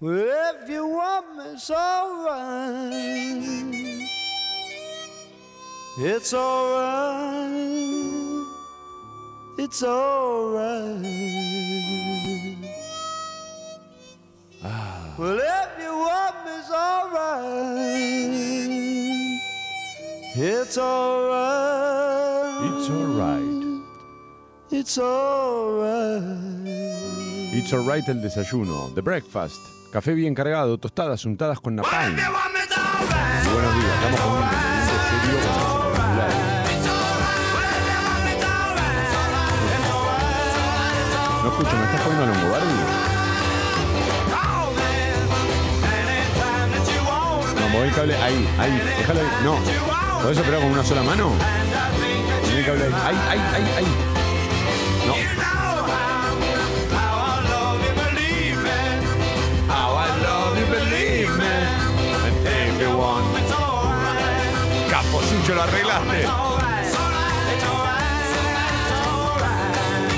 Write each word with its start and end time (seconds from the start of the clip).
Well, 0.00 0.54
if 0.54 0.70
you 0.70 0.86
want 0.86 1.36
me, 1.36 1.44
it's 1.54 1.68
alright. 1.70 2.92
It's 5.98 6.32
alright. 6.32 7.50
It's 9.58 9.82
alright. 9.82 11.02
Well, 15.18 15.40
if 15.40 15.82
you 15.82 15.92
want 15.98 16.44
me, 16.44 16.52
it's 16.52 16.70
alright. 16.70 17.48
It's 20.36 20.78
alright. 20.78 21.98
It's 22.70 22.88
alright. 22.88 23.82
It's 24.70 24.96
alright. 24.98 26.38
It's 27.50 27.72
alright 27.72 28.08
el 28.08 28.20
desayuno. 28.22 28.94
The 28.94 29.02
breakfast. 29.02 29.77
Café 29.90 30.12
bien 30.12 30.34
cargado, 30.34 30.76
tostadas 30.76 31.24
untadas 31.24 31.60
con 31.60 31.74
napalm. 31.76 32.14
Y 32.14 32.20
buenos 33.48 33.74
días, 33.74 33.94
estamos 33.94 34.20
con 34.20 34.32
un 34.32 34.40
serio. 34.44 35.38
No 41.42 41.48
escucho, 41.48 41.76
¿me 41.76 41.84
estás 41.84 42.00
poniendo 42.02 42.26
Longobardi? 42.26 42.66
No, 47.58 47.68
moví 47.70 47.88
el 47.88 47.94
cable 47.94 48.14
ahí, 48.16 48.48
ahí, 48.58 48.82
déjalo 48.98 49.20
ahí. 49.20 49.26
No, 49.42 49.58
¿podés 50.22 50.38
operar 50.38 50.60
con 50.60 50.70
una 50.70 50.84
sola 50.84 51.02
mano? 51.02 51.32
Moví 52.42 52.58
el 52.58 52.66
cable 52.66 52.84
ahí, 52.84 52.92
ahí, 52.94 53.16
ahí, 53.28 53.40
ahí, 53.54 53.72
ahí. 53.78 53.86
No. 55.06 55.57
Sucho, 65.48 65.54
lo 65.54 65.62
arreglaste. 65.62 66.28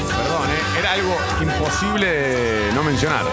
Perdón, 0.09 0.51
¿eh? 0.51 0.79
era 0.81 0.93
algo 0.93 1.17
imposible 1.41 2.73
no 2.75 2.83
mencionar. 2.83 3.25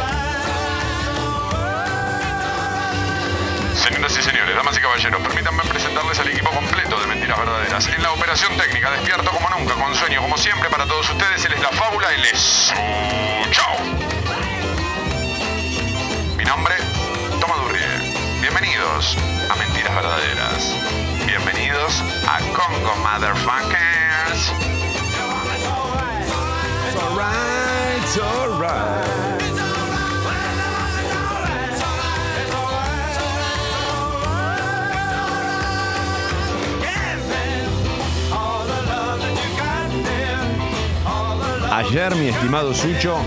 Señoras 3.73 4.15
y 4.15 4.21
señores, 4.21 4.55
damas 4.55 4.77
y 4.77 4.81
caballeros, 4.81 5.21
permítanme 5.23 5.63
presentarles 5.63 6.19
al 6.19 6.27
equipo 6.27 6.51
completo 6.51 6.99
de 6.99 7.07
Mentiras 7.07 7.39
Verdaderas. 7.39 7.87
En 7.87 8.03
la 8.03 8.11
operación 8.11 8.55
técnica, 8.57 8.91
despierto 8.91 9.31
como 9.31 9.49
nunca, 9.49 9.73
con 9.73 9.95
sueño 9.95 10.21
como 10.21 10.37
siempre 10.37 10.69
para 10.69 10.85
todos 10.85 11.09
ustedes, 11.09 11.45
él 11.45 11.53
es 11.53 11.61
la 11.61 11.69
fábula, 11.69 12.13
él 12.13 12.25
es... 12.25 12.73
¡Chao! 13.49 13.75
Mi 16.37 16.43
nombre, 16.43 16.75
Toma 17.41 17.55
Durrié. 17.55 17.87
Bienvenidos 18.39 19.17
a 19.49 19.55
Mentiras 19.55 19.95
Verdaderas. 19.95 21.06
Bienvenidos 21.38 22.03
a 22.27 22.39
Congo 22.39 22.95
Motherfuckers. 23.03 24.52
Ayer, 41.71 42.15
mi 42.15 42.30
estimado 42.30 42.73
Sucho, 42.73 43.17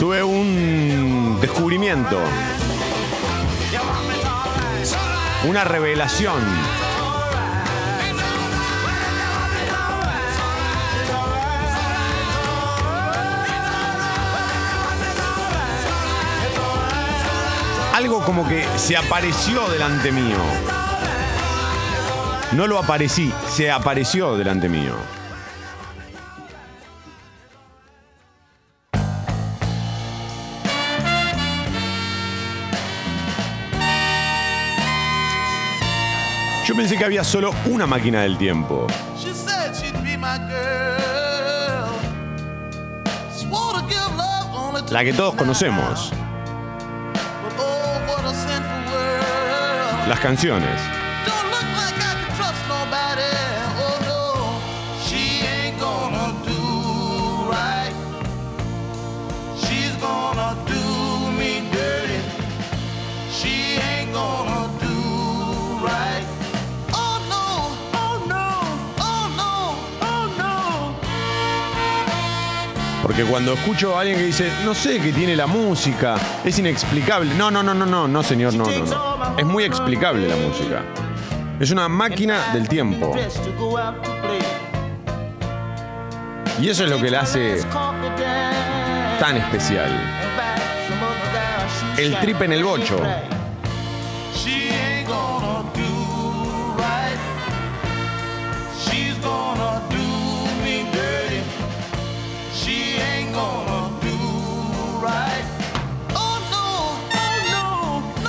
tuve 0.00 0.22
un 0.22 1.38
descubrimiento, 1.42 2.18
una 5.44 5.62
revelación. 5.62 6.40
Algo 17.94 18.24
como 18.24 18.48
que 18.48 18.64
se 18.78 18.96
apareció 18.96 19.68
delante 19.68 20.10
mío. 20.12 20.38
No 22.52 22.66
lo 22.66 22.78
aparecí, 22.78 23.30
se 23.54 23.70
apareció 23.70 24.38
delante 24.38 24.70
mío. 24.70 25.19
Yo 36.66 36.76
pensé 36.76 36.96
que 36.96 37.04
había 37.04 37.24
solo 37.24 37.52
una 37.66 37.86
máquina 37.86 38.22
del 38.22 38.36
tiempo. 38.38 38.86
La 44.90 45.04
que 45.04 45.12
todos 45.12 45.34
conocemos. 45.34 46.12
oh. 47.58 47.90
Las 50.08 50.20
canciones. 50.20 50.99
Porque 73.20 73.32
cuando 73.32 73.52
escucho 73.52 73.98
a 73.98 74.00
alguien 74.00 74.18
que 74.18 74.24
dice, 74.24 74.50
no 74.64 74.74
sé 74.74 74.98
qué 74.98 75.12
tiene 75.12 75.36
la 75.36 75.46
música, 75.46 76.16
es 76.42 76.58
inexplicable. 76.58 77.34
No, 77.34 77.50
no, 77.50 77.62
no, 77.62 77.74
no, 77.74 77.84
no, 77.84 78.08
no, 78.08 78.22
señor, 78.22 78.54
no, 78.54 78.64
no, 78.64 78.86
no. 78.86 79.38
Es 79.38 79.44
muy 79.44 79.64
explicable 79.64 80.26
la 80.26 80.36
música. 80.36 80.82
Es 81.60 81.70
una 81.70 81.86
máquina 81.86 82.50
del 82.54 82.66
tiempo. 82.66 83.14
Y 86.62 86.70
eso 86.70 86.84
es 86.84 86.90
lo 86.90 86.98
que 86.98 87.10
la 87.10 87.20
hace 87.20 87.62
tan 89.20 89.36
especial. 89.36 89.90
El 91.98 92.18
trip 92.20 92.40
en 92.40 92.54
el 92.54 92.64
bocho. 92.64 93.02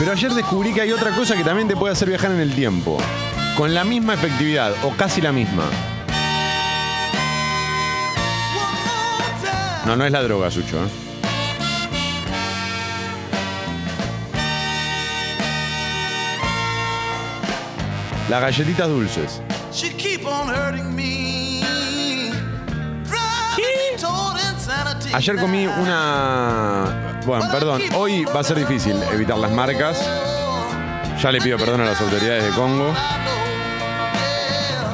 Pero 0.01 0.13
ayer 0.13 0.33
descubrí 0.33 0.73
que 0.73 0.81
hay 0.81 0.91
otra 0.91 1.11
cosa 1.11 1.35
que 1.35 1.43
también 1.43 1.67
te 1.67 1.75
puede 1.75 1.93
hacer 1.93 2.09
viajar 2.09 2.31
en 2.31 2.39
el 2.39 2.55
tiempo. 2.55 2.97
Con 3.55 3.75
la 3.75 3.83
misma 3.83 4.15
efectividad, 4.15 4.73
o 4.83 4.89
casi 4.97 5.21
la 5.21 5.31
misma. 5.31 5.65
No, 9.85 9.95
no 9.95 10.03
es 10.03 10.11
la 10.11 10.23
droga, 10.23 10.49
Sucho. 10.49 10.83
¿eh? 10.83 10.89
Las 18.27 18.41
galletitas 18.41 18.89
dulces. 18.89 19.39
Ayer 25.13 25.35
comí 25.35 25.67
una... 25.67 27.10
Bueno, 27.25 27.45
perdón, 27.51 27.81
hoy 27.95 28.25
va 28.25 28.39
a 28.39 28.43
ser 28.43 28.57
difícil 28.57 28.95
evitar 29.13 29.37
las 29.37 29.51
marcas. 29.51 29.99
Ya 31.21 31.31
le 31.31 31.39
pido 31.39 31.57
perdón 31.57 31.81
a 31.81 31.85
las 31.85 32.01
autoridades 32.01 32.43
de 32.45 32.49
Congo. 32.51 32.93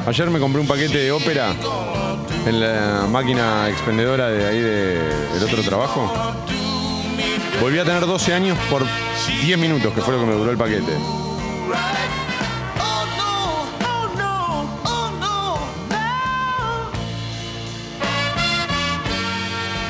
Ayer 0.06 0.30
me 0.30 0.38
compré 0.38 0.60
un 0.60 0.66
paquete 0.66 0.98
de 0.98 1.12
ópera 1.12 1.52
en 2.46 2.60
la 2.60 3.06
máquina 3.10 3.68
expendedora 3.68 4.28
de 4.28 4.46
ahí 4.46 4.60
de- 4.60 5.34
del 5.34 5.42
otro 5.44 5.62
trabajo. 5.62 6.10
Volví 7.60 7.78
a 7.78 7.84
tener 7.84 8.06
12 8.06 8.32
años 8.34 8.58
por 8.70 8.84
10 9.42 9.58
minutos, 9.58 9.92
que 9.94 10.00
fue 10.00 10.14
lo 10.14 10.20
que 10.20 10.26
me 10.26 10.34
duró 10.34 10.50
el 10.50 10.56
paquete. 10.58 10.92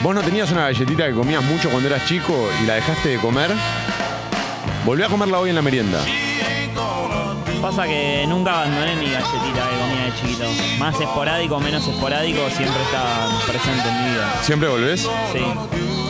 ¿Vos 0.02 0.14
no 0.14 0.22
tenías 0.22 0.50
una 0.52 0.62
galletita 0.62 1.06
que 1.06 1.12
comías 1.12 1.42
mucho 1.42 1.68
cuando 1.70 1.88
eras 1.88 2.06
chico 2.06 2.48
y 2.62 2.66
la 2.66 2.74
dejaste 2.74 3.08
de 3.10 3.18
comer? 3.18 3.50
Volví 4.84 5.02
a 5.02 5.08
comerla 5.08 5.40
hoy 5.40 5.50
en 5.50 5.56
la 5.56 5.62
merienda. 5.62 5.98
Pasa 7.60 7.84
que 7.84 8.24
nunca 8.28 8.60
abandoné 8.62 8.94
mi 8.94 9.10
galletita 9.10 9.68
que 9.68 9.76
comía 9.76 10.04
de 10.04 10.14
chiquito. 10.14 10.44
Más 10.78 11.00
esporádico, 11.00 11.58
menos 11.58 11.86
esporádico, 11.88 12.48
siempre 12.50 12.80
está 12.84 13.28
presente 13.48 13.88
en 13.88 14.04
mi 14.04 14.10
vida. 14.10 14.32
¿Siempre 14.42 14.68
volvés? 14.68 15.00
Sí. 15.32 15.44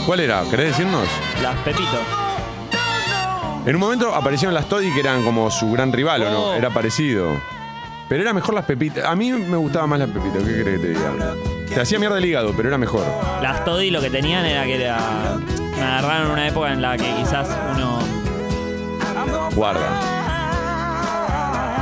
¿Cuál 0.04 0.20
era? 0.20 0.42
¿Querés 0.50 0.68
decirnos? 0.76 1.08
Las 1.42 1.56
Pepito. 1.60 1.98
En 3.64 3.74
un 3.74 3.80
momento 3.80 4.14
aparecieron 4.14 4.52
las 4.52 4.68
Toddy 4.68 4.92
que 4.92 5.00
eran 5.00 5.24
como 5.24 5.50
su 5.50 5.72
gran 5.72 5.92
rival, 5.92 6.22
¿o 6.24 6.30
no? 6.30 6.44
Oh. 6.48 6.54
Era 6.54 6.68
parecido. 6.70 7.40
Pero 8.08 8.22
era 8.22 8.34
mejor 8.34 8.54
las 8.54 8.66
pepitas. 8.66 9.06
A 9.06 9.16
mí 9.16 9.32
me 9.32 9.56
gustaban 9.56 9.88
más 9.88 9.98
las 9.98 10.10
pepitas, 10.10 10.42
¿qué 10.42 10.62
crees 10.62 10.80
que 10.80 10.86
te 10.86 10.88
diga? 10.88 11.12
Te 11.74 11.80
hacía 11.80 11.98
mierda 11.98 12.18
el 12.18 12.24
hígado, 12.24 12.52
pero 12.56 12.68
era 12.68 12.78
mejor. 12.78 13.04
Las 13.42 13.64
Toddy 13.64 13.90
lo 13.90 14.00
que 14.00 14.10
tenían 14.10 14.44
era 14.44 14.64
que 14.64 14.82
era. 14.84 14.98
Me 15.76 15.82
agarraron 15.82 16.26
en 16.26 16.32
una 16.32 16.48
época 16.48 16.72
en 16.72 16.82
la 16.82 16.96
que 16.96 17.04
quizás 17.14 17.48
uno 17.74 17.98
Guarda. 19.54 19.88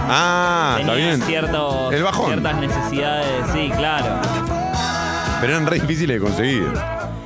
Ah, 0.08 0.76
está 0.80 0.92
tenía 0.92 1.06
bien. 1.08 1.22
ciertos, 1.22 1.92
El 1.92 2.02
bajón. 2.02 2.26
ciertas 2.26 2.56
necesidades. 2.56 3.26
Sí, 3.52 3.70
claro. 3.76 4.20
Pero 5.40 5.52
eran 5.54 5.66
re 5.66 5.80
difíciles 5.80 6.20
de 6.20 6.26
conseguir. 6.26 6.68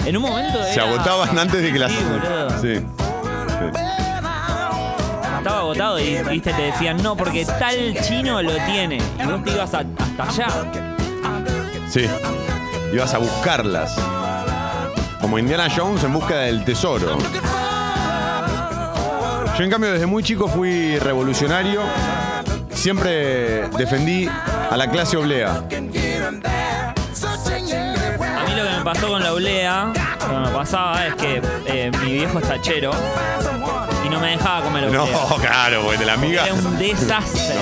En 0.06 0.16
un 0.16 0.22
momento 0.22 0.62
Se 0.64 0.74
era- 0.74 0.84
agotaban 0.84 1.38
antes 1.38 1.62
de 1.62 1.72
que 1.72 1.78
las. 1.78 1.92
Sí, 1.92 1.98
boludo. 2.04 2.50
Sí. 2.60 2.76
Sí. 2.78 3.80
Estaba 5.38 5.58
agotado 5.60 5.98
y 6.00 6.22
viste, 6.30 6.52
te 6.52 6.62
decían, 6.62 7.02
no, 7.02 7.16
porque 7.16 7.44
tal 7.44 7.94
chino 8.02 8.42
lo 8.42 8.52
tiene. 8.66 8.96
Y 9.22 9.26
vos 9.26 9.42
te 9.44 9.50
ibas 9.52 9.74
a- 9.74 9.84
hasta 9.98 10.22
allá. 10.22 10.46
Sí. 11.88 12.06
Ibas 12.92 13.14
a 13.14 13.18
buscarlas. 13.18 13.94
Como 15.20 15.38
Indiana 15.38 15.68
Jones 15.74 16.02
en 16.02 16.12
busca 16.12 16.38
del 16.38 16.64
tesoro. 16.64 17.16
Yo, 19.56 19.64
en 19.64 19.70
cambio, 19.70 19.92
desde 19.92 20.06
muy 20.06 20.22
chico 20.22 20.48
fui 20.48 20.98
revolucionario. 20.98 21.82
Siempre 22.72 23.68
defendí 23.76 24.26
a 24.28 24.76
la 24.76 24.90
clase 24.90 25.16
oblea. 25.16 25.56
A 25.56 25.70
mí 25.70 25.84
lo 28.56 28.64
que 28.64 28.70
me 28.78 28.84
pasó 28.84 29.08
con 29.08 29.22
la 29.22 29.32
oblea, 29.34 29.92
lo 30.20 30.28
que 30.28 30.40
me 30.48 30.48
pasaba 30.48 31.06
es 31.06 31.14
que 31.14 31.42
eh, 31.66 31.90
mi 32.02 32.12
viejo 32.12 32.38
es 32.38 32.48
tachero 32.48 32.92
y 34.04 34.08
no 34.08 34.18
me 34.18 34.30
dejaba 34.30 34.62
comer 34.62 34.84
oblea. 34.86 35.00
No, 35.00 35.36
claro, 35.40 35.82
porque 35.82 35.98
de 35.98 36.06
la 36.06 36.14
amiga. 36.14 36.46
Era 36.46 36.54
un 36.54 36.78
desastre. 36.78 37.54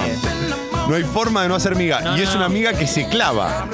No 0.89 0.95
hay 0.95 1.03
forma 1.03 1.43
de 1.43 1.49
no 1.49 1.55
hacer 1.55 1.75
miga. 1.77 2.01
No, 2.01 2.17
y 2.17 2.23
es 2.23 2.31
no. 2.31 2.37
una 2.37 2.49
miga 2.49 2.73
que 2.73 2.87
se 2.87 3.09
clava. 3.09 3.67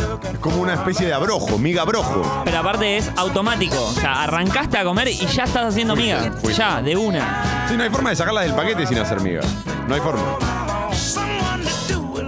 Como 0.44 0.58
una 0.58 0.75
especie 0.75 1.06
de 1.06 1.14
abrojo, 1.14 1.56
miga 1.56 1.81
abrojo. 1.81 2.43
Pero 2.44 2.58
aparte 2.58 2.99
es 2.99 3.11
automático. 3.17 3.82
O 3.82 3.93
sea, 3.94 4.25
arrancaste 4.25 4.76
a 4.76 4.85
comer 4.85 5.08
y 5.08 5.26
ya 5.26 5.44
estás 5.44 5.69
haciendo 5.69 5.96
miga. 5.96 6.32
Fuiste. 6.32 6.52
Ya, 6.52 6.82
de 6.82 6.94
una. 6.99 7.67
Sí, 7.67 7.79
no 7.79 7.82
hay 7.82 7.88
forma 7.88 8.11
de 8.11 8.17
sacarla 8.17 8.43
del 8.43 8.52
paquete 8.52 8.87
sin 8.87 8.99
hacer 8.99 9.23
miga. 9.23 9.41
No 9.88 9.94
hay 9.94 10.02
forma. 10.02 10.23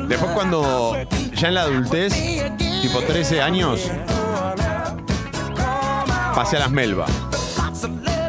Después 0.09 0.31
cuando 0.33 0.97
ya 1.35 1.49
en 1.49 1.55
la 1.55 1.61
adultez, 1.61 2.15
tipo 2.81 3.03
13 3.03 3.43
años, 3.43 3.83
pasé 6.35 6.57
a 6.57 6.61
las 6.61 6.71
Melba. 6.71 7.05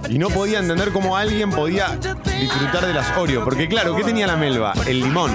Y 0.09 0.19
no 0.19 0.27
podía 0.27 0.59
entender 0.59 0.91
cómo 0.91 1.15
alguien 1.15 1.49
podía 1.49 1.97
disfrutar 2.41 2.87
de 2.87 2.93
las 2.93 3.17
Oreo. 3.17 3.45
Porque 3.45 3.69
claro, 3.69 3.95
¿qué 3.95 4.03
tenía 4.03 4.27
la 4.27 4.35
Melba? 4.35 4.73
El 4.85 4.99
limón. 4.99 5.31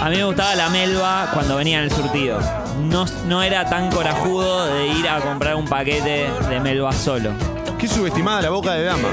A 0.00 0.08
mí 0.08 0.16
me 0.18 0.24
gustaba 0.24 0.54
la 0.54 0.68
melva 0.68 1.30
cuando 1.32 1.56
venía 1.56 1.78
en 1.78 1.84
el 1.84 1.90
surtido. 1.92 2.61
No, 2.80 3.04
no 3.26 3.42
era 3.42 3.68
tan 3.68 3.90
corajudo 3.90 4.66
de 4.66 4.86
ir 4.88 5.08
a 5.08 5.20
comprar 5.20 5.54
un 5.56 5.66
paquete 5.66 6.28
de 6.48 6.60
melva 6.60 6.92
solo. 6.92 7.30
Qué 7.78 7.88
subestimada 7.88 8.42
la 8.42 8.50
boca 8.50 8.72
de 8.74 8.84
dama. 8.84 9.08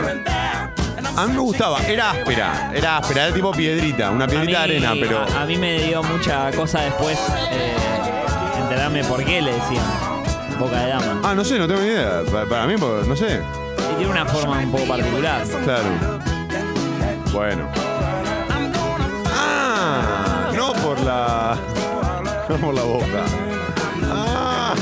A 1.17 1.25
mí 1.25 1.33
me 1.33 1.39
gustaba, 1.39 1.79
era 1.85 2.11
áspera, 2.11 2.71
era 2.73 2.97
áspera, 2.97 3.25
era 3.25 3.33
tipo 3.35 3.51
piedrita, 3.51 4.09
una 4.11 4.25
piedrita 4.27 4.61
mí- 4.65 4.67
de 4.69 4.87
arena, 4.87 4.93
pero. 4.99 5.19
A, 5.37 5.41
a 5.41 5.45
mí 5.45 5.57
me 5.57 5.79
dio 5.83 6.01
mucha 6.03 6.51
cosa 6.51 6.81
después 6.81 7.17
eh, 7.51 7.75
enterarme 8.61 9.03
por 9.03 9.23
qué 9.25 9.41
le 9.41 9.53
decían 9.53 9.83
boca 10.59 10.77
de 10.81 10.89
dama. 10.89 11.19
Ah, 11.23 11.33
no 11.35 11.43
sé, 11.43 11.57
no 11.57 11.67
tengo 11.67 11.81
ni 11.81 11.87
idea. 11.87 12.21
Pa- 12.31 12.45
Para, 12.45 12.67
mí, 12.67 12.75
no 12.77 13.15
sé. 13.15 13.41
Y 13.91 13.95
tiene 13.97 14.11
una 14.11 14.25
forma 14.25 14.59
un 14.59 14.71
poco 14.71 14.85
particular. 14.85 15.41
Claro. 15.63 15.89
Bueno. 17.33 17.67
Ah, 19.35 20.51
no 20.55 20.73
por 20.73 20.99
la. 21.01 21.57
No 22.49 22.57
por 22.57 22.73
la 22.73 22.81
boca. 22.81 23.25
Ah. 24.11 24.73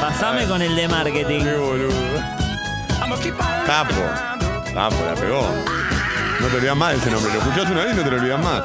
Pasame 0.00 0.46
con 0.46 0.60
el 0.60 0.76
de 0.76 0.86
marketing. 0.86 1.44
Qué 1.44 1.54
boludo. 1.56 1.90
Tapo. 3.66 3.94
Tapo, 4.74 4.96
la 5.06 5.14
pegó. 5.14 5.48
No 6.40 6.46
te 6.46 6.56
olvidas 6.56 6.76
más 6.76 6.92
de 6.92 6.98
ese 6.98 7.10
nombre. 7.10 7.32
Lo 7.32 7.38
escuchás 7.40 7.70
una 7.70 7.84
vez 7.84 7.94
y 7.94 7.96
no 7.96 8.02
te 8.02 8.10
lo 8.10 8.16
olvidas 8.18 8.44
más. 8.44 8.62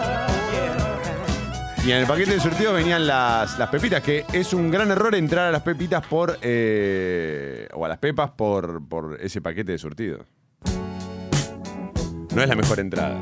Y 1.85 1.91
en 1.91 1.97
el 1.99 2.07
paquete 2.07 2.33
de 2.33 2.39
surtido 2.39 2.73
venían 2.73 3.05
las, 3.07 3.57
las 3.59 3.69
pepitas, 3.69 4.01
que 4.01 4.25
es 4.33 4.53
un 4.53 4.71
gran 4.71 4.89
error 4.91 5.13
entrar 5.15 5.47
a 5.47 5.51
las 5.51 5.61
pepitas 5.61 6.05
por. 6.05 6.37
eh, 6.41 7.67
o 7.73 7.85
a 7.85 7.87
las 7.87 7.99
pepas 7.99 8.31
por, 8.31 8.85
por 8.87 9.17
ese 9.21 9.39
paquete 9.41 9.71
de 9.73 9.77
surtido. 9.77 10.25
No 12.33 12.41
es 12.41 12.49
la 12.49 12.55
mejor 12.55 12.79
entrada. 12.79 13.17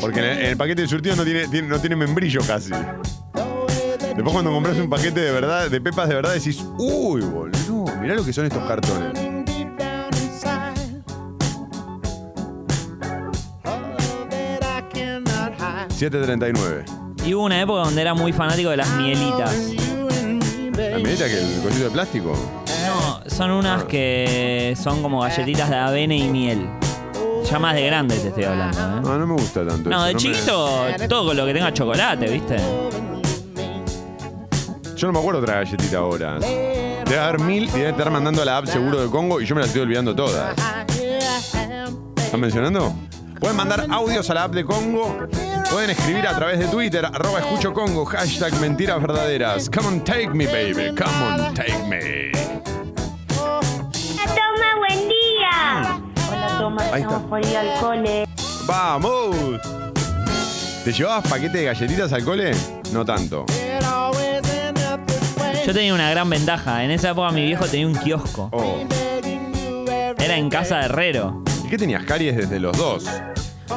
Porque 0.00 0.18
en 0.20 0.24
el, 0.26 0.38
en 0.38 0.46
el 0.46 0.56
paquete 0.56 0.82
de 0.82 0.88
surtido 0.88 1.16
no 1.16 1.24
tiene, 1.24 1.48
tiene- 1.48 1.68
no 1.68 1.78
tiene 1.80 1.96
membrillo 1.96 2.40
casi. 2.46 2.70
Después 2.70 4.32
cuando 4.32 4.50
compras 4.50 4.76
un 4.78 4.88
paquete 4.88 5.20
de 5.20 5.30
verdad, 5.30 5.68
de 5.70 5.80
pepas 5.80 6.08
de 6.08 6.14
verdad, 6.14 6.32
decís, 6.34 6.64
uy, 6.78 7.20
boludo, 7.22 7.84
mirá 8.00 8.14
lo 8.14 8.24
que 8.24 8.32
son 8.32 8.46
estos 8.46 8.66
cartones. 8.66 9.12
$7.39. 15.98 16.84
Y 17.24 17.34
hubo 17.34 17.44
una 17.44 17.60
época 17.60 17.80
donde 17.80 18.00
era 18.02 18.14
muy 18.14 18.32
fanático 18.32 18.70
de 18.70 18.76
las 18.76 18.88
mielitas. 18.96 19.54
¿La 20.76 20.98
medita 20.98 21.26
que 21.26 21.40
el 21.40 21.60
cosito 21.62 21.84
de 21.84 21.90
plástico? 21.90 22.32
No, 22.86 23.20
son 23.30 23.50
unas 23.50 23.84
que 23.84 24.76
son 24.80 25.02
como 25.02 25.20
galletitas 25.20 25.68
de 25.70 25.76
avena 25.76 26.14
y 26.14 26.28
miel. 26.28 26.68
Ya 27.48 27.58
más 27.60 27.74
de 27.74 27.86
grande 27.86 28.16
te 28.18 28.28
estoy 28.28 28.44
hablando, 28.44 28.78
¿eh? 28.80 29.00
No, 29.02 29.18
no 29.18 29.26
me 29.26 29.34
gusta 29.34 29.64
tanto. 29.66 29.88
No, 29.88 29.96
eso, 29.98 30.06
de 30.06 30.14
me- 30.14 30.18
chiquito 30.20 30.78
todo 31.08 31.26
con 31.28 31.36
lo 31.36 31.46
que 31.46 31.54
tenga 31.54 31.72
chocolate, 31.72 32.26
¿viste? 32.28 32.56
Yo 34.96 35.06
no 35.06 35.12
me 35.12 35.18
acuerdo 35.20 35.40
otra 35.40 35.56
galletita 35.56 35.98
ahora. 35.98 36.38
Debe 36.40 37.18
haber 37.18 37.38
mil 37.40 37.64
y 37.64 37.70
debe 37.72 37.90
estar 37.90 38.10
mandando 38.10 38.42
a 38.42 38.44
la 38.44 38.56
app 38.58 38.66
seguro 38.66 39.00
de 39.02 39.08
Congo 39.10 39.40
y 39.40 39.46
yo 39.46 39.54
me 39.54 39.60
la 39.60 39.66
estoy 39.68 39.82
olvidando 39.82 40.14
todas. 40.16 40.56
¿Están 42.16 42.40
mencionando? 42.40 42.92
Pueden 43.38 43.56
mandar 43.56 43.86
audios 43.90 44.28
a 44.30 44.34
la 44.34 44.44
app 44.44 44.52
de 44.54 44.64
Congo. 44.64 45.16
Pueden 45.70 45.90
escribir 45.90 46.26
a 46.26 46.34
través 46.34 46.58
de 46.58 46.66
Twitter, 46.66 47.04
arroba 47.04 47.40
escucho 47.40 47.72
Congo, 47.72 48.04
hashtag 48.06 48.58
mentiras 48.60 49.00
verdaderas. 49.00 49.70
Come 49.70 49.86
on, 49.88 50.00
take 50.04 50.30
me, 50.30 50.46
baby. 50.46 50.94
Come 50.96 51.44
on, 51.44 51.54
take 51.54 51.76
me. 51.86 52.32
Hola, 56.66 56.76
Toma, 56.78 56.82
Ahí 56.92 57.02
estamos 57.02 57.22
está. 57.22 57.28
por 57.28 57.46
ir 57.46 57.56
al 57.56 57.80
cole. 57.80 58.26
¡Vamos! 58.66 59.36
¿Te 60.84 60.92
llevabas 60.92 61.28
paquete 61.28 61.58
de 61.58 61.64
galletitas 61.64 62.12
al 62.12 62.24
cole? 62.24 62.50
No 62.92 63.04
tanto. 63.04 63.46
Yo 65.64 65.72
tenía 65.72 65.94
una 65.94 66.10
gran 66.10 66.28
ventaja. 66.28 66.82
En 66.84 66.90
esa 66.90 67.10
época 67.10 67.30
mi 67.30 67.42
viejo 67.44 67.66
tenía 67.66 67.86
un 67.86 67.94
kiosco. 67.94 68.48
Oh. 68.52 68.78
Era 70.18 70.36
en 70.36 70.48
casa 70.50 70.78
de 70.78 70.84
herrero. 70.86 71.42
¿Y 71.64 71.68
qué 71.68 71.78
tenías 71.78 72.04
caries 72.04 72.36
desde 72.36 72.58
los 72.58 72.76
dos? 72.76 73.04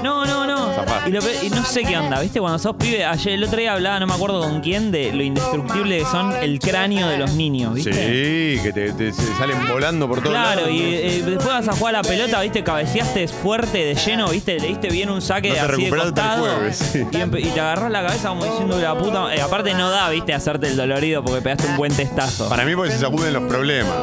No, 0.04 0.26
no, 0.26 0.46
no. 0.46 0.70
Y, 1.08 1.12
lo 1.12 1.22
pe- 1.22 1.40
y 1.46 1.50
no 1.50 1.64
sé 1.66 1.84
qué 1.84 1.98
onda, 1.98 2.20
¿viste? 2.20 2.40
Cuando 2.40 2.60
sos 2.60 2.76
pibe, 2.76 3.04
ayer 3.06 3.34
el 3.34 3.44
otro 3.44 3.58
día 3.60 3.74
hablaba, 3.74 4.00
no 4.00 4.06
me 4.08 4.14
acuerdo 4.14 4.42
con 4.42 4.62
quién, 4.62 4.92
de 4.92 5.12
lo 5.12 5.24
indestructible 5.24 6.00
que 6.00 6.06
son 6.06 6.32
el 6.36 6.60
cráneo 6.60 7.08
de 7.08 7.18
los 7.18 7.32
niños, 7.34 7.74
¿viste? 7.74 7.92
Sí, 7.94 8.62
que 8.62 8.72
te, 8.72 8.92
te- 8.94 9.12
se 9.14 9.26
salen 9.38 9.68
volando 9.68 10.08
por 10.08 10.20
todos 10.22 10.34
lados. 10.34 10.54
Claro, 10.54 10.70
y 10.70 10.82
eh, 10.82 11.24
después 11.26 11.48
vas 11.48 11.68
a 11.68 11.74
jugar 11.74 11.96
a 11.96 12.02
la 12.04 12.08
pelota, 12.08 12.42
viste, 12.42 12.64
cabeceaste 12.64 13.28
fuerte 13.28 13.78
de 13.86 13.96
lleno, 13.96 14.30
viste, 14.30 14.60
le 14.60 14.68
diste 14.68 14.90
bien 14.90 15.10
un 15.10 15.22
saque 15.22 15.50
No 15.50 15.56
te 15.56 15.60
así 15.62 15.82
de 15.84 15.88
el 15.90 15.96
costado. 15.96 16.40
jueves, 16.46 16.78
sí. 16.78 17.00
y, 17.12 17.16
empe- 17.16 17.40
y 17.40 17.50
te 17.50 17.60
agarrás 17.60 17.92
la 17.92 18.04
cabeza 18.06 18.30
como 18.30 18.46
diciendo 18.46 18.80
la 18.80 18.96
puta. 18.98 19.34
eh, 19.36 19.42
aparte 19.42 19.74
no 19.74 19.90
da, 19.90 20.10
viste, 20.10 20.34
hacerte 20.34 20.68
el 20.68 20.78
dolorido 20.78 21.24
porque 21.24 21.42
pegaste 21.42 21.66
un 21.68 21.78
buen 21.78 21.94
testazo. 21.96 22.48
Para 22.48 22.64
mí 22.66 22.76
porque 22.76 22.92
se 22.92 23.00
sacuden 23.00 23.34
los 23.34 23.44
problemas. 23.44 23.94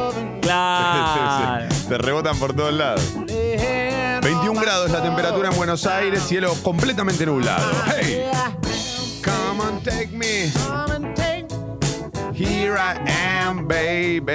Claro. 0.41 1.65
Te 1.89 1.97
rebotan 1.97 2.37
por 2.37 2.53
todos 2.53 2.73
lados. 2.73 3.01
21 4.27 4.59
grados 4.59 4.91
la 4.91 5.01
temperatura 5.01 5.47
en 5.51 5.55
Buenos 5.55 5.85
Aires, 5.85 6.21
cielo 6.21 6.53
completamente 6.61 7.25
nublado. 7.25 7.65
Hey, 7.85 8.25
come 9.23 9.61
on, 9.61 9.81
take 9.81 10.09
me. 10.11 10.51
Here 12.33 12.75
I 12.75 12.99
am, 13.09 13.65
baby. 13.65 14.33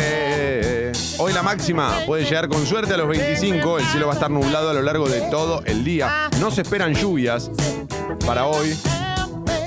Hoy 1.18 1.34
la 1.34 1.42
máxima 1.42 1.98
puede 2.06 2.24
llegar 2.24 2.48
con 2.48 2.64
suerte 2.64 2.94
a 2.94 2.96
los 2.96 3.06
25. 3.06 3.80
El 3.80 3.84
cielo 3.84 4.06
va 4.06 4.12
a 4.12 4.14
estar 4.14 4.30
nublado 4.30 4.70
a 4.70 4.72
lo 4.72 4.80
largo 4.80 5.06
de 5.10 5.20
todo 5.30 5.62
el 5.66 5.84
día. 5.84 6.30
No 6.40 6.50
se 6.50 6.62
esperan 6.62 6.94
lluvias 6.94 7.50
para 8.24 8.46
hoy. 8.46 8.74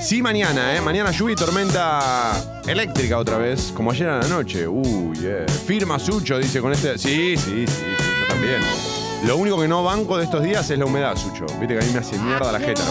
Sí, 0.02 0.22
mañana, 0.22 0.76
¿eh? 0.76 0.80
Mañana 0.80 1.12
lluvia 1.12 1.34
y 1.34 1.36
tormenta 1.36 2.62
eléctrica 2.66 3.18
otra 3.18 3.38
vez, 3.38 3.72
como 3.72 3.92
ayer 3.92 4.08
a 4.08 4.18
la 4.18 4.26
noche. 4.26 4.66
Uy, 4.66 5.16
yeah. 5.20 5.46
Firma 5.46 6.00
Sucho, 6.00 6.36
dice 6.36 6.60
con 6.60 6.72
este. 6.72 6.98
Sí, 6.98 7.36
sí, 7.36 7.64
sí, 7.64 7.66
sí, 7.66 7.84
yo 8.20 8.26
también. 8.26 8.95
Lo 9.26 9.36
único 9.36 9.60
que 9.60 9.66
no 9.66 9.82
banco 9.82 10.16
de 10.16 10.24
estos 10.24 10.42
días 10.42 10.70
es 10.70 10.78
la 10.78 10.84
humedad, 10.84 11.16
Sucho. 11.16 11.46
Viste 11.58 11.76
que 11.76 11.80
a 11.80 11.86
mí 11.86 11.92
me 11.92 11.98
hace 11.98 12.16
mierda 12.18 12.52
la 12.52 12.60
jeta 12.60 12.82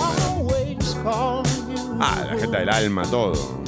Ah, 1.99 2.25
la 2.29 2.37
jeta 2.37 2.59
del 2.59 2.69
alma, 2.69 3.03
todo. 3.03 3.63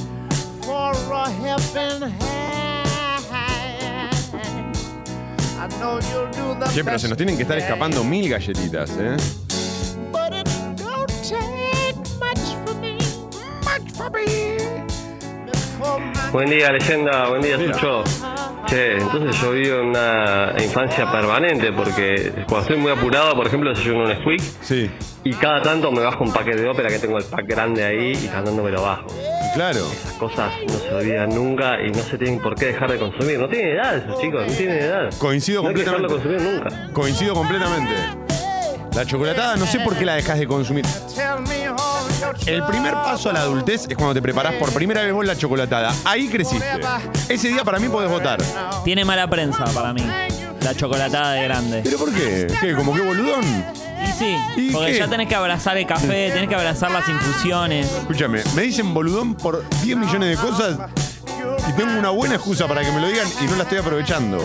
Che, 6.72 6.84
pero 6.84 6.98
se 6.98 7.08
nos 7.08 7.16
tienen 7.16 7.36
que 7.36 7.42
estar 7.42 7.58
escapando 7.58 8.04
mil 8.04 8.28
galletitas, 8.28 8.90
¿eh? 8.98 9.16
But 10.12 10.34
it 10.34 10.46
don't 10.76 11.10
take 11.22 11.96
much 12.20 12.54
for 12.64 12.74
me. 12.76 12.98
Much 13.64 13.90
for 13.92 14.10
me. 14.10 14.67
Buen 16.32 16.50
día, 16.50 16.72
leyenda. 16.72 17.28
Buen 17.28 17.40
día. 17.42 17.56
Sucho. 17.58 18.02
Che, 18.66 18.98
entonces 18.98 19.40
yo 19.40 19.52
vivo 19.52 19.78
en 19.78 19.86
una 19.86 20.52
infancia 20.62 21.10
permanente 21.10 21.72
porque 21.72 22.32
cuando 22.46 22.60
estoy 22.60 22.76
muy 22.76 22.90
apurado, 22.92 23.34
por 23.34 23.46
ejemplo, 23.46 23.70
desayuno 23.70 24.04
un 24.04 24.14
squeak 24.16 24.40
Sí, 24.60 24.90
y 25.24 25.32
cada 25.34 25.62
tanto 25.62 25.90
me 25.90 26.00
bajo 26.02 26.22
un 26.22 26.32
paquete 26.34 26.60
de 26.62 26.68
ópera 26.68 26.90
que 26.90 26.98
tengo 26.98 27.16
el 27.16 27.24
pack 27.24 27.46
grande 27.46 27.82
ahí 27.82 28.12
y 28.12 28.28
cantando 28.28 28.62
me 28.62 28.70
lo 28.70 28.82
bajo. 28.82 29.06
claro. 29.54 29.78
Esas 29.90 30.12
cosas 30.14 30.52
no 30.66 30.74
se 30.74 30.92
olvidan 30.94 31.30
nunca 31.30 31.80
y 31.80 31.90
no 31.92 32.00
se 32.02 32.18
tienen 32.18 32.40
por 32.40 32.54
qué 32.56 32.66
dejar 32.66 32.92
de 32.92 32.98
consumir. 32.98 33.38
No 33.38 33.48
tienen 33.48 33.72
edad 33.76 33.96
esos 33.96 34.20
chicos, 34.20 34.46
no 34.46 34.52
tienen 34.52 34.78
edad. 34.80 35.10
Coincido 35.18 35.62
no 35.62 35.68
hay 35.70 35.74
que 35.74 35.80
dejarlo 35.84 36.08
de 36.08 36.14
completamente. 36.14 36.44
consumir 36.44 36.74
nunca. 36.82 36.92
Coincido 36.92 37.34
completamente. 37.34 37.94
La 38.98 39.06
chocolatada, 39.06 39.54
no 39.54 39.64
sé 39.64 39.78
por 39.78 39.94
qué 39.96 40.04
la 40.04 40.14
dejas 40.16 40.40
de 40.40 40.46
consumir. 40.48 40.84
El 42.46 42.64
primer 42.64 42.94
paso 42.94 43.30
a 43.30 43.32
la 43.32 43.42
adultez 43.42 43.86
es 43.88 43.96
cuando 43.96 44.12
te 44.12 44.20
preparás 44.20 44.54
por 44.54 44.72
primera 44.72 45.02
vez 45.02 45.12
vos 45.12 45.24
la 45.24 45.36
chocolatada. 45.36 45.94
Ahí 46.04 46.26
creciste. 46.26 46.66
Ese 47.28 47.46
día 47.46 47.62
para 47.62 47.78
mí 47.78 47.88
podés 47.88 48.10
votar. 48.10 48.40
Tiene 48.82 49.04
mala 49.04 49.30
prensa 49.30 49.66
para 49.66 49.92
mí. 49.92 50.04
La 50.62 50.74
chocolatada 50.74 51.34
de 51.34 51.44
grande. 51.44 51.80
¿Pero 51.84 51.96
por 51.96 52.12
qué? 52.12 52.48
¿Qué? 52.60 52.74
¿Como 52.74 52.92
qué 52.92 53.02
boludón? 53.02 53.44
Y 54.04 54.18
sí, 54.18 54.36
¿Y 54.56 54.70
porque 54.72 54.90
qué? 54.94 54.98
ya 54.98 55.06
tenés 55.06 55.28
que 55.28 55.36
abrazar 55.36 55.76
el 55.78 55.86
café, 55.86 56.32
tenés 56.32 56.48
que 56.48 56.56
abrazar 56.56 56.90
las 56.90 57.08
infusiones. 57.08 57.86
Escúchame, 58.00 58.42
me 58.56 58.62
dicen 58.62 58.92
boludón 58.92 59.36
por 59.36 59.64
10 59.82 59.96
millones 59.96 60.30
de 60.36 60.44
cosas 60.44 60.76
y 61.68 61.72
tengo 61.74 61.96
una 61.96 62.10
buena 62.10 62.34
excusa 62.34 62.66
para 62.66 62.80
que 62.80 62.90
me 62.90 63.00
lo 63.00 63.06
digan 63.06 63.28
y 63.40 63.44
no 63.44 63.54
la 63.54 63.62
estoy 63.62 63.78
aprovechando. 63.78 64.38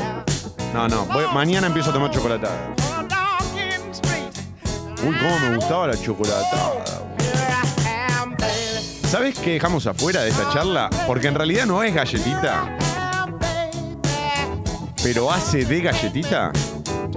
No, 0.76 0.88
no, 0.88 1.06
voy- 1.08 1.26
mañana 1.34 1.66
empiezo 1.66 1.90
a 1.90 1.94
tomar 1.94 2.12
chocolatada. 2.12 2.76
Uy, 5.06 5.16
cómo 5.18 5.40
me 5.40 5.56
gustaba 5.58 5.88
la 5.88 6.02
chocolatada. 6.02 6.86
¿Sabes 9.10 9.38
qué 9.38 9.52
dejamos 9.52 9.86
afuera 9.86 10.22
de 10.22 10.30
esta 10.30 10.50
charla? 10.54 10.90
Porque 11.06 11.28
en 11.28 11.36
realidad 11.36 11.66
no 11.66 11.84
es 11.84 11.94
galletita, 11.94 12.78
pero 15.04 15.30
hace 15.30 15.66
de 15.66 15.82
galletita. 15.82 16.52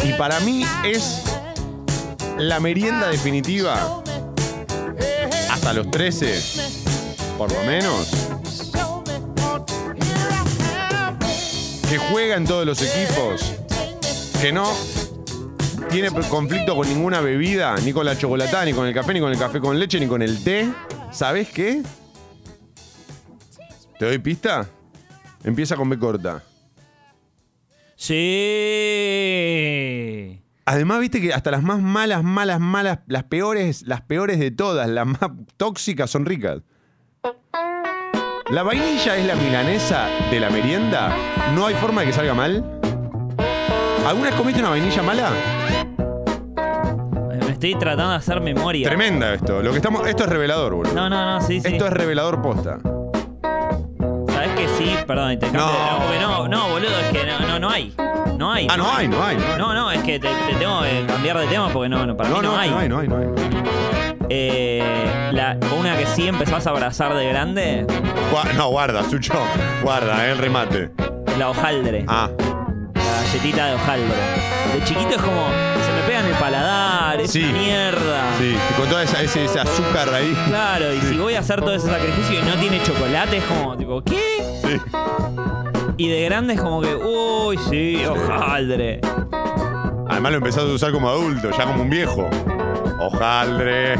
Y 0.04 0.12
para 0.14 0.40
mí 0.40 0.66
es 0.84 1.22
la 2.36 2.58
merienda 2.60 3.08
definitiva. 3.08 4.02
Hasta 5.50 5.72
los 5.72 5.90
13, 5.90 6.74
por 7.38 7.52
lo 7.52 7.62
menos. 7.62 8.08
Que 11.88 11.98
juega 11.98 12.36
en 12.36 12.46
todos 12.46 12.66
los 12.66 12.82
equipos. 12.82 13.54
Que 14.40 14.52
no 14.52 14.72
tiene 16.02 16.10
conflicto 16.28 16.76
con 16.76 16.86
ninguna 16.86 17.22
bebida, 17.22 17.74
ni 17.76 17.90
con 17.90 18.04
la 18.04 18.18
chocolatada, 18.18 18.66
ni 18.66 18.74
con 18.74 18.86
el 18.86 18.92
café, 18.92 19.14
ni 19.14 19.20
con 19.20 19.32
el 19.32 19.38
café 19.38 19.60
con 19.60 19.78
leche, 19.78 19.98
ni 19.98 20.06
con 20.06 20.20
el 20.20 20.44
té. 20.44 20.70
¿Sabes 21.10 21.48
qué? 21.48 21.82
¿Te 23.98 24.04
doy 24.04 24.18
pista? 24.18 24.68
Empieza 25.42 25.74
con 25.74 25.88
B 25.88 25.98
corta. 25.98 26.42
Sí. 27.96 28.12
Además, 30.66 31.00
viste 31.00 31.18
que 31.22 31.32
hasta 31.32 31.50
las 31.50 31.62
más 31.62 31.80
malas, 31.80 32.22
malas, 32.22 32.60
malas, 32.60 32.98
las 33.06 33.22
peores, 33.22 33.80
las 33.86 34.02
peores 34.02 34.38
de 34.38 34.50
todas, 34.50 34.90
las 34.90 35.06
más 35.06 35.30
tóxicas 35.56 36.10
son 36.10 36.26
ricas. 36.26 36.60
La 38.50 38.62
vainilla 38.62 39.16
es 39.16 39.24
la 39.24 39.34
milanesa 39.34 40.10
de 40.30 40.40
la 40.40 40.50
merienda. 40.50 41.16
No 41.54 41.64
hay 41.66 41.74
forma 41.76 42.02
de 42.02 42.08
que 42.08 42.12
salga 42.12 42.34
mal. 42.34 42.75
¿Alguna 44.06 44.28
vez 44.30 44.34
comiste 44.36 44.60
una 44.60 44.70
vainilla 44.70 45.02
mala? 45.02 45.30
Me 47.44 47.52
estoy 47.52 47.74
tratando 47.74 48.10
de 48.10 48.16
hacer 48.16 48.40
memoria. 48.40 48.88
Tremenda 48.88 49.34
esto. 49.34 49.62
Lo 49.62 49.70
que 49.72 49.76
estamos, 49.78 50.06
esto 50.06 50.24
es 50.24 50.28
revelador, 50.30 50.74
boludo. 50.74 50.94
No, 50.94 51.08
no, 51.08 51.24
no, 51.24 51.40
sí, 51.40 51.60
sí. 51.60 51.68
Esto 51.68 51.86
es 51.86 51.92
revelador 51.92 52.40
posta. 52.42 52.78
¿Sabes 54.28 54.50
que 54.56 54.68
sí? 54.78 54.96
Perdón, 55.06 55.32
y 55.32 55.36
te 55.38 55.46
cambio. 55.46 55.62
No. 55.66 55.72
No, 55.98 55.98
porque 56.04 56.20
no, 56.20 56.48
no, 56.48 56.68
boludo, 56.68 56.98
es 57.00 57.06
que 57.18 57.26
no, 57.26 57.40
no, 57.48 57.58
no 57.58 57.70
hay. 57.70 57.94
No 58.38 58.52
hay. 58.52 58.66
Ah, 58.70 58.76
no 58.76 58.92
hay, 58.94 59.08
no 59.08 59.24
hay, 59.24 59.36
no 59.38 59.42
hay. 59.44 59.58
No, 59.58 59.74
no, 59.74 59.90
es 59.90 60.02
que 60.02 60.18
te, 60.20 60.28
te 60.28 60.54
tengo 60.58 60.82
que 60.82 61.04
cambiar 61.06 61.38
de 61.38 61.46
tema 61.46 61.68
porque 61.72 61.88
no, 61.88 62.06
no 62.06 62.16
para 62.16 62.28
No, 62.28 62.36
mí 62.36 62.42
no, 62.42 62.52
no, 62.52 62.58
hay. 62.58 62.70
no 62.70 62.78
hay, 62.78 62.88
no 62.88 62.98
hay, 63.00 63.08
no 63.08 63.16
hay. 63.18 63.26
Eh, 64.28 65.30
la, 65.32 65.56
una 65.78 65.96
que 65.96 66.04
sí 66.06 66.28
empezás 66.28 66.66
a 66.66 66.70
abrazar 66.70 67.14
de 67.14 67.26
grande, 67.28 67.86
Gua- 68.32 68.52
No, 68.54 68.68
guarda, 68.68 69.02
Sucho. 69.04 69.34
Guarda, 69.82 70.26
eh, 70.28 70.32
el 70.32 70.38
remate. 70.38 70.90
la 71.38 71.48
hojaldre. 71.50 72.04
Ah, 72.08 72.28
galletita 73.22 73.66
de 73.66 73.74
hojaldre. 73.74 74.14
De 74.74 74.84
chiquito 74.84 75.10
es 75.10 75.22
como, 75.22 75.46
se 75.84 75.92
me 75.92 76.00
pega 76.06 76.20
en 76.20 76.26
el 76.26 76.34
paladar, 76.34 77.20
es 77.20 77.30
Sí. 77.30 77.42
una 77.44 77.52
mierda. 77.52 78.22
sí, 78.38 78.56
con 78.76 78.88
toda 78.88 79.02
esa, 79.04 79.22
ese, 79.22 79.44
ese 79.44 79.60
azúcar 79.60 80.12
ahí. 80.12 80.36
Claro, 80.48 80.92
y 80.92 81.00
si 81.00 81.16
voy 81.16 81.34
a 81.34 81.40
hacer 81.40 81.60
todo 81.60 81.74
ese 81.74 81.88
sacrificio 81.88 82.40
y 82.40 82.42
no 82.42 82.54
tiene 82.56 82.82
chocolate, 82.82 83.38
es 83.38 83.44
como, 83.44 83.76
tipo, 83.76 84.02
¿qué? 84.02 84.44
Sí. 84.62 84.80
Y 85.98 86.08
de 86.10 86.24
grande 86.26 86.54
es 86.54 86.60
como 86.60 86.80
que, 86.82 86.94
uy, 86.94 87.58
sí, 87.70 88.04
hojaldre. 88.04 89.00
Además 90.08 90.32
lo 90.32 90.38
empezás 90.38 90.64
a 90.64 90.66
usar 90.66 90.92
como 90.92 91.08
adulto, 91.08 91.50
ya 91.56 91.64
como 91.64 91.82
un 91.82 91.90
viejo. 91.90 92.28
Hojaldre. 92.98 93.94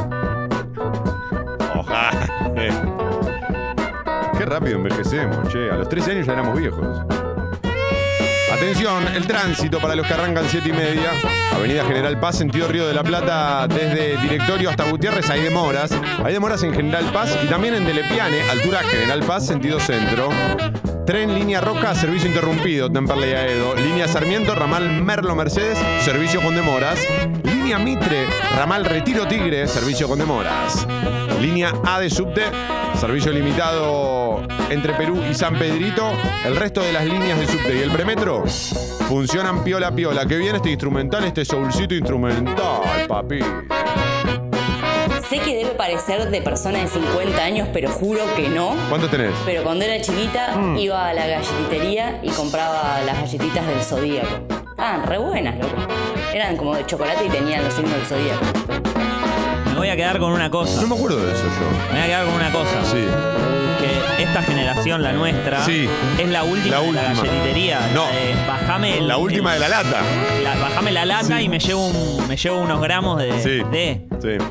Hojaldre. 1.74 2.70
Qué 4.38 4.44
rápido 4.44 4.76
envejecemos, 4.76 5.48
che. 5.48 5.70
A 5.70 5.76
los 5.76 5.88
13 5.88 6.12
años 6.12 6.26
ya 6.26 6.32
éramos 6.34 6.58
viejos. 6.58 6.86
Atención, 8.52 9.08
el 9.08 9.26
tránsito 9.26 9.80
para 9.80 9.96
los 9.96 10.06
que 10.06 10.14
arrancan 10.14 10.46
7 10.48 10.68
y 10.68 10.72
media. 10.72 11.10
Avenida 11.52 11.84
General 11.84 12.18
Paz, 12.18 12.38
sentido 12.38 12.68
Río 12.68 12.86
de 12.86 12.94
la 12.94 13.02
Plata, 13.02 13.66
desde 13.66 14.16
Directorio 14.18 14.70
hasta 14.70 14.88
Gutiérrez, 14.88 15.28
hay 15.30 15.42
demoras. 15.42 15.90
Hay 16.24 16.32
demoras 16.32 16.62
en 16.62 16.72
General 16.72 17.04
Paz 17.12 17.36
y 17.42 17.48
también 17.48 17.74
en 17.74 17.84
Delepiane, 17.84 18.42
altura 18.50 18.82
General 18.84 19.20
Paz, 19.24 19.46
sentido 19.46 19.80
centro. 19.80 20.30
Tren 21.06 21.34
línea 21.34 21.60
Roca, 21.60 21.94
servicio 21.94 22.28
interrumpido, 22.28 22.90
Temperley 22.90 23.34
a. 23.34 23.74
Línea 23.80 24.08
Sarmiento, 24.08 24.54
ramal 24.54 25.02
Merlo 25.02 25.34
Mercedes, 25.34 25.78
servicio 26.02 26.40
con 26.40 26.54
demoras. 26.54 26.98
Línea 27.42 27.78
Mitre, 27.78 28.26
ramal 28.56 28.84
Retiro 28.84 29.26
Tigre, 29.26 29.66
servicio 29.66 30.08
con 30.08 30.18
demoras. 30.18 30.86
Línea 31.40 31.72
A 31.84 32.00
de 32.00 32.08
subte, 32.08 32.42
servicio 32.98 33.30
limitado 33.32 34.42
entre 34.70 34.94
Perú 34.94 35.20
y 35.30 35.34
San 35.34 35.58
Pedrito. 35.58 36.12
El 36.44 36.56
resto 36.56 36.80
de 36.80 36.92
las 36.92 37.04
líneas 37.04 37.38
de 37.38 37.46
subte 37.46 37.76
y 37.76 37.82
el 37.82 37.90
premetro 37.90 38.44
funcionan 39.08 39.62
piola 39.62 39.94
piola. 39.94 40.26
Que 40.26 40.36
viene 40.36 40.56
este 40.56 40.70
instrumental, 40.70 41.24
este 41.24 41.44
soulcito 41.44 41.94
instrumental, 41.94 43.06
papi. 43.06 43.40
Sé 45.28 45.40
que 45.40 45.56
debe 45.56 45.70
parecer 45.70 46.30
de 46.30 46.40
persona 46.40 46.78
de 46.78 46.88
50 46.88 47.44
años, 47.44 47.68
pero 47.72 47.90
juro 47.90 48.20
que 48.34 48.48
no. 48.48 48.74
¿Cuántos 48.88 49.10
tenés? 49.10 49.32
Pero 49.44 49.62
cuando 49.62 49.84
era 49.84 50.00
chiquita 50.00 50.54
iba 50.78 51.08
a 51.08 51.12
la 51.12 51.26
galletitería 51.26 52.20
y 52.22 52.30
compraba 52.30 53.00
las 53.04 53.20
galletitas 53.20 53.66
del 53.66 53.82
zodíaco. 53.82 54.46
Estaban 54.70 55.06
re 55.06 55.18
buenas, 55.18 55.56
loco. 55.58 55.76
Eran 56.32 56.56
como 56.56 56.74
de 56.76 56.86
chocolate 56.86 57.26
y 57.26 57.28
tenían 57.28 57.64
los 57.64 57.74
signos 57.74 57.92
del 57.92 58.06
zodíaco. 58.06 58.85
Me 59.76 59.80
voy 59.80 59.88
a 59.90 59.96
quedar 59.96 60.18
con 60.18 60.32
una 60.32 60.50
cosa. 60.50 60.80
No 60.80 60.88
me 60.88 60.94
acuerdo 60.96 61.18
de 61.24 61.32
eso 61.32 61.42
yo. 61.44 61.70
Me 61.92 61.92
voy 61.92 62.00
a 62.00 62.06
quedar 62.06 62.24
con 62.26 62.34
una 62.34 62.50
cosa. 62.52 62.84
Sí. 62.84 63.04
Que 63.78 64.22
esta 64.22 64.42
generación, 64.42 65.02
la 65.02 65.12
nuestra, 65.12 65.62
Sí. 65.64 65.86
es 66.18 66.28
la 66.30 66.44
última 66.44 66.76
La 66.76 66.80
de 66.82 66.92
la 66.92 67.00
última. 67.02 67.22
galletitería. 67.22 67.90
No. 67.94 68.04
La 68.06 68.10
de 68.16 68.34
bajame 68.46 68.98
el- 68.98 69.08
La 69.08 69.16
última 69.18 69.52
de 69.54 69.60
la 69.60 69.68
lata. 69.68 70.00
la- 70.42 70.56
bajame 70.56 70.92
la 70.92 71.04
lata 71.04 71.42
y 71.42 71.48
me 71.50 71.58
llevo, 71.58 71.88
un- 71.88 72.26
me 72.26 72.36
llevo 72.36 72.58
unos 72.60 72.80
gramos 72.80 73.18
de. 73.20 73.32
Sí. 73.42 73.62
de- 73.70 74.06
Sí. 74.20 74.44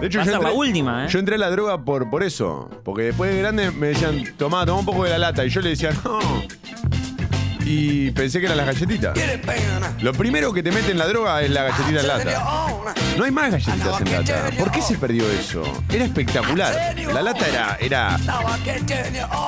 De 0.00 0.08
hecho, 0.08 0.18
Va 0.18 0.24
a 0.24 0.26
yo 0.26 0.32
ser 0.32 0.42
la 0.42 0.52
última, 0.52 1.06
¿eh? 1.06 1.08
yo 1.08 1.18
entré 1.18 1.36
a 1.36 1.38
la 1.38 1.48
droga 1.50 1.82
por, 1.82 2.10
por 2.10 2.22
eso. 2.22 2.68
Porque 2.84 3.04
después 3.04 3.32
de 3.32 3.38
grande 3.38 3.70
me 3.70 3.88
decían, 3.88 4.24
tomá, 4.36 4.66
toma 4.66 4.80
un 4.80 4.84
poco 4.84 5.04
de 5.04 5.10
la 5.10 5.18
lata. 5.18 5.42
Y 5.44 5.48
yo 5.48 5.62
le 5.62 5.70
decía, 5.70 5.90
no. 6.04 6.18
Y 7.68 8.12
pensé 8.12 8.38
que 8.38 8.46
eran 8.46 8.56
las 8.58 8.66
galletitas. 8.66 9.16
Lo 10.00 10.12
primero 10.12 10.52
que 10.52 10.62
te 10.62 10.70
mete 10.70 10.92
en 10.92 10.98
la 10.98 11.06
droga 11.08 11.42
es 11.42 11.50
la 11.50 11.64
galletita 11.64 12.00
en 12.00 12.06
lata. 12.06 12.68
No 13.18 13.24
hay 13.24 13.30
más 13.32 13.50
galletitas 13.50 14.00
en 14.00 14.12
lata. 14.12 14.50
¿Por 14.56 14.70
qué 14.70 14.80
se 14.82 14.96
perdió 14.96 15.24
eso? 15.32 15.62
Era 15.92 16.04
espectacular. 16.04 16.94
La 17.12 17.22
lata 17.22 17.46
era. 17.48 17.76
era... 17.80 18.18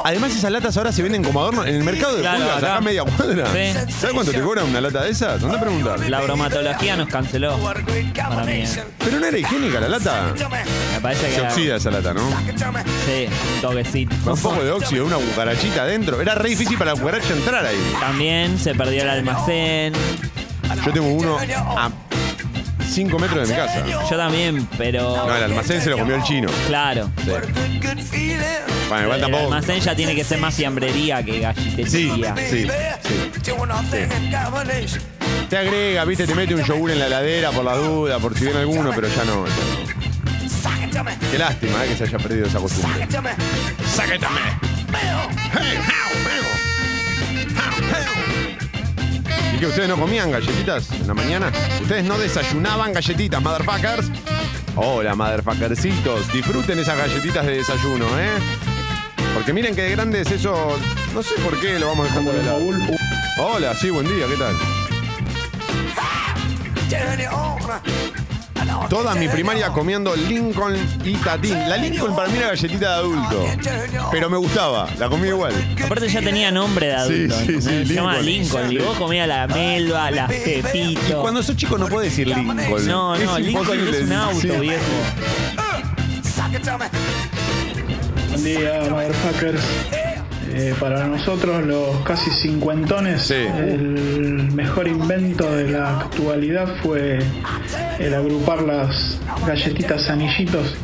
Además, 0.05 0.33
esas 0.35 0.51
latas 0.51 0.77
ahora 0.77 0.91
se 0.91 1.03
venden 1.03 1.23
como 1.23 1.41
adorno 1.41 1.65
en 1.65 1.77
el 1.77 1.85
mercado 1.85 2.17
de 2.17 2.23
Claro, 2.23 2.39
pulgas, 2.41 2.57
acá 2.59 2.81
media 2.81 3.05
cuadra. 3.05 3.47
Sí. 3.53 3.93
¿Sabes 4.01 4.15
cuánto 4.15 4.33
te 4.33 4.41
cobra 4.41 4.65
una 4.65 4.81
lata 4.81 5.05
de 5.05 5.11
esas? 5.11 5.41
¿Dónde 5.41 5.59
preguntar? 5.59 6.01
La 6.11 6.21
bromatología 6.21 6.97
nos 6.97 7.09
canceló. 7.09 7.57
Para 7.59 8.45
mí. 8.45 8.53
¿eh? 8.63 8.85
Pero 8.99 9.21
no 9.21 9.27
era 9.27 9.39
higiénica 9.39 9.81
la 9.81 9.89
lata. 9.91 10.33
Me 10.95 11.01
parece 11.01 11.27
que 11.27 11.33
Se 11.35 11.39
era- 11.41 11.49
oxida 11.51 11.77
esa 11.77 11.91
lata, 11.91 12.15
¿no? 12.15 12.29
Sí, 13.07 13.27
un 13.55 13.61
toquecito. 13.61 14.33
Un 14.33 14.41
poco 14.41 14.63
de 14.65 14.73
óxido, 14.73 15.07
una 15.07 15.17
cucarachita 15.17 15.83
adentro. 15.83 16.21
Era 16.21 16.35
re 16.35 16.49
difícil 16.51 16.77
para 16.77 16.95
la 16.95 17.01
cucaracha 17.01 17.33
entrar 17.33 17.65
ahí. 17.65 17.77
También 18.09 18.59
se 18.59 18.75
perdió 18.75 19.03
el 19.03 19.11
almacén. 19.11 19.93
Yo 20.83 20.93
tengo 20.95 21.09
uno 21.09 21.37
a 21.39 21.91
5 22.91 23.19
metros 23.19 23.47
de 23.47 23.55
mi 23.55 23.61
casa. 23.61 23.85
Yo 23.87 24.17
también, 24.17 24.67
pero. 24.79 25.15
No, 25.27 25.37
el 25.37 25.43
almacén 25.43 25.83
se 25.83 25.91
lo 25.91 25.99
comió 25.99 26.17
el 26.17 26.23
chino. 26.23 26.49
Claro. 26.69 27.11
Sí. 27.23 27.31
Bueno, 28.89 29.03
igual 29.05 29.17
El 29.17 29.21
tampoco. 29.21 29.45
almacén 29.45 29.81
ya 29.81 29.95
tiene 29.95 30.15
que 30.15 30.25
ser 30.25 30.39
más 30.39 30.55
fiambrería 30.55 31.23
que 31.23 31.35
Sí, 31.35 31.39
gallitería. 32.09 32.35
sí, 32.49 32.67
sí. 32.67 32.69
Te 35.51 35.59
agrega, 35.59 36.05
viste, 36.07 36.27
te 36.27 36.35
mete 36.35 36.55
un 36.55 36.65
yogur 36.65 36.91
en 36.91 37.01
la 37.01 37.09
heladera 37.09 37.51
por 37.51 37.63
la 37.63 37.75
duda, 37.77 38.19
por 38.21 38.35
si 38.35 38.45
viene 38.47 38.61
alguno, 38.61 38.91
pero 38.95 39.09
ya 39.09 39.25
no. 39.25 39.45
ya 39.47 41.03
no. 41.03 41.11
Qué 41.31 41.37
lástima 41.39 41.85
eh, 41.85 41.89
que 41.89 41.97
se 41.97 42.05
haya 42.05 42.19
perdido 42.19 42.47
esa 42.47 42.59
costumbre. 42.59 43.07
Sáquetame. 43.95 44.41
Hey, 45.53 45.77
how. 45.77 46.68
¿Y 49.55 49.59
que 49.59 49.67
ustedes 49.67 49.89
no 49.89 49.99
comían 49.99 50.31
galletitas 50.31 50.91
en 50.93 51.07
la 51.07 51.15
mañana? 51.15 51.53
¿Ustedes 51.83 52.05
no 52.05 52.19
desayunaban 52.19 52.93
galletitas, 52.93 53.43
motherfuckers? 53.43 54.11
Hola, 54.77 55.15
motherfuckercitos. 55.15 56.33
Disfruten 56.33 56.79
esas 56.79 56.97
galletitas 56.97 57.45
de 57.45 57.57
desayuno, 57.57 58.07
¿eh? 58.19 58.39
Porque 59.35 59.53
miren 59.53 59.75
que 59.75 59.83
de 59.83 59.91
grandes 59.91 60.31
eso. 60.31 60.79
No 61.15 61.23
sé 61.23 61.35
por 61.43 61.59
qué 61.61 61.79
lo 61.79 61.89
vamos 61.89 62.07
dejando 62.07 62.33
de 62.33 62.43
lado. 62.45 62.61
Hola, 63.39 63.75
sí, 63.75 63.91
buen 63.91 64.07
día, 64.07 64.27
¿qué 64.29 64.37
tal? 64.37 64.55
Toda 68.89 69.15
mi 69.15 69.29
primaria 69.29 69.69
comiendo 69.69 70.15
Lincoln 70.17 70.77
y 71.05 71.15
Tatín. 71.17 71.59
La 71.69 71.77
Lincoln 71.77 72.15
para 72.17 72.29
mí 72.29 72.39
era 72.39 72.49
galletita 72.49 72.89
de 72.91 72.95
adulto. 72.95 73.47
Pero 74.11 74.31
me 74.31 74.37
gustaba, 74.37 74.89
la 74.99 75.09
comí 75.09 75.29
igual. 75.29 75.53
Aparte 75.85 76.09
ya 76.09 76.21
tenía 76.21 76.51
nombre 76.51 76.87
de 76.87 76.95
adulto. 76.95 77.39
Sí, 77.41 77.47
sí, 77.47 77.63
sí, 77.63 77.87
Se 77.87 77.95
llama 77.95 78.19
Lincoln. 78.19 78.73
Y 78.73 78.79
vos 78.79 78.97
comías 78.97 79.29
la 79.29 79.47
melva, 79.47 80.11
la 80.11 80.27
pepito. 80.27 81.21
Cuando 81.21 81.43
sos 81.43 81.57
chico 81.57 81.77
no 81.79 81.87
puedes 81.89 82.11
decir 82.11 82.29
Lincoln. 82.29 82.87
No, 82.87 83.17
no, 83.17 83.37
Es 83.37 83.45
Lincoln 83.45 83.89
es 83.89 84.03
un 84.03 84.13
auto, 84.13 84.61
viejo. 84.61 84.85
Buen 88.31 88.45
día, 88.45 88.81
motherfuckers. 88.91 89.98
Eh, 90.55 90.75
para 90.81 91.07
nosotros, 91.07 91.65
los 91.67 91.97
casi 92.05 92.31
cincuentones, 92.31 93.23
Sí. 93.23 93.35
el 93.35 94.51
mejor 94.53 94.89
invento 94.89 95.51
de 95.55 95.71
la 95.71 96.01
actualidad 96.01 96.69
fue 96.83 97.19
el 97.99 98.15
agrupar 98.15 98.63
las 98.63 99.19
galletitas 99.47 100.09
anillitos 100.11 100.75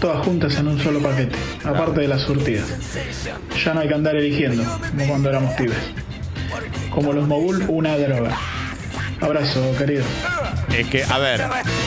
todas 0.00 0.24
juntas 0.24 0.56
en 0.58 0.68
un 0.68 0.78
solo 0.80 1.00
paquete, 1.00 1.34
aparte 1.64 2.00
de 2.02 2.08
la 2.08 2.18
surtida. 2.18 2.62
Ya 3.64 3.74
no 3.74 3.80
hay 3.80 3.88
que 3.88 3.94
andar 3.94 4.14
eligiendo, 4.16 4.62
como 4.64 5.06
cuando 5.08 5.28
éramos 5.30 5.54
pibes. 5.54 5.76
Como 6.90 7.12
los 7.12 7.26
mogul, 7.26 7.64
una 7.68 7.96
droga. 7.96 8.36
Abrazo, 9.20 9.74
querido. 9.76 10.04
Es 10.76 10.86
que, 10.88 11.02
a 11.02 11.18
ver, 11.18 11.40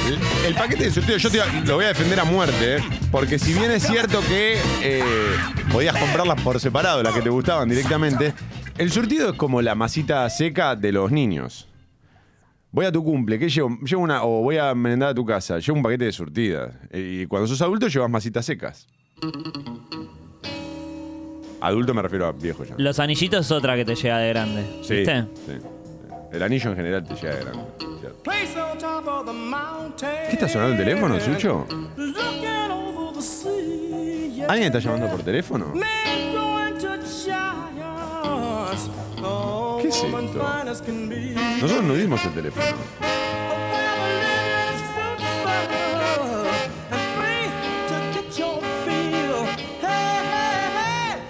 el, 0.07 0.19
el 0.47 0.53
paquete 0.55 0.85
de 0.85 0.91
surtido 0.91 1.17
yo 1.17 1.29
te, 1.29 1.37
lo 1.65 1.75
voy 1.75 1.85
a 1.85 1.89
defender 1.89 2.19
a 2.19 2.25
muerte, 2.25 2.77
¿eh? 2.77 2.79
porque 3.11 3.39
si 3.39 3.53
bien 3.53 3.71
es 3.71 3.83
cierto 3.83 4.19
que 4.27 4.57
eh, 4.83 5.03
podías 5.71 5.95
comprarlas 5.95 6.41
por 6.41 6.59
separado, 6.59 7.01
las 7.01 7.13
que 7.13 7.21
te 7.21 7.29
gustaban 7.29 7.69
directamente, 7.69 8.33
el 8.77 8.91
surtido 8.91 9.29
es 9.31 9.37
como 9.37 9.61
la 9.61 9.75
masita 9.75 10.29
seca 10.29 10.75
de 10.75 10.91
los 10.91 11.11
niños. 11.11 11.67
Voy 12.71 12.85
a 12.85 12.91
tu 12.91 13.03
cumple, 13.03 13.37
¿qué 13.37 13.49
llevo? 13.49 13.77
Llevo 13.83 14.01
una, 14.01 14.23
o 14.23 14.41
voy 14.41 14.57
a 14.57 14.73
merendar 14.73 15.09
a 15.09 15.13
tu 15.13 15.25
casa, 15.25 15.59
llevo 15.59 15.77
un 15.77 15.83
paquete 15.83 16.05
de 16.05 16.11
surtidas. 16.11 16.73
Y 16.93 17.25
cuando 17.27 17.47
sos 17.47 17.61
adulto 17.61 17.87
llevas 17.87 18.09
masitas 18.09 18.45
secas. 18.45 18.87
Adulto 21.61 21.93
me 21.93 22.01
refiero 22.01 22.25
a 22.27 22.31
viejo 22.31 22.63
ya. 22.65 22.75
Los 22.77 22.99
anillitos 22.99 23.45
es 23.45 23.51
otra 23.51 23.75
que 23.75 23.85
te 23.85 23.95
llega 23.95 24.17
de 24.17 24.29
grande. 24.29 24.65
Sí, 24.81 24.95
¿Viste? 24.95 25.25
sí. 25.45 25.53
El 26.31 26.41
anillo 26.43 26.69
en 26.69 26.75
general 26.77 27.03
te 27.03 27.15
llega 27.15 27.35
de 27.35 27.41
grande. 27.41 27.63
¿Qué 30.01 30.33
está 30.33 30.47
sonando 30.47 30.73
el 30.73 30.77
teléfono, 30.77 31.19
Sucho? 31.19 31.67
¿Alguien 34.47 34.67
está 34.67 34.79
llamando 34.79 35.09
por 35.09 35.23
teléfono? 35.23 35.73
¿Qué 39.81 39.87
es 39.87 39.95
esto? 39.95 40.07
Nosotros 41.61 41.83
no 41.83 41.93
dimos 41.95 42.23
el 42.25 42.33
teléfono. 42.33 42.65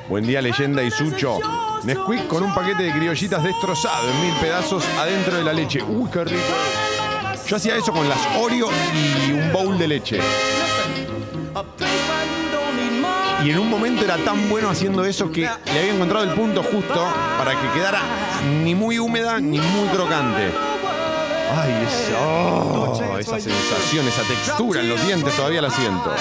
Buen 0.08 0.28
día, 0.28 0.42
leyenda 0.42 0.84
y 0.84 0.92
Sucho. 0.92 1.40
Nesquik 1.84 2.28
con 2.28 2.44
un 2.44 2.54
paquete 2.54 2.84
de 2.84 2.92
criollitas 2.92 3.44
destrozado 3.44 4.08
en 4.10 4.22
mil 4.22 4.34
pedazos 4.36 4.84
adentro 5.00 5.36
de 5.36 5.44
la 5.44 5.52
leche. 5.52 5.82
Uy, 5.82 6.10
qué 6.12 6.24
rico. 6.24 6.44
Yo 7.48 7.56
hacía 7.56 7.76
eso 7.76 7.92
con 7.92 8.08
las 8.08 8.20
Oreo 8.40 8.70
y 8.94 9.32
un 9.32 9.52
bowl 9.52 9.78
de 9.78 9.88
leche. 9.88 10.20
Y 13.44 13.50
en 13.50 13.58
un 13.58 13.70
momento 13.70 14.04
era 14.06 14.18
tan 14.18 14.48
bueno 14.48 14.70
haciendo 14.70 15.04
eso 15.04 15.32
que 15.32 15.42
le 15.42 15.80
había 15.80 15.94
encontrado 15.94 16.24
el 16.24 16.32
punto 16.32 16.62
justo 16.62 17.08
para 17.40 17.60
que 17.60 17.68
quedara 17.72 18.02
ni 18.64 18.76
muy 18.76 19.00
húmeda 19.00 19.40
ni 19.40 19.60
muy 19.60 19.90
crocante. 19.90 20.52
Ay, 21.54 21.88
esa, 21.88 22.22
oh, 22.22 23.18
esa 23.18 23.40
sensación, 23.40 24.08
esa 24.08 24.22
textura 24.22 24.82
en 24.82 24.90
los 24.90 25.06
dientes 25.06 25.36
todavía 25.36 25.62
la 25.62 25.72
siento. 25.72 26.14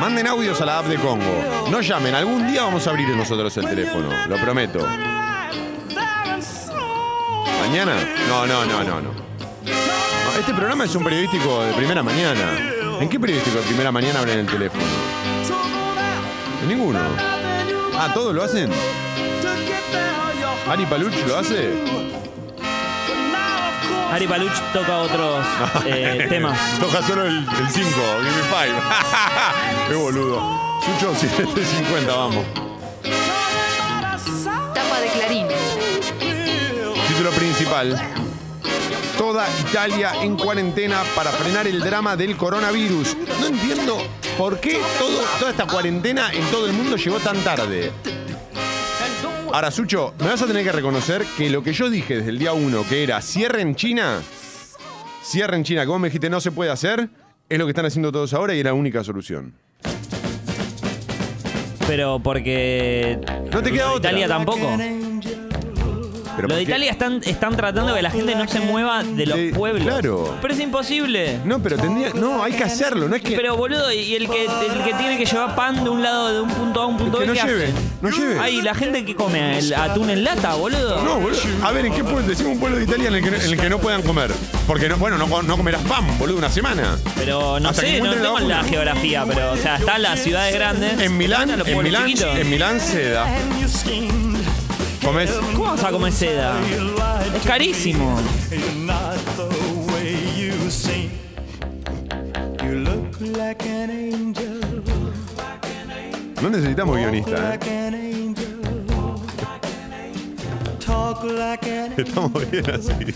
Manden 0.00 0.26
audios 0.28 0.60
a 0.60 0.64
la 0.64 0.78
app 0.78 0.86
de 0.86 0.96
Congo. 0.96 1.68
No 1.70 1.80
llamen, 1.80 2.14
algún 2.14 2.46
día 2.46 2.62
vamos 2.62 2.86
a 2.86 2.90
abrir 2.90 3.08
nosotros 3.08 3.56
el 3.56 3.66
teléfono, 3.68 4.08
lo 4.28 4.36
prometo. 4.36 4.78
¿Mañana? 7.60 7.96
No, 8.28 8.46
no, 8.46 8.64
no, 8.64 8.84
no, 8.84 9.00
no. 9.00 9.10
Este 10.38 10.54
programa 10.54 10.84
es 10.84 10.94
un 10.94 11.02
periodístico 11.02 11.62
de 11.64 11.72
primera 11.72 12.02
mañana. 12.02 12.58
¿En 13.00 13.08
qué 13.08 13.18
periodístico 13.18 13.58
de 13.58 13.64
primera 13.64 13.90
mañana 13.90 14.20
abren 14.20 14.38
el 14.38 14.46
teléfono? 14.46 14.84
En 16.62 16.68
ninguno. 16.68 17.00
Ah, 17.98 18.10
¿todos 18.14 18.34
lo 18.34 18.44
hacen? 18.44 18.70
¿Ari 20.70 20.86
Paluch 20.86 21.14
lo 21.26 21.36
hace? 21.36 21.72
Ari 24.10 24.26
Paluch 24.26 24.52
toca 24.72 24.98
otros 24.98 25.44
eh, 25.86 26.26
temas. 26.28 26.58
Toca 26.80 27.02
solo 27.02 27.26
el 27.26 27.44
5, 27.46 27.50
give 27.70 27.82
me 27.82 28.42
5. 28.50 28.82
Qué 29.88 29.94
boludo. 29.94 30.40
Sucho, 30.84 31.14
750, 31.14 32.14
vamos. 32.14 32.44
Tapa 34.74 35.00
de 35.00 35.08
Clarín. 35.08 35.46
Título 37.08 37.30
principal. 37.32 38.00
Toda 39.18 39.46
Italia 39.60 40.12
en 40.22 40.36
cuarentena 40.36 41.02
para 41.14 41.30
frenar 41.30 41.66
el 41.66 41.80
drama 41.80 42.16
del 42.16 42.36
coronavirus. 42.36 43.16
No 43.40 43.46
entiendo 43.46 43.98
por 44.38 44.58
qué 44.60 44.80
todo, 44.98 45.20
toda 45.38 45.50
esta 45.50 45.66
cuarentena 45.66 46.32
en 46.32 46.44
todo 46.50 46.66
el 46.66 46.72
mundo 46.72 46.96
llegó 46.96 47.18
tan 47.18 47.36
tarde. 47.42 47.92
Ahora, 49.52 49.70
Sucho, 49.70 50.14
me 50.20 50.26
vas 50.26 50.42
a 50.42 50.46
tener 50.46 50.62
que 50.62 50.72
reconocer 50.72 51.24
que 51.36 51.48
lo 51.48 51.62
que 51.62 51.72
yo 51.72 51.88
dije 51.88 52.16
desde 52.16 52.30
el 52.30 52.38
día 52.38 52.52
1, 52.52 52.84
que 52.88 53.02
era 53.02 53.20
cierre 53.22 53.62
en 53.62 53.74
China, 53.74 54.20
cierre 55.22 55.56
en 55.56 55.64
China, 55.64 55.86
como 55.86 56.00
me 56.00 56.08
dijiste 56.08 56.28
no 56.28 56.40
se 56.40 56.52
puede 56.52 56.70
hacer, 56.70 57.08
es 57.48 57.58
lo 57.58 57.64
que 57.64 57.70
están 57.70 57.86
haciendo 57.86 58.12
todos 58.12 58.34
ahora 58.34 58.54
y 58.54 58.58
es 58.58 58.64
la 58.64 58.74
única 58.74 59.02
solución. 59.02 59.54
Pero 61.86 62.20
porque. 62.22 63.18
No 63.50 63.62
te 63.62 63.72
queda 63.72 63.92
otra. 63.92 64.10
Italia 64.10 64.28
tampoco. 64.28 64.68
Pero 66.38 66.48
Lo 66.48 66.54
de 66.54 66.60
porque- 66.60 66.70
Italia 66.70 66.90
están, 66.92 67.20
están 67.24 67.56
tratando 67.56 67.92
que 67.94 68.00
la 68.00 68.10
gente 68.12 68.34
no 68.36 68.46
se 68.46 68.60
mueva 68.60 69.02
de 69.02 69.26
los 69.26 69.36
De- 69.36 69.50
pueblos. 69.52 69.82
claro. 69.84 70.36
Pero 70.40 70.54
es 70.54 70.60
imposible. 70.60 71.40
No, 71.44 71.58
pero 71.60 71.76
tendría. 71.76 72.10
No, 72.14 72.44
hay 72.44 72.52
que 72.52 72.62
hacerlo, 72.62 73.08
no 73.08 73.16
es 73.16 73.22
que. 73.22 73.34
Pero 73.34 73.56
boludo, 73.56 73.90
y 73.92 74.14
el 74.14 74.28
que, 74.28 74.44
el 74.44 74.84
que 74.84 74.94
tiene 74.94 75.18
que 75.18 75.24
llevar 75.26 75.56
pan 75.56 75.82
de 75.82 75.90
un 75.90 76.00
lado 76.02 76.32
de 76.32 76.40
un 76.42 76.48
punto 76.48 76.80
A 76.80 76.84
a 76.84 76.86
un 76.86 76.96
punto 76.96 77.18
que 77.18 77.24
B, 77.24 77.26
no 77.26 77.32
¿qué 77.34 77.40
lleve, 77.42 77.72
no 78.00 78.10
lleve. 78.10 78.38
Ay, 78.40 78.62
la 78.62 78.74
gente 78.74 79.04
que 79.04 79.16
come 79.16 79.58
el 79.58 79.74
atún 79.74 80.10
en 80.10 80.22
lata, 80.22 80.54
boludo. 80.54 81.02
No, 81.02 81.16
boludo. 81.18 81.40
A 81.64 81.72
ver, 81.72 81.86
¿en 81.86 81.92
qué 81.92 82.04
pueblo? 82.04 82.22
Decimos 82.28 82.52
un 82.52 82.60
pueblo 82.60 82.78
de 82.78 82.84
Italia 82.84 83.08
en 83.08 83.14
el 83.16 83.24
que, 83.24 83.30
no- 83.32 83.36
en 83.36 83.42
el 83.52 83.58
que 83.60 83.68
no 83.68 83.78
puedan 83.78 84.02
comer. 84.02 84.30
Porque, 84.68 84.88
no, 84.88 84.96
bueno, 84.96 85.18
no, 85.18 85.42
no 85.42 85.56
comerás 85.56 85.82
pan, 85.82 86.06
boludo, 86.18 86.38
una 86.38 86.50
semana. 86.50 86.96
Pero 87.16 87.58
no 87.58 87.70
Hasta 87.70 87.82
que 87.82 87.88
sé, 87.88 87.92
no 87.98 88.04
encuentren 88.12 88.22
la 88.22 88.28
tengo 88.38 88.48
la 88.48 88.56
vacuna. 88.56 88.70
geografía, 88.70 89.24
pero 89.26 89.52
o 89.52 89.56
sea, 89.56 89.76
están 89.76 90.02
las 90.02 90.20
ciudades 90.20 90.54
grandes. 90.54 91.00
En 91.00 91.16
Milán, 91.16 91.48
los 91.58 91.66
en 91.66 91.74
pueblos 91.74 91.82
Milán, 91.84 92.06
chiquitos. 92.06 92.36
en 92.38 92.50
Milán 92.50 92.80
se 92.80 93.10
da. 93.10 93.26
Comes. 95.08 95.30
¿Cómo 95.56 95.70
vas 95.70 95.82
a 95.84 95.90
comer 95.90 96.12
seda? 96.12 96.54
Es 97.34 97.42
carísimo. 97.42 98.14
No 106.42 106.50
necesitamos 106.50 106.98
guionista, 106.98 107.54
¿eh? 107.54 107.58
Estamos 111.96 112.50
bien 112.50 112.70
así. 112.70 113.14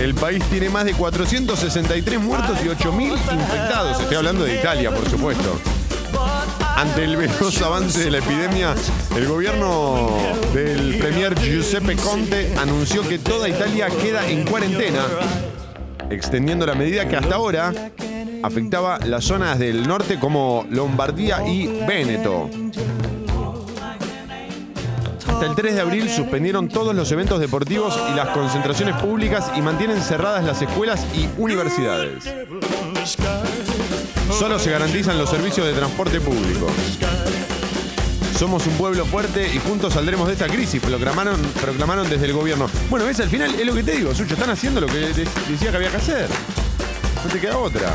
El 0.00 0.14
país 0.14 0.42
tiene 0.44 0.70
más 0.70 0.86
de 0.86 0.94
463 0.94 2.18
muertos 2.18 2.58
y 2.64 2.68
8.000 2.68 3.12
infectados. 3.12 4.00
Estoy 4.00 4.16
hablando 4.16 4.44
de 4.44 4.54
Italia, 4.54 4.90
por 4.94 5.06
supuesto. 5.10 5.60
Ante 6.74 7.04
el 7.04 7.18
veloz 7.18 7.60
avance 7.60 8.04
de 8.04 8.10
la 8.10 8.18
epidemia, 8.18 8.74
el 9.14 9.28
gobierno 9.28 10.16
del 10.54 10.96
premier 10.96 11.38
Giuseppe 11.38 11.96
Conte 11.96 12.50
anunció 12.56 13.06
que 13.06 13.18
toda 13.18 13.46
Italia 13.46 13.88
queda 14.02 14.26
en 14.26 14.46
cuarentena, 14.46 15.04
extendiendo 16.08 16.64
la 16.64 16.74
medida 16.74 17.06
que 17.06 17.16
hasta 17.16 17.34
ahora 17.34 17.70
afectaba 18.42 18.98
las 19.00 19.24
zonas 19.24 19.58
del 19.58 19.86
norte 19.86 20.18
como 20.18 20.66
Lombardía 20.70 21.46
y 21.46 21.66
Véneto. 21.86 22.48
Hasta 25.40 25.52
el 25.52 25.56
3 25.56 25.74
de 25.74 25.80
abril 25.80 26.10
suspendieron 26.10 26.68
todos 26.68 26.94
los 26.94 27.10
eventos 27.12 27.40
deportivos 27.40 27.98
y 28.12 28.14
las 28.14 28.28
concentraciones 28.28 28.94
públicas 28.96 29.50
y 29.56 29.62
mantienen 29.62 30.02
cerradas 30.02 30.44
las 30.44 30.60
escuelas 30.60 31.06
y 31.16 31.30
universidades. 31.38 32.24
Solo 34.38 34.58
se 34.58 34.70
garantizan 34.70 35.16
los 35.16 35.30
servicios 35.30 35.66
de 35.66 35.72
transporte 35.72 36.20
público. 36.20 36.66
Somos 38.38 38.66
un 38.66 38.74
pueblo 38.74 39.06
fuerte 39.06 39.50
y 39.54 39.58
juntos 39.60 39.94
saldremos 39.94 40.26
de 40.26 40.34
esta 40.34 40.46
crisis, 40.46 40.78
proclamaron, 40.82 41.40
proclamaron 41.58 42.10
desde 42.10 42.26
el 42.26 42.34
gobierno. 42.34 42.68
Bueno, 42.90 43.06
ves, 43.06 43.18
al 43.20 43.30
final 43.30 43.54
es 43.58 43.64
lo 43.64 43.72
que 43.74 43.82
te 43.82 43.92
digo, 43.92 44.14
Sucho, 44.14 44.34
están 44.34 44.50
haciendo 44.50 44.82
lo 44.82 44.88
que 44.88 44.98
de- 44.98 45.26
decía 45.48 45.70
que 45.70 45.76
había 45.78 45.90
que 45.90 45.96
hacer. 45.96 46.28
No 47.24 47.32
te 47.32 47.40
queda 47.40 47.56
otra. 47.56 47.94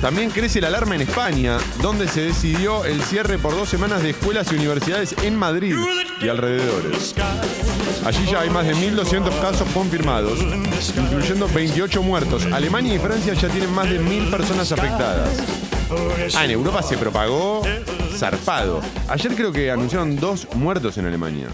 También 0.00 0.30
crece 0.30 0.60
la 0.60 0.68
alarma 0.68 0.94
en 0.94 1.00
España, 1.00 1.58
donde 1.82 2.06
se 2.06 2.20
decidió 2.20 2.84
el 2.84 3.02
cierre 3.02 3.36
por 3.36 3.56
dos 3.56 3.68
semanas 3.68 4.00
de 4.00 4.10
escuelas 4.10 4.50
y 4.52 4.54
universidades 4.54 5.14
en 5.24 5.34
Madrid 5.34 5.74
y 6.20 6.28
alrededores. 6.28 7.16
Allí 8.04 8.24
ya 8.30 8.40
hay 8.40 8.50
más 8.50 8.64
de 8.64 8.74
1.200 8.74 9.40
casos 9.40 9.68
confirmados, 9.74 10.38
incluyendo 10.96 11.48
28 11.48 12.02
muertos. 12.02 12.46
Alemania 12.46 12.94
y 12.94 12.98
Francia 13.00 13.34
ya 13.34 13.48
tienen 13.48 13.72
más 13.74 13.90
de 13.90 14.00
1.000 14.00 14.30
personas 14.30 14.70
afectadas. 14.70 15.42
Ah, 16.36 16.44
en 16.44 16.52
Europa 16.52 16.82
se 16.82 16.96
propagó 16.96 17.62
zarpado. 18.16 18.80
Ayer 19.08 19.34
creo 19.34 19.50
que 19.50 19.70
anunciaron 19.70 20.16
dos 20.16 20.46
muertos 20.54 20.96
en 20.98 21.06
Alemania. 21.06 21.48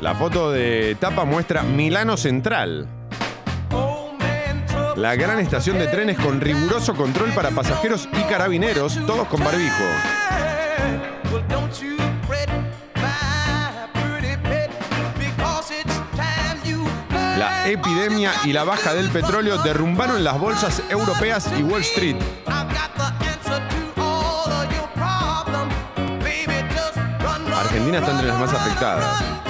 La 0.00 0.14
foto 0.14 0.52
de 0.52 0.96
tapa 1.00 1.24
muestra 1.24 1.62
Milano 1.62 2.16
Central. 2.16 2.88
La 4.96 5.16
gran 5.16 5.40
estación 5.40 5.78
de 5.78 5.88
trenes 5.88 6.16
con 6.18 6.40
riguroso 6.40 6.94
control 6.94 7.32
para 7.32 7.50
pasajeros 7.50 8.08
y 8.12 8.22
carabineros, 8.24 8.98
todos 9.06 9.26
con 9.26 9.42
barbijo. 9.42 9.82
La 17.36 17.68
epidemia 17.68 18.30
y 18.44 18.52
la 18.52 18.62
baja 18.62 18.94
del 18.94 19.10
petróleo 19.10 19.58
derrumbaron 19.58 20.22
las 20.22 20.38
bolsas 20.38 20.80
europeas 20.88 21.50
y 21.58 21.62
Wall 21.64 21.80
Street. 21.80 22.16
Argentina 27.58 27.98
está 27.98 28.12
entre 28.12 28.28
las 28.28 28.38
más 28.38 28.52
afectadas. 28.52 29.43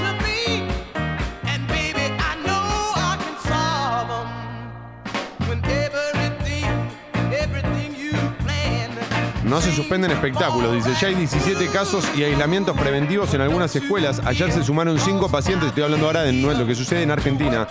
No 9.45 9.61
se 9.61 9.73
suspenden 9.73 10.11
espectáculos, 10.11 10.73
dice. 10.73 10.99
Ya 11.01 11.09
hay 11.09 11.15
17 11.15 11.69
casos 11.69 12.05
y 12.17 12.25
aislamientos 12.25 12.77
preventivos 12.77 13.35
en 13.35 13.43
algunas 13.43 13.77
escuelas. 13.77 14.21
Ayer 14.25 14.51
se 14.51 14.65
sumaron 14.65 14.99
5 14.99 15.29
pacientes, 15.29 15.69
estoy 15.69 15.85
hablando 15.85 16.07
ahora 16.07 16.23
de 16.23 16.33
lo 16.33 16.67
que 16.67 16.75
sucede 16.75 17.03
en 17.03 17.11
Argentina. 17.11 17.69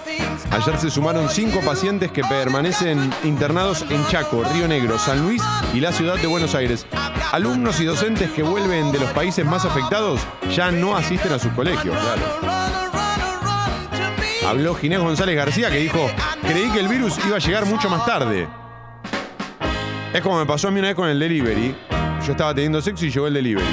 Ayer 0.51 0.79
se 0.79 0.91
sumaron 0.91 1.29
5 1.29 1.61
pacientes 1.61 2.11
que 2.11 2.23
permanecen 2.23 3.11
internados 3.23 3.83
en 3.89 4.05
Chaco, 4.07 4.43
Río 4.53 4.67
Negro, 4.67 4.99
San 4.99 5.23
Luis 5.23 5.41
y 5.73 5.79
la 5.79 5.91
ciudad 5.91 6.15
de 6.17 6.27
Buenos 6.27 6.53
Aires. 6.53 6.85
Alumnos 7.31 7.79
y 7.79 7.85
docentes 7.85 8.29
que 8.31 8.43
vuelven 8.43 8.91
de 8.91 8.99
los 8.99 9.09
países 9.11 9.43
más 9.43 9.65
afectados 9.65 10.21
ya 10.55 10.71
no 10.71 10.95
asisten 10.95 11.33
a 11.33 11.39
sus 11.39 11.51
colegios. 11.53 11.97
Habló 14.47 14.75
Ginés 14.75 14.99
González 14.99 15.35
García 15.35 15.71
que 15.71 15.77
dijo, 15.77 16.07
creí 16.43 16.69
que 16.69 16.81
el 16.81 16.87
virus 16.87 17.17
iba 17.25 17.37
a 17.37 17.39
llegar 17.39 17.65
mucho 17.65 17.89
más 17.89 18.05
tarde. 18.05 18.47
Es 20.13 20.21
como 20.21 20.37
me 20.37 20.45
pasó 20.45 20.67
a 20.67 20.71
mí 20.71 20.77
una 20.79 20.89
vez 20.89 20.95
con 20.95 21.09
el 21.09 21.17
delivery. 21.17 21.75
Yo 22.23 22.31
estaba 22.33 22.53
teniendo 22.53 22.79
sexo 22.81 23.03
y 23.05 23.09
llegó 23.09 23.25
el 23.25 23.33
delivery. 23.33 23.65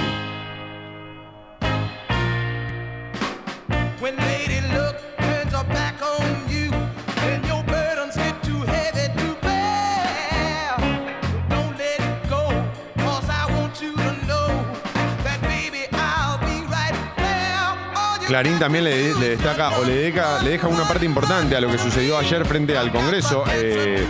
Clarín 18.27 18.61
también 18.61 18.85
le, 18.85 19.13
le 19.15 19.31
destaca 19.31 19.77
o 19.79 19.85
le 19.85 19.93
deja, 19.97 20.41
le 20.43 20.51
deja 20.51 20.69
una 20.69 20.85
parte 20.87 21.05
importante 21.05 21.57
a 21.57 21.61
lo 21.61 21.69
que 21.69 21.77
sucedió 21.79 22.17
ayer 22.17 22.47
frente 22.47 22.79
al 22.79 22.93
Congreso. 22.93 23.43
eh, 23.53 24.07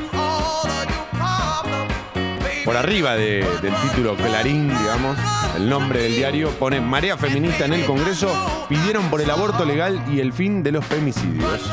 por 2.70 2.76
arriba 2.76 3.16
de- 3.16 3.44
del 3.62 3.74
título 3.82 4.14
Clarín, 4.14 4.68
digamos, 4.68 5.18
el 5.56 5.68
nombre 5.68 6.02
del 6.04 6.14
diario, 6.14 6.50
pone 6.50 6.80
Marea 6.80 7.16
Feminista 7.16 7.64
en 7.64 7.72
el 7.72 7.84
Congreso, 7.84 8.32
pidieron 8.68 9.10
por 9.10 9.20
el 9.20 9.28
aborto 9.28 9.64
legal 9.64 10.00
y 10.08 10.20
el 10.20 10.32
fin 10.32 10.62
de 10.62 10.70
los 10.70 10.84
femicidios. 10.86 11.68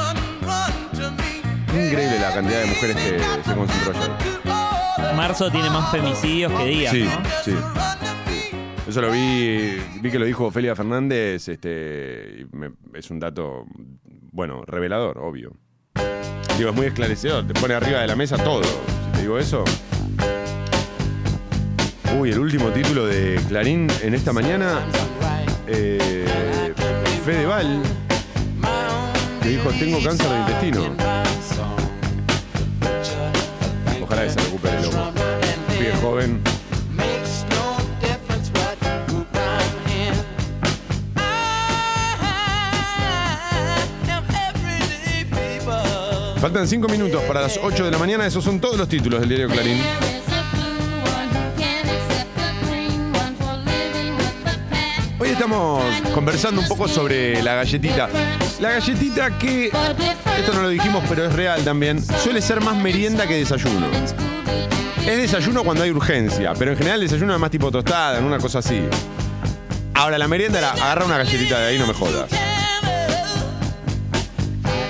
Increíble 1.70 2.20
la 2.20 2.34
cantidad 2.34 2.62
de 2.62 2.66
mujeres 2.66 2.96
que 2.96 3.20
se 3.48 3.54
concentró 3.56 3.94
ayer. 3.96 5.14
Marzo 5.16 5.52
tiene 5.52 5.70
más 5.70 5.92
femicidios 5.92 6.52
que 6.54 6.66
días, 6.66 6.92
Sí, 6.92 7.04
¿no? 7.04 7.30
sí. 7.46 7.56
Eso 8.90 9.00
lo 9.02 9.12
vi, 9.12 9.78
vi 10.02 10.10
que 10.10 10.18
lo 10.18 10.26
dijo 10.26 10.46
Ofelia 10.48 10.76
Fernández, 10.76 11.48
este, 11.48 12.38
y 12.52 12.56
me- 12.58 12.72
es 12.96 13.12
un 13.12 13.20
dato, 13.20 13.66
bueno, 14.32 14.64
revelador, 14.66 15.20
obvio. 15.20 15.52
Digo, 16.58 16.72
es 16.72 16.76
muy 16.76 16.88
esclarecedor, 16.88 17.46
te 17.46 17.54
pone 17.54 17.76
arriba 17.76 18.00
de 18.00 18.08
la 18.08 18.16
mesa 18.16 18.36
todo. 18.44 18.64
Si 18.64 19.12
te 19.14 19.22
digo 19.22 19.38
eso. 19.38 19.64
Uy, 22.16 22.32
el 22.32 22.40
último 22.40 22.70
título 22.70 23.06
de 23.06 23.40
Clarín 23.48 23.88
en 24.02 24.14
esta 24.14 24.32
mañana. 24.32 24.80
Eh, 25.68 26.26
Fedeval, 27.26 27.82
que 29.42 29.50
dijo, 29.50 29.70
tengo 29.72 30.02
cáncer 30.02 30.30
de 30.30 30.40
intestino. 30.40 30.96
Ojalá 34.02 34.24
que 34.24 34.30
se 34.30 34.40
recupere, 34.40 34.82
loco. 34.82 35.12
Pibe 35.78 35.94
joven. 36.02 36.42
Faltan 46.40 46.68
cinco 46.68 46.88
minutos 46.88 47.22
para 47.24 47.42
las 47.42 47.60
8 47.62 47.84
de 47.84 47.92
la 47.92 47.98
mañana. 47.98 48.26
Esos 48.26 48.44
son 48.44 48.62
todos 48.62 48.78
los 48.78 48.88
títulos 48.88 49.20
del 49.20 49.30
diario 49.30 49.50
Clarín. 49.50 49.82
Estamos 55.48 56.12
conversando 56.14 56.60
un 56.60 56.68
poco 56.68 56.90
sobre 56.90 57.42
la 57.42 57.56
galletita. 57.56 58.10
La 58.60 58.72
galletita 58.72 59.38
que, 59.38 59.68
esto 59.68 60.54
no 60.54 60.64
lo 60.64 60.70
dijimos, 60.70 61.06
pero 61.08 61.26
es 61.26 61.34
real 61.34 61.64
también, 61.64 62.04
suele 62.04 62.42
ser 62.42 62.60
más 62.60 62.76
merienda 62.76 63.26
que 63.26 63.36
desayuno. 63.36 63.88
Es 65.06 65.18
desayuno 65.18 65.64
cuando 65.64 65.84
hay 65.86 65.92
urgencia, 65.92 66.52
pero 66.60 66.72
en 66.72 66.78
general 66.78 67.02
el 67.02 67.08
desayuno 67.08 67.34
es 67.34 67.40
más 67.40 67.50
tipo 67.50 67.72
tostada, 67.72 68.20
en 68.20 68.26
una 68.26 68.40
cosa 68.40 68.60
así. 68.60 68.82
Ahora, 69.94 70.18
la 70.18 70.28
merienda 70.28 70.60
era 70.60 70.72
agarra 70.72 71.06
una 71.06 71.18
galletita 71.18 71.60
de 71.60 71.68
ahí, 71.68 71.80
no 71.80 71.88
me 71.88 71.94
jodas. 71.94 72.30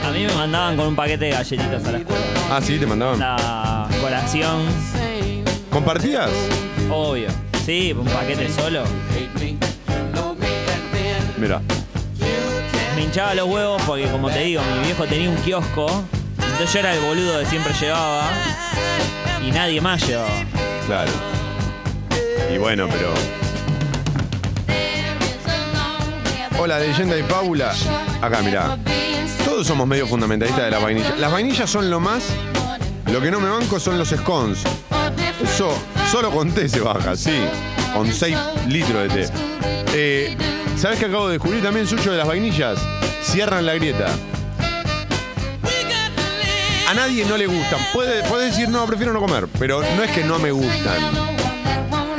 A 0.04 0.12
mí 0.12 0.26
me 0.26 0.34
mandaban 0.34 0.76
con 0.76 0.88
un 0.88 0.96
paquete 0.96 1.26
de 1.26 1.32
galletitas 1.32 1.86
a 1.86 1.92
la 1.92 1.98
escuela. 2.00 2.26
Ah, 2.50 2.60
sí, 2.64 2.80
te 2.80 2.88
mandaban. 2.88 3.20
La 3.20 3.88
colación, 4.02 4.64
¿Compartías? 5.70 6.32
obvio. 6.90 7.28
Sí, 7.64 7.94
un 7.96 8.06
paquete 8.06 8.50
solo. 8.52 8.84
Mira. 11.38 11.62
Me 12.96 13.04
hinchaba 13.04 13.36
los 13.36 13.48
huevos 13.48 13.82
porque, 13.86 14.10
como 14.10 14.30
te 14.30 14.40
digo, 14.40 14.62
mi 14.64 14.86
viejo 14.86 15.06
tenía 15.06 15.30
un 15.30 15.36
kiosco. 15.38 16.04
Entonces 16.40 16.74
yo 16.74 16.80
era 16.80 16.94
el 16.96 17.00
boludo 17.02 17.40
que 17.40 17.46
siempre 17.46 17.74
llevaba. 17.80 18.30
Y 19.46 19.52
nadie 19.52 19.80
más 19.80 20.06
llevaba. 20.08 20.30
Claro. 20.88 21.12
Y 22.54 22.58
bueno, 22.58 22.88
pero. 22.90 23.14
Hola, 26.60 26.80
leyenda 26.80 27.18
y 27.18 27.24
fábula. 27.24 27.74
Acá, 28.22 28.42
mirá. 28.42 28.78
Todos 29.46 29.68
somos 29.68 29.88
medio 29.88 30.08
fundamentalistas 30.08 30.66
de 30.66 30.72
las 30.72 30.82
vainillas. 30.82 31.20
Las 31.20 31.32
vainillas 31.32 31.70
son 31.70 31.90
lo 31.92 32.00
más. 32.00 32.24
Lo 33.12 33.22
que 33.22 33.30
no 33.30 33.40
me 33.40 33.50
banco 33.50 33.80
son 33.80 34.00
los 34.00 34.10
scones. 34.10 34.64
Eso 35.44 35.72
solo 36.12 36.32
con 36.32 36.52
té 36.52 36.68
se 36.68 36.80
baja, 36.80 37.16
sí. 37.16 37.40
Con 37.94 38.12
6 38.12 38.36
litros 38.68 39.14
de 39.14 39.28
té. 39.28 39.34
Eh, 39.94 40.38
¿Sabes 40.78 41.00
qué 41.00 41.06
acabo 41.06 41.26
de 41.26 41.34
descubrir 41.34 41.64
también, 41.64 41.88
suyo 41.88 42.12
de 42.12 42.20
las 42.20 42.28
vainillas? 42.28 42.78
Cierran 43.24 43.66
la 43.66 43.74
grieta. 43.74 44.10
A 46.88 46.94
nadie 46.94 47.26
no 47.26 47.36
le 47.36 47.48
gustan. 47.48 47.80
Puede, 47.94 48.46
decir, 48.46 48.70
no, 48.70 48.86
prefiero 48.86 49.12
no 49.12 49.20
comer, 49.20 49.48
pero 49.58 49.82
no 49.82 50.04
es 50.04 50.12
que 50.12 50.24
no 50.24 50.38
me 50.38 50.52
gustan. 50.52 51.02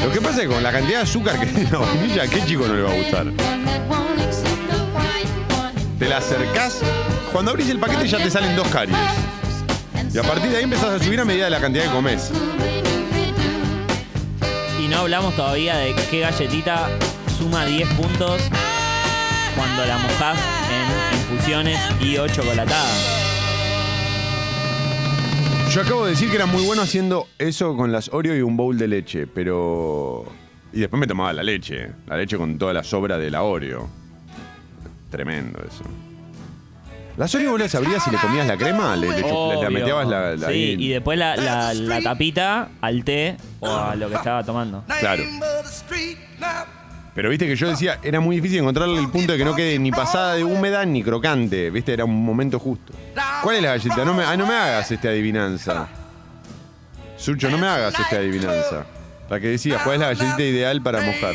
Lo 0.05 0.11
que 0.13 0.21
pasa 0.21 0.43
es 0.43 0.49
que 0.49 0.55
con 0.55 0.63
la 0.65 0.73
cantidad 0.73 0.99
de 0.99 1.03
azúcar 1.05 1.39
que 1.39 1.47
tiene 1.53 1.71
la 1.71 1.79
vainilla, 1.79 2.25
¿a 2.25 2.27
qué 2.27 2.45
chico 2.45 2.67
no 2.67 2.75
le 2.75 2.83
va 2.83 2.91
a 2.91 2.97
gustar? 2.97 3.27
Te 6.01 6.09
la 6.09 6.17
acercás, 6.17 6.81
cuando 7.33 7.53
abrís 7.53 7.71
el 7.71 7.79
paquete 7.79 8.09
ya 8.09 8.19
te 8.19 8.29
salen 8.29 8.57
dos 8.57 8.67
caries. 8.69 8.99
Y 10.13 10.19
a 10.19 10.23
partir 10.23 10.51
de 10.51 10.57
ahí 10.57 10.65
empezás 10.65 11.01
a 11.01 11.05
subir 11.05 11.21
a 11.21 11.25
medida 11.25 11.45
de 11.45 11.51
la 11.51 11.61
cantidad 11.61 11.85
que 11.85 11.91
comes. 11.91 12.33
Y 14.81 14.89
no 14.89 14.99
hablamos 14.99 15.37
todavía 15.37 15.77
de 15.77 15.95
qué 16.11 16.21
galletita 16.21 16.89
suma 17.39 17.65
10 17.65 17.89
puntos 17.95 18.41
cuando 19.57 19.85
la 19.87 19.99
mojás 19.99 20.39
en 20.71 21.19
infusiones 21.19 21.79
y 22.01 22.17
o 22.19 22.27
chocolatada. 22.29 22.89
Yo 25.73 25.83
acabo 25.83 26.05
de 26.07 26.13
decir 26.13 26.31
que 26.31 26.37
era 26.37 26.47
muy 26.47 26.65
bueno 26.65 26.83
haciendo 26.83 27.27
eso 27.39 27.77
con 27.77 27.93
las 27.93 28.09
Oreo 28.13 28.37
y 28.37 28.41
un 28.43 28.57
bowl 28.57 28.77
de 28.79 28.89
leche, 28.89 29.27
pero. 29.27 30.25
Y 30.73 30.81
después 30.81 30.99
me 31.01 31.07
tomaba 31.07 31.33
la 31.33 31.43
leche. 31.43 31.91
La 32.07 32.17
leche 32.17 32.37
con 32.37 32.59
toda 32.59 32.73
la 32.73 32.83
sobra 32.83 33.19
de 33.19 33.31
la 33.31 33.43
Oreo. 33.43 33.89
Tremendo 35.11 35.59
eso. 35.61 35.85
¿Las 37.17 37.35
Oreo 37.35 37.51
vos 37.53 37.61
las 37.61 37.75
abrías 37.75 38.07
y 38.07 38.11
le 38.11 38.17
comías 38.19 38.47
la 38.47 38.57
crema? 38.57 38.95
¿Le, 38.97 39.09
le, 39.11 39.23
chu- 39.23 39.49
le- 39.49 39.57
le 39.57 39.67
Obvio. 39.67 39.71
metías 39.71 40.07
la, 40.09 40.37
la- 40.37 40.47
Sí, 40.49 40.53
ahí? 40.53 40.77
y 40.79 40.89
después 40.89 41.19
la, 41.19 41.37
la- 41.37 41.75
la 41.75 42.01
tapita 42.01 42.69
al 42.81 43.05
té 43.05 43.37
o 43.61 43.69
a 43.75 43.95
lo 43.97 44.09
que 44.09 44.15
estaba 44.15 44.45
tomando. 44.45 44.85
Claro. 45.01 45.23
Pero 47.19 47.31
viste 47.31 47.49
que 47.49 47.57
yo 47.57 47.67
decía, 47.69 47.99
era 48.05 48.21
muy 48.21 48.37
difícil 48.37 48.61
encontrarle 48.61 49.01
el 49.01 49.09
punto 49.11 49.33
de 49.33 49.39
que 49.39 49.45
no 49.45 49.53
quede 49.57 49.77
ni 49.81 49.91
pasada 49.91 50.35
de 50.35 50.45
húmeda 50.45 50.85
ni 50.87 51.03
crocante. 51.03 51.69
Viste, 51.69 51.93
era 51.93 52.05
un 52.05 52.25
momento 52.25 52.61
justo. 52.61 52.93
¿Cuál 53.43 53.57
es 53.57 53.63
la 53.65 53.71
galleta? 53.71 54.05
No 54.05 54.15
me, 54.15 54.23
ah, 54.23 54.37
no 54.37 54.47
me 54.47 54.55
hagas 54.55 54.89
esta 54.93 55.09
adivinanza. 55.09 55.89
Sucho, 57.17 57.51
no 57.51 57.59
me 57.59 57.67
hagas 57.67 57.99
esta 57.99 58.19
adivinanza. 58.19 58.85
La 59.29 59.41
que 59.41 59.49
decía, 59.49 59.81
¿cuál 59.83 59.95
es 59.97 60.01
la 60.03 60.07
galletita 60.15 60.43
ideal 60.45 60.81
para 60.81 61.01
mojar? 61.01 61.35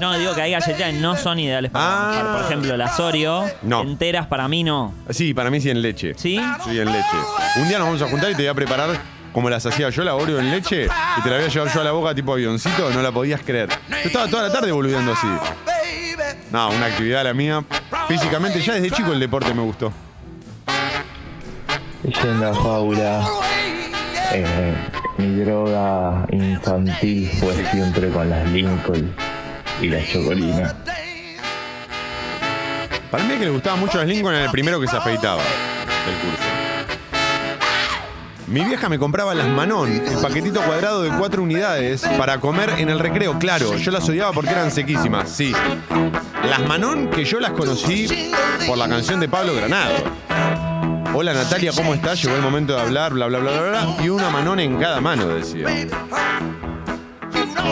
No, 0.00 0.18
digo 0.18 0.34
que 0.34 0.42
hay 0.42 0.50
galletitas 0.50 0.90
que 0.90 0.98
no 0.98 1.16
son 1.16 1.38
ideales 1.38 1.70
para 1.70 1.84
Ah. 1.86 2.08
mojar. 2.08 2.32
Por 2.36 2.44
ejemplo, 2.46 2.76
las 2.76 2.98
Oreo, 2.98 3.48
No. 3.62 3.82
enteras 3.82 4.26
para 4.26 4.48
mí 4.48 4.64
no. 4.64 4.92
Sí, 5.10 5.34
para 5.34 5.50
mí 5.50 5.60
sí 5.60 5.70
en 5.70 5.82
leche. 5.82 6.14
¿Sí? 6.16 6.40
Sí, 6.64 6.80
en 6.80 6.86
leche. 6.90 7.16
Un 7.58 7.68
día 7.68 7.78
nos 7.78 7.86
vamos 7.86 8.02
a 8.02 8.08
juntar 8.08 8.32
y 8.32 8.34
te 8.34 8.42
voy 8.42 8.48
a 8.48 8.54
preparar 8.54 9.19
como 9.32 9.48
las 9.50 9.64
hacía 9.66 9.90
yo, 9.90 10.04
la 10.04 10.14
Oreo 10.14 10.38
en 10.38 10.50
leche, 10.50 10.84
y 10.84 11.22
te 11.22 11.30
la 11.30 11.36
voy 11.36 11.46
a 11.46 11.48
llevar 11.48 11.72
yo 11.72 11.80
a 11.80 11.84
la 11.84 11.92
boca 11.92 12.14
tipo 12.14 12.32
avioncito, 12.32 12.90
no 12.90 13.02
la 13.02 13.12
podías 13.12 13.40
creer. 13.42 13.68
Yo 13.88 13.96
estaba 14.04 14.28
toda 14.28 14.44
la 14.44 14.52
tarde 14.52 14.72
boludeando 14.72 15.12
así. 15.12 15.26
No, 16.50 16.70
una 16.70 16.86
actividad 16.86 17.24
la 17.24 17.34
mía. 17.34 17.64
Físicamente, 18.08 18.60
ya 18.60 18.74
desde 18.74 18.90
chico 18.90 19.12
el 19.12 19.20
deporte 19.20 19.54
me 19.54 19.62
gustó. 19.62 19.92
Leyenda 22.02 22.52
fábula. 22.54 23.24
Eh, 24.32 24.74
mi 25.18 25.44
droga 25.44 26.26
infantil 26.30 27.30
fue 27.38 27.54
siempre 27.70 28.08
con 28.10 28.30
las 28.30 28.48
Lincoln 28.50 29.14
y 29.80 29.88
las 29.88 30.08
chocolinas. 30.08 30.74
Para 33.10 33.24
mí 33.24 33.32
el 33.32 33.38
que 33.38 33.44
le 33.44 33.50
gustaba 33.50 33.76
mucho 33.76 34.00
a 34.00 34.04
Lincoln 34.04 34.34
era 34.34 34.44
el 34.44 34.50
primero 34.50 34.80
que 34.80 34.86
se 34.86 34.96
afeitaba 34.96 35.42
del 35.42 36.14
curso. 36.16 36.49
Mi 38.50 38.64
vieja 38.64 38.88
me 38.88 38.98
compraba 38.98 39.32
las 39.32 39.46
Manon, 39.46 39.88
el 39.88 40.18
paquetito 40.20 40.60
cuadrado 40.62 41.02
de 41.02 41.10
cuatro 41.10 41.40
unidades, 41.40 42.02
para 42.18 42.40
comer 42.40 42.70
en 42.78 42.88
el 42.88 42.98
recreo. 42.98 43.38
Claro, 43.38 43.76
yo 43.76 43.92
las 43.92 44.08
odiaba 44.08 44.32
porque 44.32 44.50
eran 44.50 44.72
sequísimas, 44.72 45.30
sí. 45.30 45.52
Las 46.48 46.66
Manon 46.66 47.10
que 47.10 47.24
yo 47.24 47.38
las 47.38 47.52
conocí 47.52 48.08
por 48.66 48.76
la 48.76 48.88
canción 48.88 49.20
de 49.20 49.28
Pablo 49.28 49.54
Granado. 49.54 49.94
Hola 51.14 51.32
Natalia, 51.32 51.70
¿cómo 51.76 51.94
estás? 51.94 52.20
Llegó 52.20 52.34
el 52.34 52.42
momento 52.42 52.74
de 52.74 52.80
hablar, 52.80 53.12
bla, 53.12 53.26
bla, 53.26 53.38
bla, 53.38 53.52
bla, 53.52 53.70
bla. 53.70 54.04
Y 54.04 54.08
una 54.08 54.30
Manon 54.30 54.58
en 54.58 54.80
cada 54.80 55.00
mano, 55.00 55.28
decía. 55.28 55.68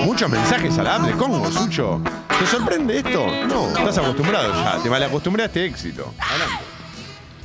Muchos 0.04 0.30
mensajes 0.30 0.78
a 0.78 0.84
la 0.84 0.94
app 0.94 1.02
de 1.02 1.12
Congo, 1.14 1.50
Sucho. 1.50 2.00
¿Te 2.38 2.46
sorprende 2.46 2.98
esto? 2.98 3.26
No, 3.48 3.66
estás 3.76 3.98
acostumbrado 3.98 4.54
ya. 4.54 4.78
Te 4.80 5.44
este 5.44 5.64
éxito. 5.64 6.14
Adelante. 6.20 6.64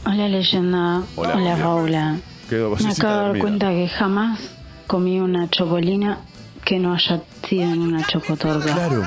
Hola 0.05 0.27
leyenda, 0.27 1.01
Hola, 1.15 1.33
hola. 1.35 1.57
Paula. 1.57 2.17
Quedo 2.49 2.75
Me 2.75 2.91
acabo 2.91 3.17
de 3.19 3.29
dar 3.29 3.37
cuenta 3.39 3.69
que 3.69 3.87
jamás 3.89 4.39
comí 4.87 5.19
una 5.19 5.49
chocolina 5.49 6.19
que 6.65 6.79
no 6.79 6.93
haya 6.93 7.21
sido 7.47 7.63
en 7.63 7.81
una 7.81 8.05
chocotorta. 8.05 8.73
Claro, 8.73 9.03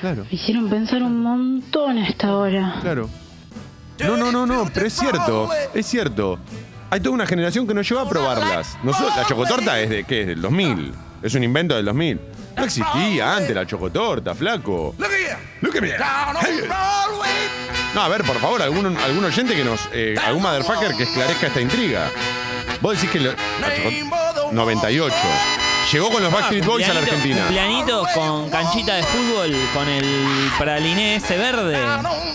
claro, 0.00 0.24
Me 0.30 0.36
hicieron 0.36 0.68
pensar 0.68 1.02
un 1.02 1.20
montón 1.22 1.98
a 1.98 2.08
esta 2.08 2.36
hora. 2.36 2.76
claro. 2.80 3.08
No, 4.00 4.16
no, 4.16 4.32
no, 4.32 4.44
no, 4.44 4.68
pero 4.74 4.86
es 4.86 4.92
cierto, 4.92 5.48
es 5.72 5.86
cierto. 5.86 6.38
Hay 6.90 6.98
toda 6.98 7.14
una 7.14 7.26
generación 7.26 7.64
que 7.66 7.74
no 7.74 7.80
llegó 7.82 8.00
a 8.00 8.08
probarlas. 8.08 8.76
Nosotros, 8.82 9.16
la 9.16 9.24
chocotorta 9.24 9.78
es 9.80 9.88
de 9.88 10.02
qué? 10.04 10.22
Es 10.22 10.26
del 10.26 10.42
2000. 10.42 10.92
Es 11.22 11.34
un 11.36 11.44
invento 11.44 11.76
del 11.76 11.84
2000. 11.86 12.20
No 12.56 12.64
existía 12.64 13.36
antes 13.36 13.54
la 13.54 13.64
chocotorta, 13.66 14.34
flaco. 14.34 14.94
Look 15.60 15.76
at 15.76 15.80
me. 15.80 15.90
Hey. 15.90 16.60
No, 17.94 18.00
a 18.02 18.08
ver, 18.08 18.24
por 18.24 18.36
favor, 18.38 18.60
algún, 18.62 18.84
algún 18.96 19.24
oyente 19.24 19.54
que 19.54 19.64
nos. 19.64 19.88
eh, 19.92 20.16
algún 20.24 20.42
motherfucker 20.42 20.94
que 20.96 21.04
esclarezca 21.04 21.46
esta 21.46 21.60
intriga. 21.60 22.10
Vos 22.84 22.94
decís 22.96 23.08
que. 23.10 23.18
lo- 23.20 23.30
la 23.32 23.74
choco- 23.74 24.52
98. 24.52 25.16
Llegó 25.90 26.10
con 26.10 26.22
los 26.22 26.30
Backstreet 26.30 26.66
Boys 26.66 26.86
a 26.86 26.92
la 26.92 27.00
Argentina. 27.00 27.38
Cumpleañitos 27.44 28.08
con 28.14 28.50
canchita 28.50 28.94
de 28.96 29.02
fútbol, 29.04 29.56
con 29.72 29.88
el 29.88 30.04
praliné 30.58 31.16
ese 31.16 31.38
verde. 31.38 31.78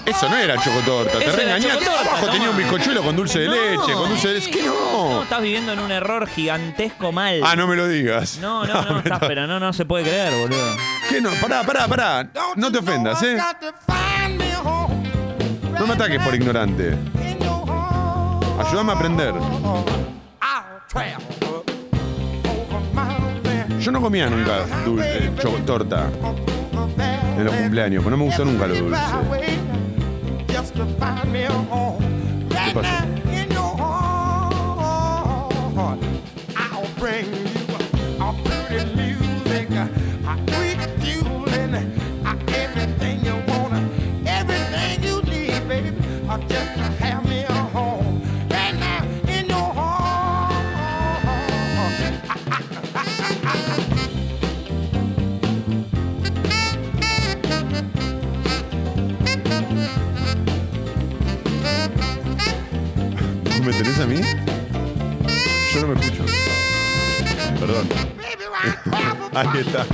Eso 0.07 0.27
no 0.27 0.37
era 0.37 0.55
chocotorta, 0.59 1.19
te 1.19 1.25
Eso 1.25 1.33
era 1.39 1.51
reengañaste. 1.53 1.83
chocotorta, 1.85 2.09
Abajo 2.11 2.27
tenía 2.31 2.49
un 2.49 2.57
bizcochuelo 2.57 3.03
con 3.03 3.15
dulce 3.15 3.39
de 3.39 3.45
No. 3.47 3.53
leche, 3.53 3.93
con 3.93 4.09
dulce 4.09 4.27
de 4.29 4.33
leche. 4.35 4.49
¿Qué 4.49 4.63
No, 4.63 4.73
no? 5.13 5.21
estás 5.23 5.41
viviendo 5.43 5.73
en 5.73 5.79
un 5.81 5.91
error 5.91 6.27
gigantesco 6.27 7.11
mal. 7.11 7.41
Ah, 7.43 7.55
no 7.55 7.67
me 7.67 7.75
lo 7.75 7.87
digas. 7.87 8.39
No, 8.41 8.65
no, 8.65 8.81
no, 8.85 8.93
me 8.93 8.99
estás, 8.99 9.19
pero 9.19 9.45
no, 9.45 9.59
no 9.59 9.71
se 9.71 9.85
puede 9.85 10.05
creer, 10.05 10.33
boludo. 10.33 10.75
¿Qué 11.09 11.21
no? 11.21 11.29
Pará, 11.41 11.61
pará, 11.63 11.87
pará. 11.87 12.27
No 12.55 12.71
te 12.71 12.79
ofendas, 12.79 13.21
¿eh? 13.21 13.37
No 15.79 15.85
me 15.85 15.93
ataques 15.93 16.23
por 16.23 16.33
ignorante. 16.33 16.97
Ayúdame 18.59 18.91
a 18.91 18.95
aprender. 18.95 19.33
Yo 23.79 23.91
no 23.91 24.01
comía 24.01 24.29
nunca 24.29 24.65
dulce, 24.83 25.31
torta 25.65 26.09
en 27.37 27.45
los 27.45 27.53
cumpleaños, 27.53 28.03
pero 28.03 28.17
no 28.17 28.23
me 28.23 28.29
gustó 28.29 28.43
nunca 28.43 28.67
lo 28.67 28.75
dulce. 28.75 29.01
¿Qué 32.49 32.71
pasó? 32.73 33.28
¿Vos 63.59 63.67
me 63.67 63.73
tenés 63.73 63.99
a 63.99 64.05
mí? 64.05 64.21
Yo 65.73 65.81
no 65.81 65.87
me 65.87 65.99
escucho. 65.99 66.23
Perdón. 67.59 67.89
Ahí 69.35 69.59
está. 69.59 69.85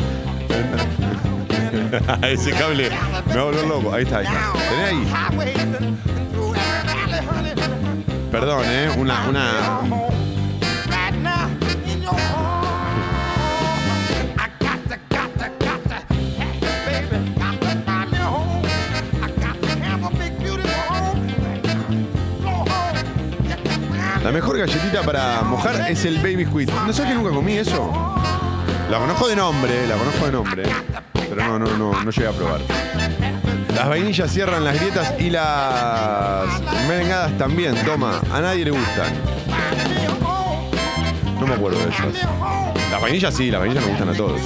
Ese 2.28 2.51
cable 2.51 2.91
me 3.25 3.41
volver 3.41 3.65
loco. 3.65 3.91
Ahí 3.91 4.04
está, 4.04 4.19
ahí 4.19 4.25
está. 4.28 4.54
¿Tenés 4.69 4.86
ahí? 4.86 5.08
Perdón, 8.30 8.65
¿eh? 8.67 8.91
Una, 8.99 9.28
una... 9.30 9.80
La 24.25 24.31
mejor 24.31 24.57
galletita 24.57 25.03
para 25.03 25.43
mojar 25.43 25.91
es 25.91 26.03
el 26.03 26.17
Baby 26.17 26.45
Squid. 26.45 26.71
¿No 26.88 26.91
sabes 26.91 27.11
que 27.11 27.15
nunca 27.15 27.29
comí 27.29 27.57
eso? 27.57 27.93
La 28.89 28.97
conozco 28.97 29.27
de 29.27 29.35
nombre, 29.35 29.85
la 29.85 29.95
conozco 29.97 30.25
de 30.25 30.31
nombre. 30.31 30.63
Pero 31.13 31.35
no, 31.47 31.59
no, 31.59 31.77
no, 31.77 32.03
no 32.03 32.09
llegué 32.09 32.27
a 32.27 32.31
probar. 32.31 32.59
Las 33.75 33.88
vainillas 33.88 34.31
cierran 34.31 34.63
las 34.63 34.79
grietas 34.79 35.13
y 35.19 35.29
las 35.29 36.59
merengadas 36.88 37.38
también. 37.38 37.75
Toma, 37.85 38.19
a 38.33 38.41
nadie 38.41 38.65
le 38.65 38.71
gustan. 38.71 39.13
No 41.39 41.45
me 41.45 41.53
acuerdo 41.53 41.77
de 41.77 41.89
esas. 41.89 42.27
Las 42.89 42.99
vainillas 42.99 43.31
sí, 43.31 43.51
las 43.51 43.59
vainillas 43.59 43.83
me 43.85 43.91
gustan 43.91 44.09
a 44.09 44.13
todos. 44.13 44.41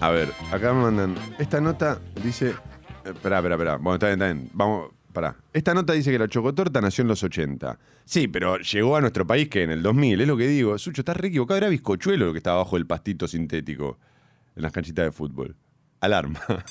A 0.00 0.10
ver, 0.10 0.32
acá 0.50 0.72
me 0.72 0.82
mandan. 0.82 1.14
Esta 1.38 1.60
nota 1.60 2.00
dice. 2.22 2.50
eh, 2.50 2.54
Esperá, 3.12 3.36
esperá, 3.38 3.54
esperá. 3.54 3.76
Bueno, 3.76 3.94
está 3.94 4.06
bien, 4.06 4.20
está 4.22 4.32
bien. 4.32 4.50
Vamos, 4.54 4.90
pará. 5.12 5.36
Esta 5.52 5.74
nota 5.74 5.92
dice 5.92 6.10
que 6.10 6.18
la 6.18 6.28
chocotorta 6.28 6.80
nació 6.80 7.02
en 7.02 7.08
los 7.08 7.22
80. 7.22 7.78
Sí, 8.04 8.26
pero 8.28 8.58
llegó 8.58 8.96
a 8.96 9.00
nuestro 9.00 9.26
país 9.26 9.48
que 9.48 9.62
en 9.62 9.70
el 9.70 9.82
2000. 9.82 10.20
Es 10.22 10.28
lo 10.28 10.36
que 10.36 10.46
digo. 10.48 10.78
Sucho, 10.78 11.02
estás 11.02 11.16
re 11.16 11.28
equivocado. 11.28 11.58
Era 11.58 11.68
bizcochuelo 11.68 12.26
lo 12.26 12.32
que 12.32 12.38
estaba 12.38 12.58
bajo 12.58 12.76
el 12.76 12.86
pastito 12.86 13.28
sintético 13.28 13.98
en 14.56 14.62
las 14.62 14.72
canchitas 14.72 15.04
de 15.04 15.12
fútbol. 15.12 15.54
Alarma. 16.00 16.40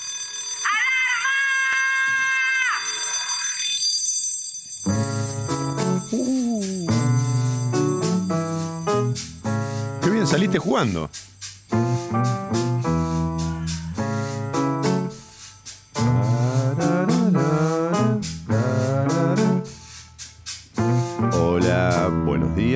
Qué 10.02 10.10
bien 10.10 10.28
saliste 10.28 10.58
jugando. 10.60 11.10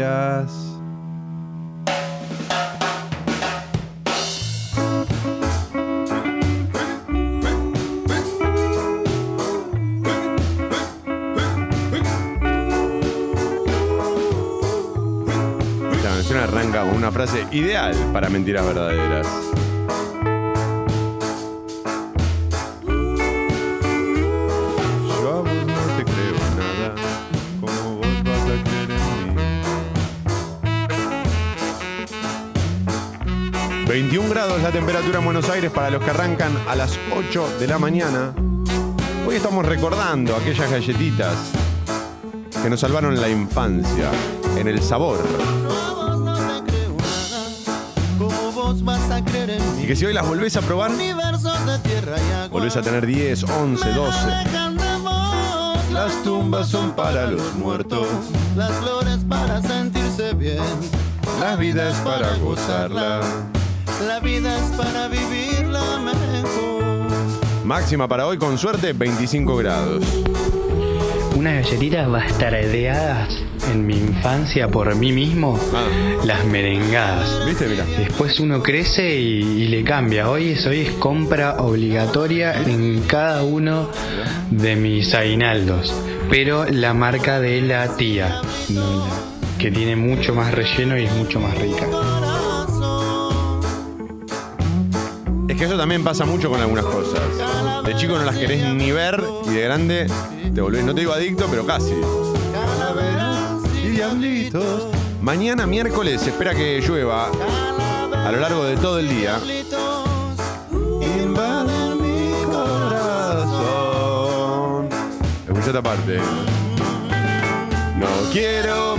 Esta 0.03 0.45
canción 16.09 16.39
arranca 16.39 16.81
con 16.81 16.95
una 16.95 17.11
frase 17.11 17.47
ideal 17.51 17.95
para 18.11 18.29
mentiras 18.29 18.65
verdaderas. 18.65 19.52
21 33.93 34.27
grados 34.27 34.59
la 34.63 34.71
temperatura 34.71 35.19
en 35.19 35.25
Buenos 35.25 35.47
Aires 35.49 35.69
para 35.69 35.91
los 35.91 36.03
que 36.03 36.09
arrancan 36.09 36.51
a 36.67 36.75
las 36.75 36.97
8 37.15 37.59
de 37.59 37.67
la 37.67 37.77
mañana. 37.77 38.33
Hoy 39.27 39.35
estamos 39.35 39.63
recordando 39.63 40.35
aquellas 40.35 40.71
galletitas 40.71 41.35
que 42.63 42.71
nos 42.71 42.79
salvaron 42.79 43.21
la 43.21 43.29
infancia, 43.29 44.09
en 44.57 44.67
el 44.67 44.81
sabor. 44.81 45.19
Y 49.79 49.85
que 49.85 49.95
si 49.95 50.07
hoy 50.07 50.13
las 50.13 50.27
volvés 50.27 50.57
a 50.57 50.61
probar, 50.61 50.89
volvés 52.49 52.75
a 52.75 52.81
tener 52.81 53.05
10, 53.05 53.43
11, 53.43 53.89
12. 53.93 54.19
Dejan 54.25 54.75
de 54.75 54.97
vos. 55.03 55.91
Las 55.91 56.23
tumbas 56.23 56.67
son 56.67 56.95
para 56.95 57.27
los 57.27 57.53
muertos, 57.53 58.07
Las 58.55 58.71
flores 58.71 59.19
para 59.29 59.61
sentirse 59.61 60.33
bien. 60.33 60.63
la 61.39 61.55
vida 61.55 61.91
es 61.91 61.97
para 61.97 62.33
gozarla. 62.37 63.21
La 64.07 64.19
vida 64.19 64.57
es 64.57 64.75
para 64.75 65.07
vivirla 65.07 65.99
mejor. 65.99 67.07
Máxima 67.63 68.07
para 68.07 68.27
hoy, 68.27 68.37
con 68.37 68.57
suerte, 68.57 68.91
25 68.93 69.55
grados. 69.55 70.03
Unas 71.35 71.63
galletitas 71.63 72.09
bastardeadas 72.09 73.43
en 73.71 73.85
mi 73.85 73.95
infancia 73.95 74.67
por 74.67 74.93
mí 74.95 75.11
mismo, 75.13 75.59
las 76.25 76.45
merengadas. 76.45 77.45
¿Viste? 77.45 77.67
Mira. 77.67 77.85
Después 77.85 78.39
uno 78.39 78.61
crece 78.61 79.15
y, 79.15 79.63
y 79.63 79.67
le 79.67 79.83
cambia. 79.83 80.29
Hoy 80.29 80.49
es, 80.49 80.65
hoy 80.65 80.81
es 80.81 80.91
compra 80.93 81.61
obligatoria 81.61 82.61
en 82.61 83.01
cada 83.07 83.43
uno 83.43 83.89
de 84.51 84.75
mis 84.75 85.13
aguinaldos. 85.13 85.93
Pero 86.29 86.65
la 86.65 86.93
marca 86.93 87.39
de 87.39 87.61
la 87.61 87.95
tía, 87.95 88.41
que 89.57 89.71
tiene 89.71 89.95
mucho 89.95 90.35
más 90.35 90.53
relleno 90.53 90.97
y 90.97 91.05
es 91.05 91.13
mucho 91.13 91.39
más 91.39 91.57
rica. 91.57 91.87
Es 95.53 95.59
que 95.59 95.65
eso 95.65 95.77
también 95.77 96.03
pasa 96.03 96.25
mucho 96.25 96.49
con 96.49 96.59
algunas 96.59 96.83
cosas. 96.83 97.21
De 97.85 97.95
chico 97.95 98.17
no 98.17 98.23
las 98.23 98.35
querés 98.35 98.73
ni 98.73 98.91
ver 98.91 99.23
y 99.45 99.49
de 99.51 99.61
grande 99.61 100.07
te 100.51 100.61
volvés, 100.61 100.83
no 100.83 100.95
te 100.95 101.01
digo 101.01 101.13
adicto, 101.13 101.45
pero 101.47 101.63
casi. 101.63 101.93
y 103.83 103.89
diablitos. 103.89 104.87
Mañana 105.21 105.67
miércoles 105.67 106.21
se 106.21 106.31
espera 106.31 106.55
que 106.55 106.81
llueva 106.81 107.27
a 107.27 108.31
lo 108.31 108.39
largo 108.39 108.63
de 108.63 108.77
todo 108.77 108.97
el 108.97 109.07
día. 109.07 109.39
Invade 111.21 111.95
mi 112.01 112.33
corazón. 112.45 113.69
Escucha 115.47 115.67
esta 115.67 115.83
parte. 115.83 116.17
No 117.99 118.07
quiero 118.31 118.92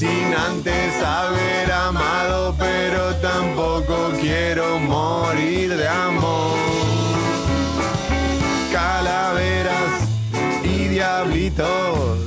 sin 0.00 0.32
antes 0.34 0.94
haber 1.02 1.70
amado, 1.70 2.56
pero 2.58 3.14
tampoco 3.16 4.12
quiero 4.18 4.78
morir 4.78 5.76
de 5.76 5.86
amor. 5.86 6.56
Calaveras 8.72 10.08
y 10.64 10.88
diablitos 10.88 12.18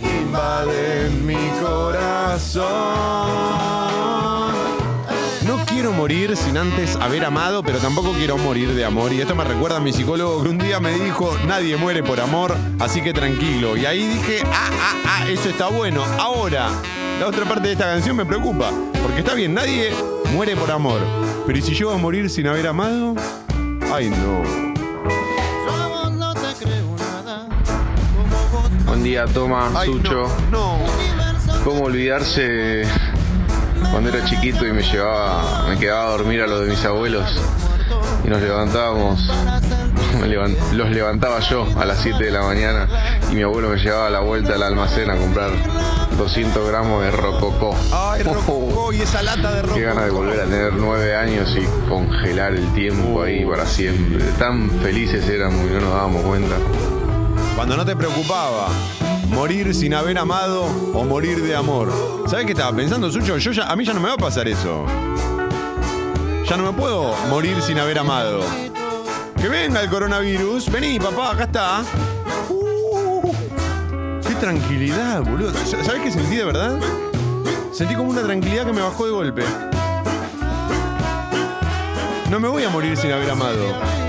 invaden 0.00 1.26
mi 1.26 1.50
corazón. 1.60 2.68
Quiero 5.88 6.02
morir 6.02 6.36
sin 6.36 6.58
antes 6.58 6.96
haber 6.96 7.24
amado, 7.24 7.62
pero 7.62 7.78
tampoco 7.78 8.12
quiero 8.12 8.36
morir 8.36 8.74
de 8.74 8.84
amor. 8.84 9.10
Y 9.10 9.22
esto 9.22 9.34
me 9.34 9.42
recuerda 9.42 9.78
a 9.78 9.80
mi 9.80 9.90
psicólogo 9.90 10.42
que 10.42 10.50
un 10.50 10.58
día 10.58 10.80
me 10.80 10.92
dijo, 10.92 11.34
nadie 11.46 11.78
muere 11.78 12.02
por 12.02 12.20
amor, 12.20 12.54
así 12.78 13.00
que 13.00 13.14
tranquilo. 13.14 13.74
Y 13.74 13.86
ahí 13.86 14.06
dije, 14.06 14.42
ah, 14.52 14.68
ah, 14.70 14.94
ah, 15.06 15.28
eso 15.30 15.48
está 15.48 15.68
bueno. 15.68 16.04
Ahora, 16.18 16.68
la 17.18 17.26
otra 17.26 17.46
parte 17.46 17.68
de 17.68 17.72
esta 17.72 17.86
canción 17.86 18.16
me 18.16 18.26
preocupa, 18.26 18.70
porque 19.02 19.20
está 19.20 19.32
bien, 19.32 19.54
nadie 19.54 19.94
muere 20.34 20.56
por 20.56 20.70
amor. 20.70 21.00
Pero 21.46 21.58
¿y 21.58 21.62
si 21.62 21.74
yo 21.74 21.86
voy 21.86 21.96
a 21.96 21.98
morir 21.98 22.28
sin 22.28 22.46
haber 22.48 22.66
amado? 22.66 23.14
Ay, 23.90 24.10
no. 24.10 24.42
Buen 28.84 29.02
día, 29.02 29.24
Toma, 29.24 29.70
Ay, 29.74 29.88
Sucho. 29.88 30.26
No. 30.50 30.76
¿Cómo 31.64 31.84
olvidarse 31.84 32.84
cuando 33.90 34.10
era 34.10 34.24
chiquito 34.24 34.66
y 34.66 34.72
me 34.72 34.82
llevaba, 34.82 35.66
me 35.68 35.78
quedaba 35.78 36.06
a 36.06 36.10
dormir 36.10 36.42
a 36.42 36.46
los 36.46 36.60
de 36.60 36.70
mis 36.70 36.84
abuelos 36.84 37.24
y 38.24 38.28
nos 38.28 38.40
levantábamos, 38.40 39.20
los 40.72 40.90
levantaba 40.90 41.40
yo 41.40 41.66
a 41.78 41.84
las 41.84 41.98
7 41.98 42.22
de 42.22 42.30
la 42.30 42.42
mañana 42.42 42.88
y 43.30 43.34
mi 43.34 43.42
abuelo 43.42 43.70
me 43.70 43.76
llevaba 43.76 44.06
a 44.08 44.10
la 44.10 44.20
vuelta 44.20 44.54
al 44.54 44.62
almacén 44.62 45.10
a 45.10 45.16
comprar 45.16 45.50
200 46.16 46.68
gramos 46.68 47.02
de 47.04 47.10
rococó. 47.12 47.76
Ay, 47.92 48.24
rococó 48.24 48.92
y 48.92 49.00
esa 49.00 49.22
lata 49.22 49.52
de 49.52 49.68
Qué 49.74 49.82
ganas 49.82 50.04
de 50.04 50.10
rococó. 50.10 50.24
volver 50.24 50.40
a 50.40 50.44
tener 50.44 50.72
nueve 50.74 51.14
años 51.14 51.56
y 51.56 51.88
congelar 51.88 52.54
el 52.54 52.66
tiempo 52.74 53.22
ahí 53.22 53.44
para 53.44 53.64
siempre. 53.66 54.24
Tan 54.38 54.68
felices 54.82 55.28
éramos 55.28 55.60
y 55.70 55.74
no 55.74 55.80
nos 55.80 55.94
dábamos 55.94 56.22
cuenta. 56.22 56.56
Cuando 57.54 57.76
no 57.76 57.84
te 57.84 57.94
preocupaba 57.94 58.68
morir 59.30 59.74
sin 59.74 59.94
haber 59.94 60.18
amado 60.18 60.64
o 60.94 61.04
morir 61.04 61.42
de 61.42 61.54
amor. 61.54 61.92
¿Sabes 62.26 62.46
qué 62.46 62.52
estaba 62.52 62.74
pensando, 62.76 63.10
Sucho? 63.10 63.38
Yo 63.38 63.52
ya, 63.52 63.70
a 63.70 63.76
mí 63.76 63.84
ya 63.84 63.92
no 63.92 64.00
me 64.00 64.08
va 64.08 64.14
a 64.14 64.18
pasar 64.18 64.48
eso. 64.48 64.84
Ya 66.48 66.56
no 66.56 66.64
me 66.64 66.72
puedo 66.72 67.14
morir 67.28 67.60
sin 67.62 67.78
haber 67.78 67.98
amado. 67.98 68.40
Que 69.40 69.48
venga 69.48 69.80
el 69.80 69.90
coronavirus. 69.90 70.70
Vení, 70.70 70.98
papá, 70.98 71.32
acá 71.32 71.44
está. 71.44 71.82
Uh, 72.48 73.32
qué 74.26 74.34
tranquilidad, 74.34 75.22
boludo. 75.22 75.52
¿Sabes 75.64 76.02
qué 76.02 76.10
sentí 76.10 76.36
de 76.36 76.44
verdad? 76.44 76.78
Sentí 77.72 77.94
como 77.94 78.10
una 78.10 78.22
tranquilidad 78.22 78.66
que 78.66 78.72
me 78.72 78.82
bajó 78.82 79.04
de 79.06 79.12
golpe. 79.12 79.42
No 82.30 82.40
me 82.40 82.48
voy 82.48 82.64
a 82.64 82.70
morir 82.70 82.96
sin 82.96 83.12
haber 83.12 83.30
amado. 83.30 84.07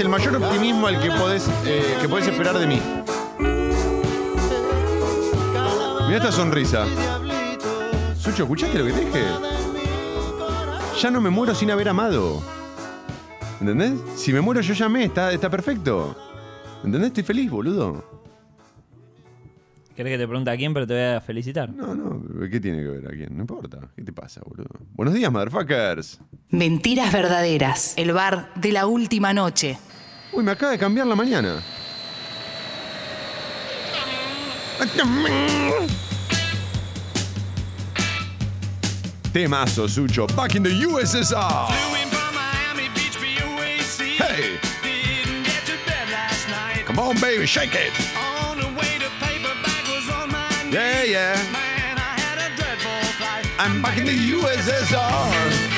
Es 0.00 0.04
el 0.04 0.08
mayor 0.08 0.36
optimismo 0.36 0.86
al 0.86 0.98
que 0.98 1.10
podés, 1.10 1.46
eh, 1.66 1.98
que 2.00 2.08
podés 2.08 2.26
esperar 2.26 2.58
de 2.58 2.66
mí. 2.66 2.80
Mira 6.06 6.16
esta 6.16 6.32
sonrisa. 6.32 6.86
Sucho, 8.16 8.44
¿escuchaste 8.44 8.78
lo 8.78 8.86
que 8.86 8.92
te 8.92 9.00
dije? 9.04 9.24
Ya 10.98 11.10
no 11.10 11.20
me 11.20 11.28
muero 11.28 11.54
sin 11.54 11.70
haber 11.70 11.90
amado. 11.90 12.42
¿Entendés? 13.60 14.00
Si 14.16 14.32
me 14.32 14.40
muero 14.40 14.62
yo 14.62 14.72
ya 14.72 14.88
me, 14.88 15.04
está, 15.04 15.32
está 15.32 15.50
perfecto. 15.50 16.16
¿Entendés? 16.82 17.08
Estoy 17.08 17.24
feliz, 17.24 17.50
boludo. 17.50 18.02
¿Querés 19.94 20.12
que 20.14 20.18
te 20.18 20.26
pregunte 20.26 20.50
a 20.50 20.56
quién, 20.56 20.72
pero 20.72 20.86
te 20.86 20.94
voy 20.94 21.02
a 21.02 21.20
felicitar? 21.20 21.68
No, 21.68 21.94
no, 21.94 22.48
¿qué 22.48 22.58
tiene 22.58 22.78
que 22.78 22.88
ver 22.88 23.06
a 23.06 23.10
quién? 23.10 23.36
No 23.36 23.42
importa. 23.42 23.80
¿Qué 23.94 24.02
te 24.02 24.14
pasa, 24.14 24.40
boludo? 24.46 24.70
Buenos 24.94 25.12
días, 25.12 25.30
motherfuckers. 25.30 26.20
Mentiras 26.48 27.12
verdaderas. 27.12 27.92
El 27.98 28.12
bar 28.12 28.50
de 28.54 28.72
la 28.72 28.86
última 28.86 29.34
noche. 29.34 29.78
Uy, 30.32 30.42
me 30.44 30.52
acaba 30.52 30.72
de 30.72 30.78
cambiar 30.78 31.06
la 31.06 31.16
mañana. 31.16 31.62
Temazo, 39.32 39.88
Sucho. 39.88 40.26
Back 40.36 40.54
in 40.56 40.62
the 40.62 40.70
USSR. 40.70 41.68
Hey. 44.18 44.58
Come 46.84 46.98
on, 46.98 47.20
baby, 47.20 47.46
shake 47.46 47.74
it. 47.74 47.92
Yeah, 50.72 51.02
yeah. 51.02 51.36
I'm 53.58 53.82
back 53.82 53.98
in 53.98 54.06
the 54.06 54.12
USSR. 54.12 55.70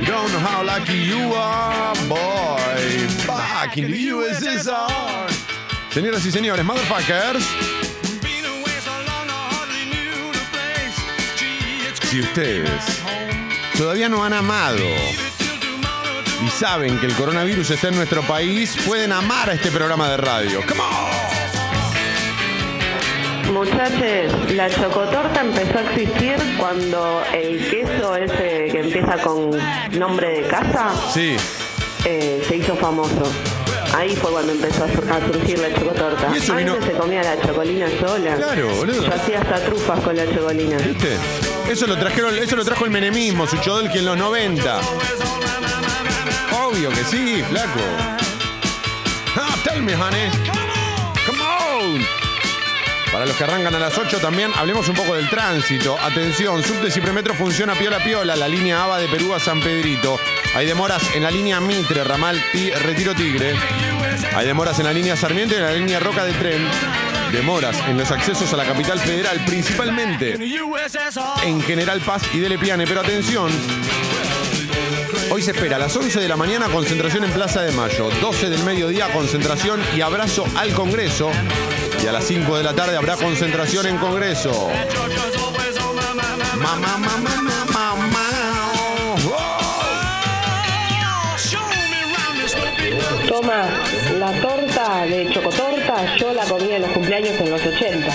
You 0.00 0.06
don't 0.06 0.30
know 0.32 0.38
how 0.38 0.62
lucky 0.62 0.94
you 0.94 1.32
are, 1.34 1.94
boy. 2.08 3.27
Back 3.60 3.76
in 3.76 3.90
the 3.90 4.12
USSR. 4.14 5.26
Señoras 5.90 6.24
y 6.24 6.30
señores, 6.30 6.64
motherfuckers. 6.64 7.44
Si 12.08 12.20
ustedes 12.20 12.70
todavía 13.76 14.08
no 14.08 14.22
han 14.24 14.32
amado 14.32 14.78
y 16.40 16.48
saben 16.50 17.00
que 17.00 17.06
el 17.06 17.14
coronavirus 17.14 17.70
está 17.70 17.88
en 17.88 17.96
nuestro 17.96 18.22
país, 18.22 18.76
pueden 18.86 19.10
amar 19.10 19.50
a 19.50 19.54
este 19.54 19.72
programa 19.72 20.08
de 20.10 20.18
radio. 20.18 20.60
Come 20.64 20.80
on. 23.46 23.54
Muchachos, 23.54 24.52
la 24.54 24.70
chocotorta 24.70 25.40
empezó 25.40 25.78
a 25.78 25.82
existir 25.82 26.36
cuando 26.58 27.24
el 27.34 27.68
queso 27.68 28.14
ese 28.14 28.68
que 28.70 28.80
empieza 28.84 29.16
con 29.20 29.50
nombre 29.98 30.42
de 30.42 30.48
casa 30.48 30.92
Sí. 31.12 31.36
eh, 32.04 32.44
se 32.48 32.56
hizo 32.56 32.76
famoso. 32.76 33.30
Ahí 33.96 34.14
fue 34.16 34.30
cuando 34.30 34.52
empezó 34.52 34.84
a 34.84 34.88
sur- 34.92 35.10
a 35.10 35.26
surgir 35.32 35.58
la 35.58 35.74
chocotorta. 35.74 36.26
Antes 36.28 36.56
vino- 36.56 36.76
se 36.84 36.92
comía 36.92 37.22
la 37.22 37.40
chocolina 37.40 37.86
sola. 38.00 38.34
Claro, 38.36 38.68
boludo. 38.76 39.02
Yo 39.06 39.14
hacía 39.14 39.40
hasta 39.40 39.56
trufas 39.64 40.00
con 40.00 40.16
la 40.16 40.24
chocolina. 40.32 40.76
¿Viste? 40.78 41.16
Eso 41.68 41.86
lo 41.86 41.96
trajeron, 41.98 42.36
eso 42.38 42.54
lo 42.56 42.64
trajo 42.64 42.84
el 42.84 42.90
menemismo, 42.90 43.46
su 43.46 43.58
que 43.90 43.98
en 43.98 44.04
los 44.04 44.16
90. 44.16 44.80
Obvio 46.66 46.90
que 46.90 47.04
sí, 47.04 47.42
flaco. 47.48 47.80
Ah, 49.36 49.54
tell 49.64 49.82
me, 49.82 49.94
honey. 49.94 50.30
Come 51.26 51.40
on. 51.42 52.27
Para 53.18 53.26
los 53.26 53.36
que 53.36 53.42
arrancan 53.42 53.74
a 53.74 53.80
las 53.80 53.98
8 53.98 54.20
también, 54.20 54.52
hablemos 54.54 54.88
un 54.88 54.94
poco 54.94 55.16
del 55.16 55.28
tránsito. 55.28 55.98
Atención, 55.98 56.62
Subte 56.62 56.88
Cipremetro 56.88 57.34
funciona 57.34 57.74
piola 57.74 57.98
piola, 57.98 58.36
la 58.36 58.46
línea 58.46 58.84
ABA 58.84 59.00
de 59.00 59.08
Perú 59.08 59.34
a 59.34 59.40
San 59.40 59.60
Pedrito. 59.60 60.20
Hay 60.54 60.66
demoras 60.66 61.02
en 61.16 61.24
la 61.24 61.30
línea 61.32 61.58
Mitre, 61.58 62.04
ramal 62.04 62.40
Ti- 62.52 62.70
Retiro 62.70 63.16
Tigre. 63.16 63.54
Hay 64.36 64.46
demoras 64.46 64.78
en 64.78 64.84
la 64.84 64.92
línea 64.92 65.16
Sarmiento 65.16 65.54
y 65.54 65.58
en 65.58 65.64
la 65.64 65.72
línea 65.72 65.98
Roca 65.98 66.24
de 66.24 66.32
Tren. 66.34 66.64
Demoras 67.32 67.76
en 67.88 67.98
los 67.98 68.08
accesos 68.12 68.52
a 68.52 68.56
la 68.56 68.64
capital 68.64 69.00
federal, 69.00 69.44
principalmente 69.44 70.36
en 71.44 71.60
General 71.62 72.00
Paz 72.02 72.22
y 72.32 72.38
Dele 72.38 72.56
Piane. 72.56 72.86
Pero 72.86 73.00
atención, 73.00 73.50
hoy 75.32 75.42
se 75.42 75.50
espera 75.50 75.74
a 75.74 75.80
las 75.80 75.96
11 75.96 76.20
de 76.20 76.28
la 76.28 76.36
mañana 76.36 76.66
concentración 76.68 77.24
en 77.24 77.32
Plaza 77.32 77.62
de 77.62 77.72
Mayo, 77.72 78.10
12 78.20 78.48
del 78.48 78.62
mediodía 78.62 79.08
concentración 79.12 79.80
y 79.96 80.02
abrazo 80.02 80.44
al 80.56 80.72
Congreso. 80.72 81.32
Y 82.02 82.06
a 82.06 82.12
las 82.12 82.24
5 82.24 82.56
de 82.56 82.62
la 82.62 82.74
tarde 82.74 82.96
habrá 82.96 83.16
concentración 83.16 83.86
en 83.86 83.98
Congreso. 83.98 84.68
Mamá, 86.56 86.98
mamá, 86.98 87.42
mamá, 87.42 87.94
mamá. 87.96 88.28
Toma, 93.28 93.68
la 94.18 94.32
torta 94.40 95.04
de 95.06 95.30
chocotorta 95.32 96.16
yo 96.16 96.32
la 96.32 96.44
comía 96.44 96.76
en 96.76 96.82
los 96.82 96.90
cumpleaños 96.92 97.40
en 97.40 97.50
los 97.50 97.60
80. 97.64 98.08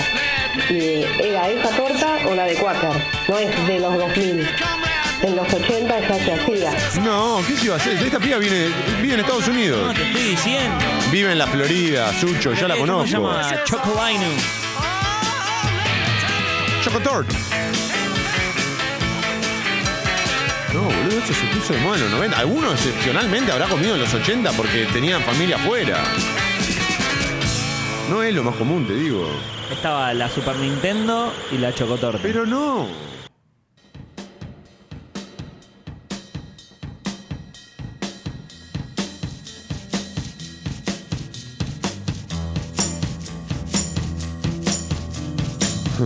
Y 0.70 1.04
era 1.22 1.48
esa 1.48 1.68
torta 1.76 2.18
o 2.28 2.34
la 2.34 2.44
de 2.44 2.54
Quaker, 2.54 3.02
no 3.28 3.38
es 3.38 3.66
de 3.66 3.80
los 3.80 3.96
2000. 3.96 4.83
En 5.24 5.36
los 5.36 5.50
80 5.50 6.00
ya 6.00 6.14
se 6.22 6.32
hacía. 6.34 6.70
No, 7.02 7.40
¿qué 7.48 7.56
se 7.56 7.64
iba 7.64 7.74
a 7.76 7.78
hacer? 7.78 7.94
Esta 7.96 8.18
piba 8.18 8.36
viene, 8.36 8.68
vive 9.00 9.14
en 9.14 9.20
Estados 9.20 9.48
Unidos. 9.48 9.86
No, 9.86 9.94
te 9.94 10.02
estoy 10.06 10.22
diciendo. 10.22 10.84
Vive 11.10 11.32
en 11.32 11.38
la 11.38 11.46
Florida, 11.46 12.12
Sucho, 12.20 12.52
ya 12.52 12.68
la 12.68 12.76
¿Cómo 12.76 13.06
se 13.06 13.16
conozco. 13.16 13.50
llama? 13.50 13.64
Chocolino. 13.64 14.26
Chocotort. 16.82 17.26
No, 20.74 20.82
boludo, 20.82 21.18
eso 21.18 21.32
se 21.32 21.46
puso 21.56 21.72
de 21.72 21.78
moda 21.80 21.96
en 21.96 22.02
los 22.02 22.10
90. 22.10 22.38
Algunos 22.38 22.72
excepcionalmente 22.74 23.50
habrá 23.50 23.66
comido 23.66 23.94
en 23.94 24.02
los 24.02 24.12
80 24.12 24.52
porque 24.52 24.84
tenían 24.92 25.22
familia 25.22 25.56
afuera. 25.56 26.04
No 28.10 28.22
es 28.22 28.34
lo 28.34 28.42
más 28.42 28.56
común, 28.56 28.86
te 28.86 28.94
digo. 28.94 29.26
Estaba 29.72 30.12
la 30.12 30.28
Super 30.28 30.56
Nintendo 30.56 31.32
y 31.50 31.56
la 31.56 31.72
Chocotorta. 31.72 32.18
Pero 32.22 32.44
no. 32.44 33.13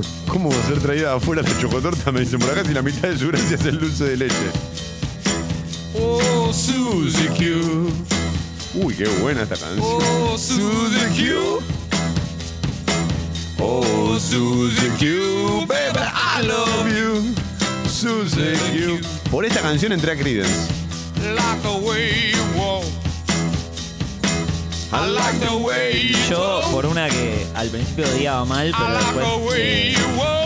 ¿Cómo 0.29 0.51
va 0.51 0.57
a 0.57 0.67
ser 0.67 0.81
traída 0.81 1.15
afuera 1.15 1.43
la 1.43 1.59
chocotorta? 1.61 2.13
Me 2.13 2.21
dicen 2.21 2.39
por 2.39 2.51
acá 2.51 2.65
si 2.65 2.75
la 2.75 2.83
mitad 2.83 3.09
de 3.09 3.19
su 3.19 3.29
gracia 3.29 3.57
es 3.57 3.65
el 3.65 3.79
dulce 3.79 4.05
de 4.05 4.17
leche. 4.17 4.35
Oh, 5.95 6.53
Suzy 6.53 7.29
Q. 7.29 7.91
Uy, 8.75 8.95
qué 8.95 9.09
buena 9.21 9.43
esta 9.43 9.57
canción. 9.57 9.81
Oh, 9.83 10.37
Suzy 10.39 11.07
Q. 11.17 11.61
Oh, 13.61 14.19
Suzy 14.19 14.89
Q, 14.99 15.67
baby, 15.67 15.99
I 15.99 16.47
love 16.47 16.89
you. 16.89 17.35
Suzy 17.89 18.55
Q. 18.73 19.01
Por 19.31 19.45
esta 19.45 19.61
canción 19.61 19.93
entré 19.93 20.13
a 20.13 20.17
Creedence. 20.17 20.69
Like 21.35 21.63
the 21.63 21.85
way 21.85 22.38
Yo, 26.31 26.61
por 26.73 26.87
una 26.87 27.09
que 27.09 27.47
al 27.55 27.69
principio 27.69 28.07
odiaba 28.09 28.45
mal, 28.47 28.73
pero 28.77 29.33
después. 29.37 29.59
eh, 29.59 29.95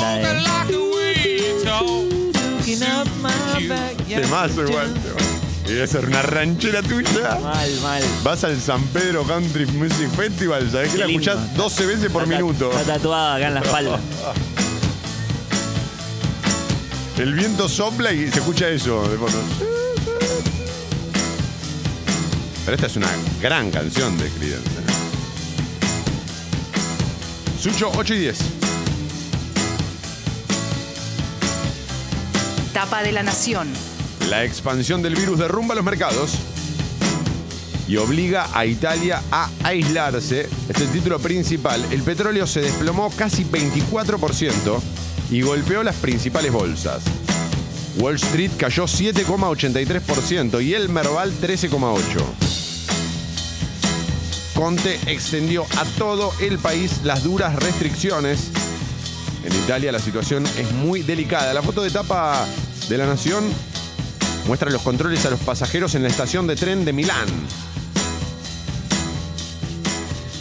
la 0.00 0.16
de. 0.16 0.22
Like 0.40 0.66
the 0.68 0.78
way 0.78 1.38
you 1.38 1.64
talk. 1.64 1.86
Looking 2.58 2.82
up 2.82 3.06
my 3.22 3.68
back, 3.68 3.96
yeah, 4.08 4.20
Temazo 4.20 4.66
igual. 4.66 4.92
temazo. 4.94 5.16
Y 5.66 5.72
debe 5.74 5.86
ser 5.86 6.06
una 6.06 6.22
ranchera 6.22 6.82
tuya. 6.82 7.38
Mal, 7.40 7.70
mal. 7.82 8.02
Vas 8.24 8.42
al 8.44 8.60
San 8.60 8.82
Pedro 8.88 9.22
Country 9.24 9.64
Music 9.66 10.10
Festival, 10.16 10.68
¿sabes 10.72 10.88
que 10.88 10.94
Qué 10.94 10.98
la 11.00 11.06
lindo. 11.06 11.22
escuchás 11.30 11.56
12 11.56 11.86
veces 11.86 12.10
por 12.10 12.24
Está- 12.24 12.34
minuto? 12.34 12.70
Está 12.72 12.94
tatuada 12.94 13.36
acá 13.36 13.46
en 13.48 13.54
la 13.54 13.60
espalda. 13.60 14.00
El 17.18 17.34
viento 17.34 17.68
sopla 17.68 18.10
y 18.12 18.28
se 18.30 18.40
escucha 18.40 18.68
eso 18.68 19.06
de 19.08 19.16
fondo. 19.16 19.38
Pero 22.64 22.74
esta 22.76 22.86
es 22.86 22.96
una 22.96 23.08
gran 23.40 23.70
canción 23.70 24.16
de 24.18 24.28
Creedence. 24.30 24.70
Sucho, 27.60 27.90
8 27.96 28.14
y 28.14 28.18
10. 28.18 28.38
Tapa 32.72 33.02
de 33.02 33.12
la 33.12 33.22
Nación. 33.22 33.68
La 34.28 34.44
expansión 34.44 35.02
del 35.02 35.14
virus 35.14 35.38
derrumba 35.38 35.74
los 35.74 35.84
mercados 35.84 36.32
y 37.88 37.96
obliga 37.96 38.48
a 38.52 38.64
Italia 38.64 39.22
a 39.30 39.50
aislarse. 39.64 40.48
Es 40.68 40.80
el 40.80 40.88
título 40.90 41.18
principal. 41.18 41.84
El 41.90 42.02
petróleo 42.02 42.46
se 42.46 42.60
desplomó 42.60 43.10
casi 43.10 43.44
24% 43.44 44.80
y 45.30 45.42
golpeó 45.42 45.82
las 45.82 45.96
principales 45.96 46.52
bolsas. 46.52 47.02
Wall 47.98 48.14
Street 48.16 48.50
cayó 48.56 48.84
7,83% 48.84 50.64
y 50.64 50.74
el 50.74 50.88
Merval 50.88 51.32
13,8%. 51.40 52.22
Conte 54.54 54.98
extendió 55.06 55.66
a 55.76 55.84
todo 55.98 56.32
el 56.40 56.58
país 56.58 57.00
las 57.04 57.24
duras 57.24 57.56
restricciones. 57.56 58.50
En 59.44 59.52
Italia 59.64 59.90
la 59.90 59.98
situación 59.98 60.44
es 60.58 60.72
muy 60.72 61.02
delicada. 61.02 61.52
La 61.52 61.62
foto 61.62 61.82
de 61.82 61.90
tapa 61.90 62.46
de 62.88 62.98
la 62.98 63.06
Nación 63.06 63.44
muestra 64.46 64.70
los 64.70 64.82
controles 64.82 65.26
a 65.26 65.30
los 65.30 65.40
pasajeros 65.40 65.94
en 65.94 66.02
la 66.02 66.08
estación 66.08 66.46
de 66.46 66.56
tren 66.56 66.84
de 66.84 66.92
Milán. 66.92 67.26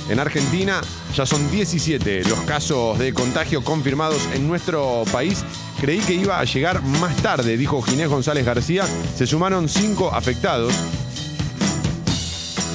En 0.10 0.20
Argentina 0.20 0.82
ya 1.16 1.26
son 1.26 1.50
17 1.50 2.26
los 2.26 2.42
casos 2.42 3.00
de 3.00 3.14
contagio 3.14 3.64
confirmados 3.64 4.22
en 4.34 4.48
nuestro 4.48 5.04
país. 5.12 5.44
Creí 5.82 5.98
que 5.98 6.14
iba 6.14 6.40
a 6.40 6.44
llegar 6.44 6.84
más 6.84 7.16
tarde, 7.24 7.58
dijo 7.58 7.82
Ginés 7.82 8.08
González 8.08 8.46
García. 8.46 8.86
Se 9.18 9.26
sumaron 9.26 9.68
5 9.68 10.14
afectados. 10.14 10.72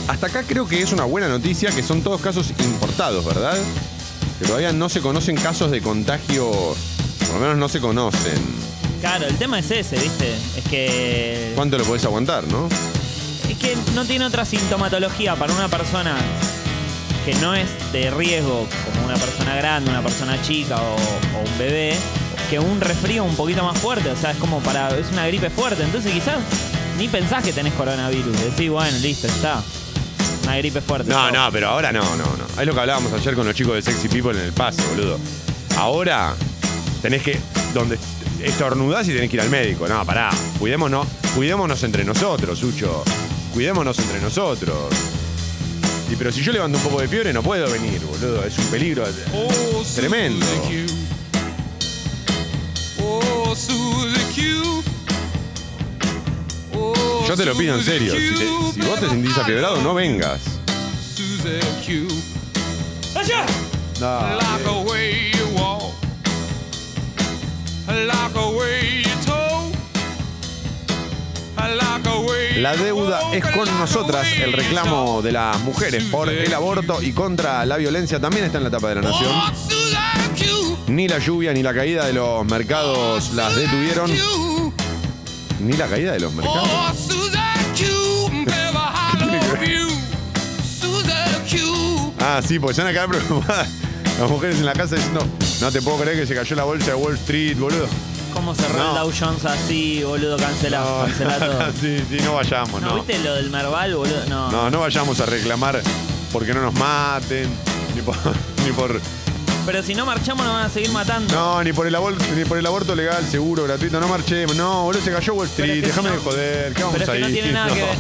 Hasta 0.09 0.27
acá 0.27 0.43
creo 0.43 0.67
que 0.67 0.83
es 0.83 0.93
una 0.93 1.05
buena 1.05 1.29
noticia 1.29 1.71
que 1.71 1.85
son 1.85 2.03
todos 2.03 2.21
casos 2.21 2.53
importados, 2.59 3.25
¿verdad? 3.25 3.57
Que 4.41 4.47
todavía 4.47 4.73
no 4.73 4.89
se 4.89 5.01
conocen 5.01 5.37
casos 5.37 5.71
de 5.71 5.81
contagio, 5.83 6.51
por 6.51 7.35
lo 7.35 7.41
menos 7.41 7.57
no 7.59 7.69
se 7.69 7.81
conocen. 7.81 8.43
Claro, 9.01 9.27
el 9.27 9.37
tema 9.37 9.61
es 9.61 9.71
ese, 9.71 10.01
¿viste? 10.01 10.35
Es 10.57 10.65
que. 10.69 11.53
¿Cuánto 11.55 11.79
lo 11.79 11.85
podés 11.85 12.05
aguantar, 12.05 12.43
no? 12.49 12.69
Es 13.49 13.57
que 13.57 13.77
no 13.95 14.05
tiene 14.05 14.25
otra 14.25 14.45
sintomatología 14.45 15.37
para 15.37 15.53
una 15.53 15.69
persona 15.69 16.17
que 17.25 17.37
no 17.37 17.55
es 17.55 17.69
de 17.93 18.11
riesgo, 18.11 18.67
como 18.85 19.07
una 19.07 19.17
persona 19.17 19.55
grande, 19.55 19.91
una 19.91 20.03
persona 20.03 20.43
chica 20.43 20.77
o, 20.77 20.95
o 20.97 21.49
un 21.49 21.59
bebé, 21.59 21.97
que 22.47 22.59
un 22.59 22.81
resfrío 22.81 23.25
un 23.25 23.37
poquito 23.37 23.63
más 23.65 23.79
fuerte. 23.79 24.11
O 24.11 24.17
sea, 24.17 24.33
es 24.33 24.37
como 24.39 24.61
para. 24.61 24.97
Es 24.97 25.11
una 25.13 25.27
gripe 25.27 25.51
fuerte. 25.51 25.83
Entonces 25.83 26.13
quizás 26.13 26.39
ni 26.99 27.09
pensás 27.09 27.45
que 27.45 27.53
tenés 27.53 27.75
coronavirus. 27.75 28.33
Decís, 28.41 28.71
bueno, 28.71 28.97
listo, 28.99 29.27
está. 29.27 29.63
Una 30.45 30.57
gripe 30.59 30.81
fuerte. 30.81 31.11
No, 31.11 31.31
no, 31.31 31.51
pero 31.51 31.69
ahora 31.69 31.93
no, 31.93 32.03
no, 32.17 32.25
no. 32.25 32.61
Es 32.61 32.67
lo 32.67 32.75
que 32.75 32.81
hablábamos 32.81 33.13
ayer 33.13 33.35
con 33.35 33.47
los 33.47 33.55
chicos 33.55 33.75
de 33.75 33.83
Sexy 33.83 34.09
People 34.09 34.39
en 34.39 34.45
el 34.45 34.53
pase, 34.53 34.83
boludo. 34.91 35.19
Ahora 35.77 36.35
tenés 37.03 37.23
que. 37.23 37.39
Donde 37.75 37.99
estornudás 38.43 39.09
y 39.09 39.13
tenés 39.13 39.31
que 39.31 39.37
ir 39.37 39.43
al 39.43 39.51
médico. 39.51 39.89
No, 39.89 40.05
pará. 40.05 40.31
Cuidémonos, 40.59 41.07
cuidémonos 41.35 41.83
entre 41.83 42.05
nosotros, 42.05 42.59
Sucho. 42.59 43.05
Cuidémonos 43.53 43.99
entre 43.99 44.21
nosotros. 44.21 44.77
Y 46.11 46.15
pero 46.15 46.31
si 46.31 46.43
yo 46.43 46.53
levanto 46.53 46.79
un 46.79 46.85
poco 46.85 47.01
de 47.01 47.09
fiebre 47.09 47.33
no 47.33 47.43
puedo 47.43 47.69
venir, 47.71 48.01
boludo. 48.01 48.45
Es 48.45 48.57
un 48.59 48.67
peligro 48.67 49.05
tremendo. 49.97 50.47
Yo 57.29 57.37
te 57.37 57.45
lo 57.45 57.57
pido 57.57 57.75
en 57.77 57.85
serio. 57.85 58.13
Si, 58.13 58.19
te- 58.35 58.73
si 58.83 58.89
vos 58.89 59.01
te 59.01 59.09
sentís 59.09 59.37
afiebrado, 59.37 59.81
no 59.83 59.95
vengas. 59.95 60.41
No. 64.01 64.19
La 72.61 72.77
deuda 72.77 73.21
es 73.33 73.45
con 73.45 73.67
nosotras. 73.79 74.27
El 74.33 74.53
reclamo 74.53 75.23
de 75.23 75.33
las 75.33 75.59
mujeres 75.61 76.05
por 76.05 76.29
el 76.29 76.53
aborto 76.55 77.01
y 77.03 77.13
contra 77.13 77.65
la 77.67 77.77
violencia 77.77 78.21
también 78.21 78.45
está 78.47 78.59
en 78.59 78.65
la 78.65 78.71
tapa 78.71 78.89
de 78.91 78.95
la 78.97 79.03
nación. 79.03 79.31
Ni 80.97 81.07
la 81.09 81.19
lluvia 81.19 81.53
ni 81.53 81.63
la 81.63 81.75
caída 81.75 82.07
de 82.07 82.15
los 82.15 82.47
mercados 82.47 83.35
las 83.35 83.55
detuvieron. 83.55 84.11
Ni 85.61 85.77
la 85.77 85.89
caída 85.89 86.13
de 86.13 86.21
los 86.21 86.33
mercados. 86.33 86.67
Ah, 92.19 92.41
sí, 92.45 92.59
porque 92.59 92.75
se 92.75 92.83
van 92.83 92.91
a 92.91 92.93
quedar 92.93 93.09
preocupadas 93.11 93.69
las 94.19 94.31
mujeres 94.31 94.57
en 94.57 94.65
la 94.67 94.73
casa 94.73 94.97
diciendo, 94.97 95.25
no 95.61 95.71
te 95.71 95.81
puedo 95.83 95.99
creer 95.99 96.19
que 96.19 96.27
se 96.27 96.35
cayó 96.35 96.57
la 96.57 96.65
bolsa 96.65 96.87
de 96.87 96.95
Wall 96.95 97.15
Street, 97.15 97.57
boludo. 97.59 97.87
¿Cómo 98.35 98.55
cerró 98.55 98.79
No. 98.79 98.89
el 98.91 98.95
Dow 98.97 99.13
Jones 99.19 99.45
así, 99.45 100.03
boludo? 100.03 100.37
Cancelado, 100.37 101.05
cancelado 101.07 101.53
todo. 101.53 101.73
sí, 101.81 102.03
sí, 102.11 102.17
no 102.25 102.35
vayamos, 102.35 102.81
¿No, 102.83 102.89
no. 102.89 102.95
viste 102.97 103.19
lo 103.21 103.35
del 103.35 103.51
Merval, 103.51 103.95
boludo? 103.95 104.25
No. 104.29 104.51
No, 104.51 104.71
no 104.71 104.81
vayamos 104.81 105.21
a 105.21 105.27
reclamar 105.27 105.81
porque 106.33 106.53
no 106.55 106.63
nos 106.63 106.75
maten, 106.75 107.49
ni 107.95 108.03
por, 108.03 108.17
ni 108.65 108.73
por, 108.73 109.01
Pero 109.67 109.83
si 109.83 109.97
no 109.97 110.07
marchamos 110.07 110.47
nos 110.47 110.55
van 110.55 110.67
a 110.67 110.71
seguir 110.71 110.91
matando. 110.93 111.35
no, 111.35 111.65
ni 111.65 111.73
por 111.73 111.89
el 111.89 111.95
aborto, 111.97 112.25
ni 112.37 112.45
por 112.45 112.57
el 112.57 112.65
aborto 112.65 112.95
legal, 112.95 113.25
seguro, 113.29 113.65
gratuito, 113.65 113.99
no 113.99 114.07
marchemos, 114.07 114.55
no, 114.55 114.85
boludo, 114.85 115.03
se 115.03 115.11
cayó 115.11 115.35
Wall 115.35 115.49
Street, 115.49 115.71
es 115.71 115.81
que 115.81 115.87
déjame 115.89 116.11
si 116.11 116.15
de 116.15 116.21
joder, 116.23 116.73
¿qué 116.73 116.83
vamos 116.85 116.99
pero 116.99 117.05
es 117.05 117.11
que 117.11 117.17
ahí? 117.17 117.23
no 117.23 117.29
tiene 117.29 117.53
nada 117.53 117.75
que 117.75 117.83
ver. 117.83 117.97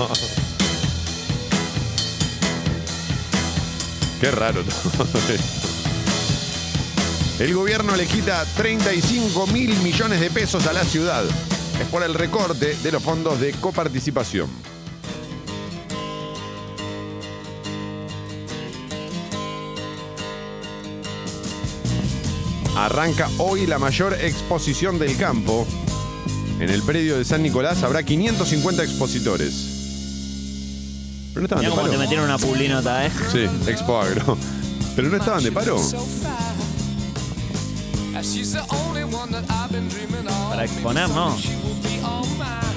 Qué 4.20 4.30
raro 4.30 4.62
todo 4.62 5.02
esto. 5.34 5.56
El 7.40 7.52
gobierno 7.52 7.96
le 7.96 8.06
quita 8.06 8.44
35 8.56 9.46
mil 9.48 9.76
millones 9.80 10.20
de 10.20 10.30
pesos 10.30 10.66
a 10.68 10.72
la 10.72 10.84
ciudad. 10.84 11.24
Es 11.80 11.86
por 11.88 12.02
el 12.02 12.14
recorte 12.14 12.76
de 12.76 12.92
los 12.92 13.02
fondos 13.02 13.40
de 13.40 13.52
coparticipación. 13.52 14.48
Arranca 22.76 23.28
hoy 23.38 23.66
la 23.66 23.78
mayor 23.78 24.14
exposición 24.20 24.98
del 24.98 25.16
campo. 25.16 25.66
En 26.60 26.70
el 26.70 26.82
predio 26.82 27.16
de 27.18 27.24
San 27.24 27.42
Nicolás 27.42 27.82
habrá 27.82 28.02
550 28.02 28.82
expositores. 28.84 29.52
Pero 31.32 31.40
no 31.40 31.44
estaban 31.46 31.64
Mirá 31.64 31.70
de 31.70 31.70
cómo 31.70 31.82
paro. 31.82 31.92
te 31.92 31.98
metieron 31.98 32.24
una 32.26 32.38
publinota, 32.38 33.06
¿eh? 33.06 33.10
Sí, 33.32 33.46
Expo 33.70 34.00
Agro. 34.00 34.36
Pero 34.94 35.08
no 35.08 35.16
estaban 35.16 35.42
de 35.42 35.52
paro. 35.52 35.78
Para 40.50 40.64
exponer, 40.64 41.08
no. 41.10 41.36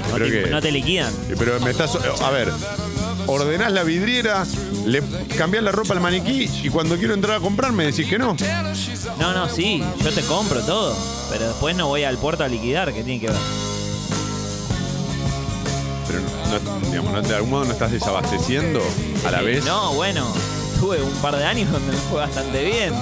No 0.10 0.16
te, 0.18 0.32
que- 0.32 0.48
no 0.50 0.62
te 0.62 0.72
liquidan. 0.72 1.14
Pero 1.38 1.60
me 1.60 1.72
estás. 1.72 1.92
A 2.22 2.30
ver, 2.32 2.52
ordenás 3.30 3.72
la 3.72 3.84
vidriera, 3.84 4.46
le 4.86 5.02
cambiás 5.38 5.64
la 5.64 5.72
ropa 5.72 5.94
al 5.94 6.02
maniquí 6.02 6.50
y 6.64 6.70
cuando 6.70 6.98
quiero 6.98 7.14
entrar 7.14 7.38
a 7.38 7.40
comprar 7.40 7.72
me 7.72 7.86
decís 7.86 8.08
que 8.08 8.18
no. 8.18 8.36
No, 9.20 9.34
no, 9.34 9.48
sí, 9.50 9.84
yo 10.04 10.12
te 10.12 10.22
compro 10.24 10.62
todo. 10.62 10.96
Pero 11.30 11.48
después 11.48 11.76
no 11.76 11.88
voy 11.88 12.04
al 12.04 12.18
puerto 12.18 12.44
a 12.44 12.48
liquidar, 12.48 12.94
que 12.94 13.04
tiene 13.04 13.20
que 13.22 13.28
ver. 13.28 13.38
Pero 16.08 16.20
no, 16.22 16.80
no- 16.82 16.90
digamos, 16.90 17.14
no- 17.14 17.22
de 17.22 17.36
algún 17.36 17.50
modo 17.52 17.66
no 17.66 17.72
estás 17.72 17.92
desabasteciendo 17.92 18.82
a 19.28 19.32
la 19.32 19.42
vez. 19.42 19.64
No, 19.66 19.94
bueno, 19.94 20.26
tuve 20.80 21.02
un 21.02 21.14
par 21.22 21.36
de 21.38 21.46
años 21.46 21.72
donde 21.72 21.92
me 21.92 21.98
fue 22.10 22.20
bastante 22.20 22.64
bien. 22.66 22.94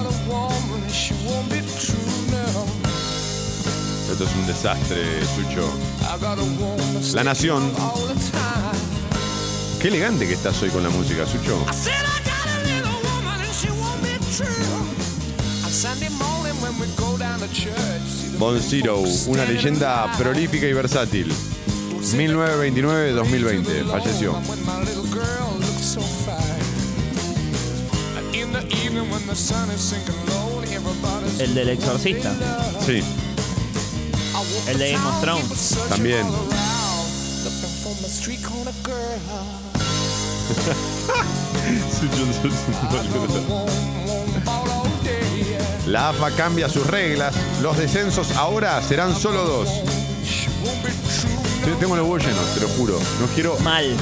Esto 4.10 4.24
es 4.24 4.30
un 4.34 4.46
desastre, 4.46 5.04
Sucho. 5.36 5.68
La 7.14 7.24
Nación. 7.24 7.70
Qué 9.80 9.88
elegante 9.88 10.26
que 10.26 10.34
estás 10.34 10.60
hoy 10.62 10.70
con 10.70 10.82
la 10.82 10.88
música, 10.90 11.24
Sucho. 11.24 11.64
Bon 18.38 18.60
Zero, 18.60 19.02
una 19.26 19.44
leyenda 19.44 20.12
prolífica 20.18 20.66
y 20.66 20.72
versátil. 20.72 21.32
1929-2020, 22.00 23.88
falleció. 23.88 24.34
El 31.38 31.54
del 31.54 31.68
exorcista. 31.68 32.34
Sí, 32.84 33.00
El 34.66 34.78
de 34.78 34.92
Game 34.92 35.06
of 35.06 35.20
Thrones. 35.20 35.76
también. 35.88 36.26
La 45.86 46.10
AFA 46.10 46.30
cambia 46.32 46.68
sus 46.68 46.86
reglas. 46.86 47.34
Los 47.62 47.76
descensos 47.78 48.32
ahora 48.32 48.80
serán 48.82 49.14
solo 49.16 49.44
dos. 49.44 49.68
Sí, 50.24 51.70
Tengo 51.80 51.96
los 51.96 52.04
huevos 52.04 52.22
llenos, 52.24 52.54
te 52.54 52.60
lo 52.60 52.68
juro. 52.68 52.98
No 53.20 53.26
quiero. 53.34 53.58
Mal. 53.60 53.96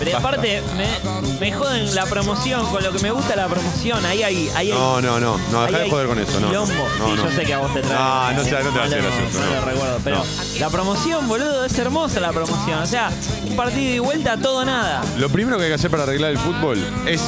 Pero 0.00 0.12
Basta. 0.12 0.28
aparte, 0.28 0.62
me, 0.76 1.38
me 1.38 1.52
joden 1.52 1.94
la 1.94 2.06
promoción, 2.06 2.66
con 2.70 2.82
lo 2.82 2.90
que 2.90 2.98
me 3.00 3.10
gusta 3.12 3.36
la 3.36 3.46
promoción. 3.46 4.04
Ahí 4.06 4.22
hay. 4.22 4.48
Ahí 4.56 4.70
hay 4.72 4.78
No, 4.78 5.00
no, 5.00 5.20
no. 5.20 5.38
No, 5.52 5.60
ahí 5.60 5.66
dejá 5.66 5.78
de 5.78 5.84
hay 5.84 5.90
joder 5.90 6.06
con 6.08 6.18
eso. 6.18 6.40
No, 6.40 6.48
quilombo. 6.48 6.72
no, 6.98 7.06
sí, 7.08 7.12
no. 7.16 7.24
yo 7.28 7.30
sé 7.36 7.42
que 7.44 7.54
a 7.54 7.58
vos 7.58 7.72
te 7.74 7.80
trae. 7.82 7.94
No, 7.94 8.32
no 8.32 8.44
sé, 8.44 8.50
no 8.50 8.70
te 8.70 8.78
va 8.78 8.82
a 8.82 8.86
hacer 8.86 9.02
lo- 9.02 9.10
gracioso, 9.10 9.40
no 9.40 9.46
no. 9.46 9.60
lo 9.60 9.66
recuerdo. 9.66 9.98
Pero 10.02 10.16
No. 10.16 10.24
la 10.58 10.70
promoción, 10.70 11.28
boludo, 11.28 11.64
es 11.66 11.78
hermosa 11.78 12.18
la 12.20 12.32
promoción. 12.32 12.78
O 12.82 12.86
sea, 12.86 13.10
un 13.46 13.54
partido 13.56 13.94
y 13.94 13.98
vuelta, 13.98 14.36
todo 14.38 14.64
nada. 14.64 15.02
Lo 15.18 15.28
primero 15.28 15.58
que 15.58 15.64
hay 15.64 15.70
que 15.70 15.74
hacer 15.74 15.90
para 15.90 16.04
arreglar 16.04 16.30
el 16.30 16.38
fútbol 16.38 16.78
es 17.06 17.20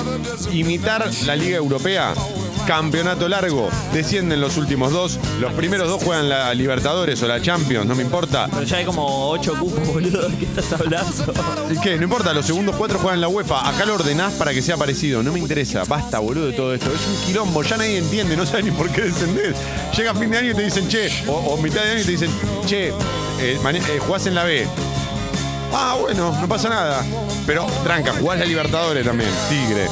imitar 0.50 1.08
la 1.26 1.36
Liga 1.36 1.58
Europea. 1.58 2.14
Campeonato 2.66 3.28
largo, 3.28 3.68
descienden 3.92 4.40
los 4.40 4.56
últimos 4.56 4.92
dos. 4.92 5.18
Los 5.40 5.52
primeros 5.52 5.88
dos 5.88 6.02
juegan 6.02 6.28
la 6.28 6.54
Libertadores 6.54 7.20
o 7.22 7.26
la 7.26 7.42
Champions, 7.42 7.86
no 7.86 7.94
me 7.94 8.02
importa. 8.02 8.48
Pero 8.50 8.62
ya 8.62 8.76
hay 8.76 8.84
como 8.84 9.30
ocho 9.30 9.54
cupos, 9.58 9.86
boludo, 9.88 10.28
¿de 10.28 10.36
qué 10.36 10.44
estás 10.44 10.72
hablando? 10.80 11.10
¿Y 11.70 11.78
qué? 11.80 11.96
No 11.96 12.04
importa, 12.04 12.32
los 12.32 12.46
segundos 12.46 12.76
cuatro 12.76 12.98
juegan 13.00 13.20
la 13.20 13.28
UEFA. 13.28 13.68
Acá 13.68 13.84
lo 13.84 13.94
ordenás 13.94 14.34
para 14.34 14.54
que 14.54 14.62
sea 14.62 14.76
parecido. 14.76 15.22
No 15.22 15.32
me 15.32 15.40
interesa. 15.40 15.82
Basta, 15.84 16.20
boludo, 16.20 16.46
de 16.46 16.52
todo 16.52 16.72
esto. 16.72 16.86
Es 16.86 17.06
un 17.06 17.26
quilombo. 17.26 17.62
Ya 17.62 17.76
nadie 17.76 17.98
entiende. 17.98 18.36
No 18.36 18.46
sabe 18.46 18.62
ni 18.62 18.70
por 18.70 18.88
qué 18.90 19.02
descender. 19.02 19.54
Llega 19.96 20.14
fin 20.14 20.30
de 20.30 20.38
año 20.38 20.50
y 20.52 20.54
te 20.54 20.62
dicen, 20.62 20.88
che, 20.88 21.10
o, 21.26 21.32
o 21.32 21.56
mitad 21.56 21.82
de 21.82 21.90
año 21.90 22.00
y 22.00 22.04
te 22.04 22.10
dicen, 22.12 22.30
che, 22.66 22.88
eh, 22.88 22.92
eh, 23.40 23.98
jugás 24.06 24.26
en 24.26 24.34
la 24.34 24.44
B. 24.44 24.66
Ah, 25.72 25.96
bueno, 26.00 26.36
no 26.40 26.48
pasa 26.48 26.68
nada. 26.68 27.04
Pero, 27.46 27.66
tranca, 27.82 28.12
jugás 28.18 28.38
la 28.38 28.44
Libertadores 28.44 29.04
también. 29.04 29.30
Tigre. 29.48 29.88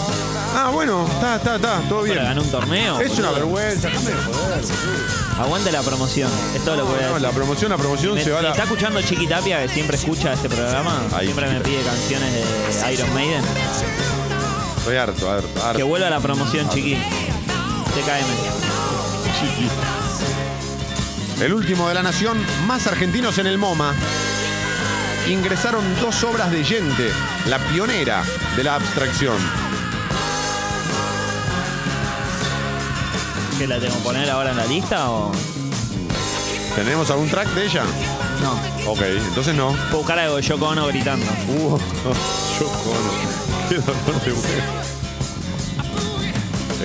Ah, 0.54 0.70
bueno, 0.72 1.06
está, 1.06 1.36
está, 1.36 1.56
está, 1.56 1.80
todo 1.88 2.02
bien. 2.02 2.16
Ganar 2.16 2.38
un 2.38 2.50
torneo. 2.50 3.00
Es 3.00 3.16
una 3.18 3.30
boludo. 3.30 3.46
vergüenza. 3.54 3.88
déjame 3.88 4.10
de 4.10 4.14
joder, 4.16 4.62
boludo. 4.62 5.40
Aguante 5.42 5.72
la 5.72 5.80
promoción. 5.82 6.30
Es 6.54 6.64
todo 6.64 6.76
lo 6.76 6.84
que 6.86 6.90
voy 6.92 6.98
a 6.98 7.02
No, 7.02 7.06
decir. 7.14 7.22
la 7.22 7.30
promoción, 7.30 7.70
la 7.70 7.76
promoción 7.78 8.14
Me, 8.14 8.24
se 8.24 8.30
va 8.30 8.38
a 8.38 8.42
me 8.42 8.48
la. 8.48 8.52
está 8.54 8.64
escuchando 8.64 9.00
Chiqui 9.00 9.26
Tapia, 9.26 9.62
que 9.62 9.68
siempre 9.72 9.96
escucha 9.96 10.32
este 10.32 10.48
programa. 10.48 11.00
Siempre 11.20 11.46
me 11.48 11.58
Chiqui 11.58 11.70
pide 11.70 11.82
canciones 11.82 12.32
de 12.34 12.92
Iron 12.92 13.14
Maiden. 13.14 13.42
Estoy 14.78 14.96
harto, 14.96 15.30
harto, 15.30 15.48
harto. 15.64 15.76
Que 15.78 15.82
vuelva 15.84 16.10
la 16.10 16.20
promoción, 16.20 16.68
Chiqui. 16.70 16.94
TKM. 16.94 18.60
El 21.42 21.54
último 21.54 21.88
de 21.88 21.94
la 21.94 22.02
nación, 22.02 22.38
más 22.66 22.86
argentinos 22.86 23.38
en 23.38 23.46
el 23.46 23.56
MoMA. 23.56 23.94
Ingresaron 25.28 25.84
dos 26.00 26.22
obras 26.24 26.50
de 26.50 26.62
Yente, 26.64 27.10
la 27.46 27.58
pionera 27.58 28.22
de 28.56 28.64
la 28.64 28.74
abstracción. 28.74 29.36
¿Qué 33.60 33.66
la 33.66 33.78
tengo 33.78 33.94
que 33.94 34.00
poner 34.02 34.30
ahora 34.30 34.52
en 34.52 34.56
la 34.56 34.64
lista 34.64 35.10
o.? 35.10 35.30
¿Tenemos 36.74 37.10
algún 37.10 37.28
track 37.28 37.48
de 37.48 37.66
ella? 37.66 37.82
No. 38.40 38.90
Ok, 38.90 39.02
entonces 39.02 39.54
no. 39.54 39.72
Puedo 39.90 39.98
buscar 39.98 40.18
algo 40.18 40.36
de 40.36 40.42
Yoko 40.42 40.68
Ono 40.68 40.86
gritando. 40.86 41.26
Uh, 41.48 41.76
Yoko 42.58 42.90
Ono. 42.90 43.68
Qué 43.68 43.74
dolor 43.76 44.22
de. 44.22 44.32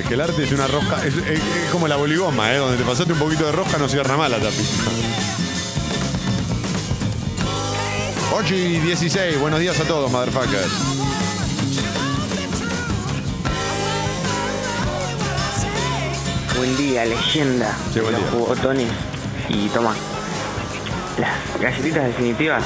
Es 0.02 0.06
que 0.06 0.14
el 0.16 0.20
arte 0.22 0.44
es 0.44 0.52
una 0.52 0.68
rosca, 0.68 0.98
es, 1.06 1.16
es- 1.16 1.26
es 1.40 1.70
como 1.72 1.88
la 1.88 1.96
boligoma, 1.96 2.52
¿eh? 2.54 2.58
Donde 2.58 2.76
te 2.76 2.84
pasaste 2.84 3.14
un 3.14 3.20
poquito 3.20 3.46
de 3.46 3.54
rosca 3.54 3.78
no 3.78 3.88
cierra 3.88 4.18
mal 4.18 4.30
la 4.30 4.40
tapita. 4.40 4.64
8 8.34 8.54
y 8.54 8.80
16, 8.82 9.40
buenos 9.40 9.62
días 9.62 9.80
a 9.80 9.84
todos, 9.86 10.12
motherfuckers. 10.12 10.74
Buen 16.58 16.78
día, 16.78 17.06
leyenda. 17.06 17.76
Sí, 17.94 18.00
buen 18.00 18.14
los 18.14 18.22
día. 18.22 18.32
jugotones. 18.32 18.88
Y 19.50 19.68
toma. 19.70 19.94
Las 21.20 21.62
galletitas 21.62 22.06
definitivas. 22.06 22.64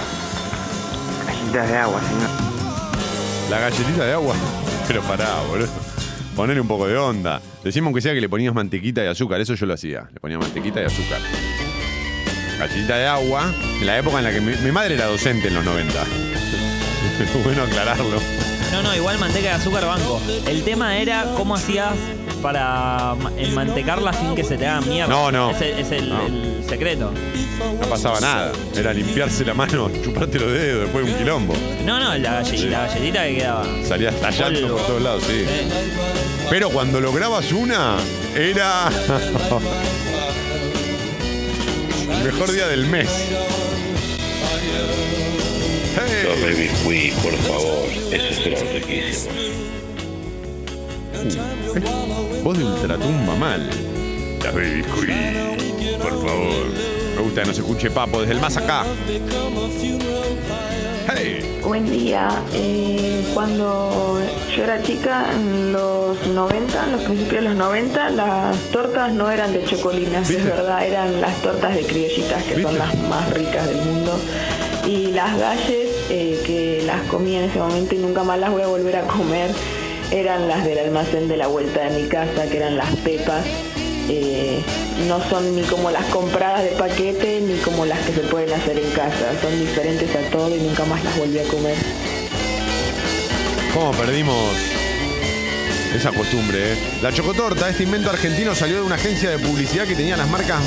Galletitas 1.25 1.69
de 1.69 1.77
agua, 1.77 1.99
señor. 2.01 2.29
La 3.49 3.59
galletita 3.59 4.05
de 4.05 4.13
agua. 4.13 4.35
Pero 4.87 5.01
pará, 5.03 5.41
boludo. 5.49 5.67
Ponerle 6.35 6.61
un 6.61 6.67
poco 6.67 6.87
de 6.87 6.97
onda. 6.97 7.41
Decimos 7.63 7.87
aunque 7.87 8.01
sea 8.01 8.13
que 8.13 8.21
le 8.21 8.29
ponías 8.29 8.53
mantequita 8.53 9.03
y 9.03 9.07
azúcar. 9.07 9.41
Eso 9.41 9.55
yo 9.55 9.65
lo 9.65 9.73
hacía. 9.73 10.07
Le 10.13 10.19
ponía 10.19 10.37
mantequita 10.37 10.81
y 10.81 10.85
azúcar. 10.85 11.19
Galletita 12.59 12.95
de 12.97 13.07
agua. 13.07 13.51
En 13.79 13.87
la 13.87 13.97
época 13.97 14.19
en 14.19 14.23
la 14.23 14.31
que 14.31 14.41
mi, 14.41 14.55
mi 14.55 14.71
madre 14.71 14.95
era 14.95 15.07
docente 15.07 15.47
en 15.47 15.55
los 15.55 15.65
90. 15.65 15.93
bueno 17.43 17.63
aclararlo. 17.63 18.19
No, 18.71 18.83
no, 18.83 18.95
igual 18.95 19.17
manteca 19.17 19.49
de 19.49 19.53
azúcar 19.55 19.85
banco. 19.85 20.21
El 20.47 20.63
tema 20.63 20.97
era 20.97 21.25
cómo 21.35 21.55
hacías 21.55 21.93
para 22.39 23.15
ma- 23.15 23.31
enmantecarla 23.37 24.13
sin 24.13 24.35
que 24.35 24.43
se 24.43 24.57
te 24.57 24.65
haga 24.67 24.81
mierda. 24.81 25.07
No, 25.13 25.31
no. 25.31 25.51
Ese 25.51 25.79
es 25.79 25.91
el, 25.91 26.09
No. 26.09 26.25
el 26.25 26.63
secreto. 26.67 27.11
No 27.81 27.87
pasaba 27.89 28.19
nada. 28.19 28.51
Era 28.75 28.93
limpiarse 28.93 29.43
la 29.45 29.53
mano, 29.53 29.89
chuparte 30.03 30.39
los 30.39 30.51
dedos 30.51 30.83
después 30.83 31.05
de 31.05 31.11
un 31.11 31.17
quilombo. 31.17 31.53
No, 31.85 31.99
no, 31.99 32.17
la, 32.17 32.41
galle- 32.41 32.57
Sí. 32.57 32.65
la 32.67 32.87
galletita 32.87 33.23
que 33.25 33.35
quedaba. 33.35 33.65
Salías 33.87 34.15
tallando 34.21 34.61
Polvo. 34.61 34.77
por 34.77 34.87
todos 34.87 35.01
lados, 35.01 35.23
sí. 35.27 35.45
Pero 36.49 36.69
cuando 36.69 36.99
lograbas 37.01 37.51
una, 37.51 37.95
era. 38.35 38.89
el 42.11 42.23
mejor 42.23 42.51
día 42.51 42.67
del 42.67 42.85
mes. 42.87 43.09
Los 46.23 46.41
baby 46.41 47.11
por 47.21 47.33
favor. 47.37 47.85
Esos 48.11 48.45
eran 48.45 48.63
riquísimos. 48.73 49.35
Voz 52.43 52.57
de 52.57 52.63
ultratumba 52.63 53.35
mal. 53.35 53.69
La 54.43 54.51
baby 54.51 54.81
biscuit, 54.81 55.97
por 56.01 56.11
favor. 56.11 56.65
Me 57.15 57.21
gusta 57.21 57.41
que 57.41 57.47
no 57.47 57.53
se 57.53 57.61
escuche 57.61 57.91
papo 57.91 58.21
desde 58.21 58.33
el 58.33 58.39
más 58.39 58.55
acá. 58.55 58.85
Hey. 61.13 61.59
Buen 61.65 61.89
día. 61.89 62.29
Eh, 62.53 63.29
cuando 63.33 64.19
yo 64.55 64.63
era 64.63 64.81
chica, 64.81 65.25
en 65.33 65.73
los 65.73 66.25
90, 66.27 66.85
en 66.85 66.91
los 66.93 67.01
principios 67.01 67.43
de 67.43 67.49
los 67.49 67.57
90, 67.57 68.09
las 68.11 68.57
tortas 68.71 69.11
no 69.11 69.29
eran 69.29 69.51
de 69.51 69.65
chocolinas, 69.65 70.29
es 70.29 70.43
verdad, 70.43 70.85
eran 70.85 71.19
las 71.19 71.35
tortas 71.41 71.75
de 71.75 71.85
criollitas, 71.85 72.43
que 72.43 72.61
son 72.61 72.77
las 72.77 72.97
más 73.09 73.29
ricas 73.33 73.67
del 73.67 73.77
mundo. 73.77 74.17
Y 74.87 75.07
las 75.07 75.37
galles, 75.37 75.89
eh, 76.09 76.41
que 76.45 76.83
las 76.85 77.01
comí 77.03 77.35
en 77.35 77.43
ese 77.43 77.59
momento 77.59 77.95
y 77.95 77.97
nunca 77.97 78.23
más 78.23 78.39
las 78.39 78.49
voy 78.49 78.61
a 78.61 78.67
volver 78.67 78.95
a 78.95 79.01
comer, 79.01 79.51
eran 80.11 80.47
las 80.47 80.65
del 80.65 80.79
almacén 80.79 81.27
de 81.27 81.37
la 81.37 81.47
vuelta 81.47 81.81
de 81.81 82.01
mi 82.01 82.07
casa, 82.07 82.47
que 82.49 82.57
eran 82.57 82.77
las 82.77 82.95
pepas. 82.97 83.45
Eh, 84.09 84.61
no 85.07 85.23
son 85.29 85.55
ni 85.55 85.61
como 85.63 85.91
las 85.91 86.05
compradas 86.05 86.63
de 86.63 86.71
paquete 86.71 87.41
ni 87.41 87.57
como 87.59 87.85
las 87.85 87.99
que 87.99 88.13
se 88.13 88.21
pueden 88.21 88.51
hacer 88.53 88.77
en 88.77 88.89
casa. 88.91 89.39
Son 89.41 89.59
diferentes 89.59 90.09
a 90.15 90.21
todo 90.31 90.55
y 90.55 90.59
nunca 90.59 90.85
más 90.85 91.03
las 91.03 91.17
volví 91.17 91.39
a 91.39 91.43
comer. 91.43 91.75
¿Cómo 93.73 93.91
perdimos 93.91 94.55
esa 95.95 96.11
costumbre, 96.11 96.73
eh? 96.73 96.77
La 97.01 97.13
chocotorta, 97.13 97.69
este 97.69 97.83
invento 97.83 98.09
argentino, 98.09 98.55
salió 98.55 98.77
de 98.77 98.81
una 98.81 98.95
agencia 98.95 99.29
de 99.29 99.37
publicidad 99.37 99.85
que 99.85 99.95
tenía 99.95 100.17
las 100.17 100.27
marcas 100.27 100.59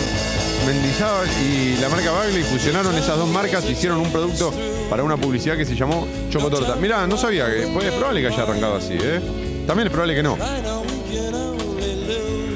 Mendizábal 0.66 1.28
y 1.42 1.76
la 1.80 1.88
marca 1.88 2.10
Bagley. 2.12 2.42
Fusionaron 2.42 2.94
esas 2.96 3.16
dos 3.16 3.28
marcas 3.28 3.64
y 3.68 3.72
hicieron 3.72 3.98
un 3.98 4.12
producto 4.12 4.52
para 4.88 5.02
una 5.02 5.16
publicidad 5.16 5.56
que 5.56 5.64
se 5.64 5.74
llamó 5.74 6.06
Chocotorta. 6.30 6.76
Mirá, 6.76 7.06
no 7.06 7.16
sabía 7.16 7.46
que. 7.46 7.68
Pues 7.72 7.86
es 7.86 7.92
probable 7.92 8.20
que 8.20 8.28
haya 8.28 8.42
arrancado 8.42 8.76
así, 8.76 8.94
¿eh? 8.94 9.20
También 9.66 9.88
es 9.88 9.92
probable 9.92 10.14
que 10.14 10.22
no. 10.22 10.38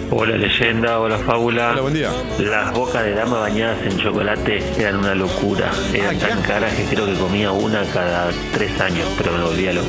Hola 0.09 0.37
leyenda, 0.37 1.01
hola 1.01 1.19
fábula. 1.19 1.73
Hola, 1.73 1.81
buen 1.83 1.95
día. 1.95 2.11
Las 2.39 2.73
bocas 2.73 3.05
de 3.05 3.13
dama 3.13 3.41
bañadas 3.41 3.79
en 3.85 3.99
chocolate 3.99 4.63
eran 4.79 4.99
una 4.99 5.15
locura. 5.15 5.71
Eran 5.93 6.17
tan 6.19 6.43
caras 6.43 6.73
que 6.75 6.85
creo 6.85 7.07
que 7.07 7.15
comía 7.15 7.51
una 7.51 7.83
cada 7.93 8.31
tres 8.55 8.81
años, 8.81 9.07
pero 9.19 9.33
me 9.33 9.43
volvía 9.43 9.73
loco. 9.73 9.89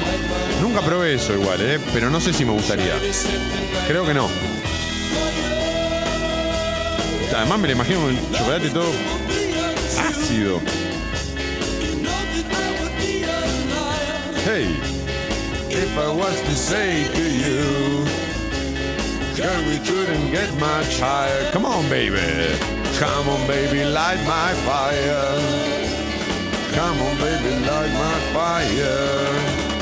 Nunca 0.61 0.82
probé 0.82 1.13
eso 1.13 1.34
igual, 1.34 1.61
¿eh? 1.61 1.80
Pero 1.93 2.09
no 2.09 2.20
sé 2.20 2.34
si 2.34 2.45
me 2.45 2.51
gustaría. 2.51 2.95
Creo 3.88 4.05
que 4.05 4.13
no. 4.15 4.28
Además 7.38 7.60
me 7.60 7.68
lo 7.68 7.74
imagino 7.74 8.02
con 8.02 8.10
el 8.10 8.32
chocolate 8.32 8.70
todo 8.72 8.92
ácido. 10.00 10.60
Hey, 14.44 14.76
if 15.70 15.96
I 16.00 16.08
was 16.08 16.42
to 16.42 16.56
say 16.56 17.06
to 17.14 17.22
you, 17.22 18.06
girl, 19.36 19.62
we 19.68 19.78
couldn't 19.86 20.32
get 20.32 20.52
much 20.60 21.00
higher. 21.00 21.52
Come 21.52 21.66
on, 21.68 21.88
baby. 21.90 22.18
Come 22.98 23.30
on, 23.30 23.46
baby, 23.46 23.84
light 23.86 24.18
my 24.26 24.54
fire. 24.66 25.38
Come 26.74 27.00
on, 27.00 27.18
baby, 27.20 27.54
light 27.68 27.94
my 27.94 28.20
fire. 28.34 29.78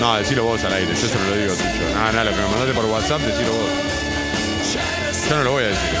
No, 0.00 0.16
decilo 0.16 0.44
vos 0.44 0.64
al 0.64 0.72
aire, 0.72 0.94
yo 0.94 1.06
se 1.06 1.18
lo 1.18 1.36
digo 1.36 1.54
tuyo. 1.54 1.94
No, 1.94 2.12
no, 2.12 2.24
lo 2.24 2.30
que 2.30 2.36
me 2.36 2.48
mandaste 2.48 2.72
por 2.72 2.86
WhatsApp, 2.86 3.20
decilo 3.20 3.52
vos. 3.52 3.97
Yo 5.28 5.36
no 5.36 5.44
lo 5.44 5.52
voy 5.52 5.64
a 5.64 5.66
decir. 5.66 5.98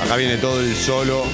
Acá 0.00 0.16
viene 0.16 0.36
todo 0.36 0.60
el 0.60 0.74
solo. 0.76 1.24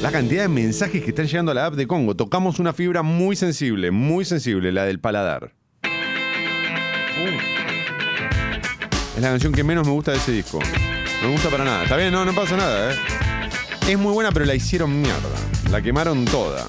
La 0.00 0.10
cantidad 0.10 0.42
de 0.42 0.48
mensajes 0.48 1.02
que 1.02 1.10
están 1.10 1.26
llegando 1.26 1.52
a 1.52 1.54
la 1.54 1.66
app 1.66 1.74
de 1.74 1.86
Congo. 1.86 2.16
Tocamos 2.16 2.58
una 2.58 2.72
fibra 2.72 3.02
muy 3.02 3.36
sensible, 3.36 3.90
muy 3.90 4.24
sensible, 4.24 4.72
la 4.72 4.86
del 4.86 4.98
paladar. 4.98 5.52
Es 9.14 9.20
la 9.20 9.28
canción 9.28 9.52
que 9.52 9.62
menos 9.62 9.86
me 9.86 9.92
gusta 9.92 10.12
de 10.12 10.16
ese 10.16 10.32
disco. 10.32 10.58
No 11.20 11.28
me 11.28 11.32
gusta 11.34 11.50
para 11.50 11.64
nada. 11.64 11.82
Está 11.82 11.96
bien, 11.96 12.12
no, 12.12 12.24
no 12.24 12.34
pasa 12.34 12.56
nada, 12.56 12.92
¿eh? 12.92 12.96
Es 13.88 13.98
muy 13.98 14.12
buena, 14.12 14.32
pero 14.32 14.46
la 14.46 14.54
hicieron 14.54 15.00
mierda. 15.00 15.28
La 15.70 15.82
quemaron 15.82 16.24
toda. 16.24 16.66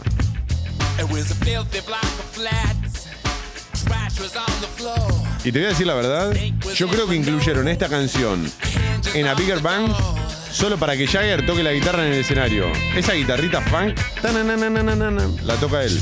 Y 5.43 5.51
te 5.51 5.59
voy 5.59 5.65
a 5.65 5.69
decir 5.69 5.87
la 5.87 5.95
verdad, 5.95 6.33
yo 6.75 6.87
creo 6.87 7.07
que 7.07 7.15
incluyeron 7.15 7.67
esta 7.67 7.87
canción 7.87 8.51
en 9.13 9.27
A 9.27 9.33
Bigger 9.33 9.59
Bang 9.59 9.91
solo 10.51 10.77
para 10.77 10.95
que 10.95 11.07
Jagger 11.07 11.45
toque 11.45 11.63
la 11.63 11.71
guitarra 11.71 12.05
en 12.05 12.13
el 12.13 12.19
escenario. 12.19 12.71
Esa 12.95 13.13
guitarrita 13.13 13.61
funk, 13.61 13.97
la 15.43 15.55
toca 15.55 15.83
él. 15.83 16.01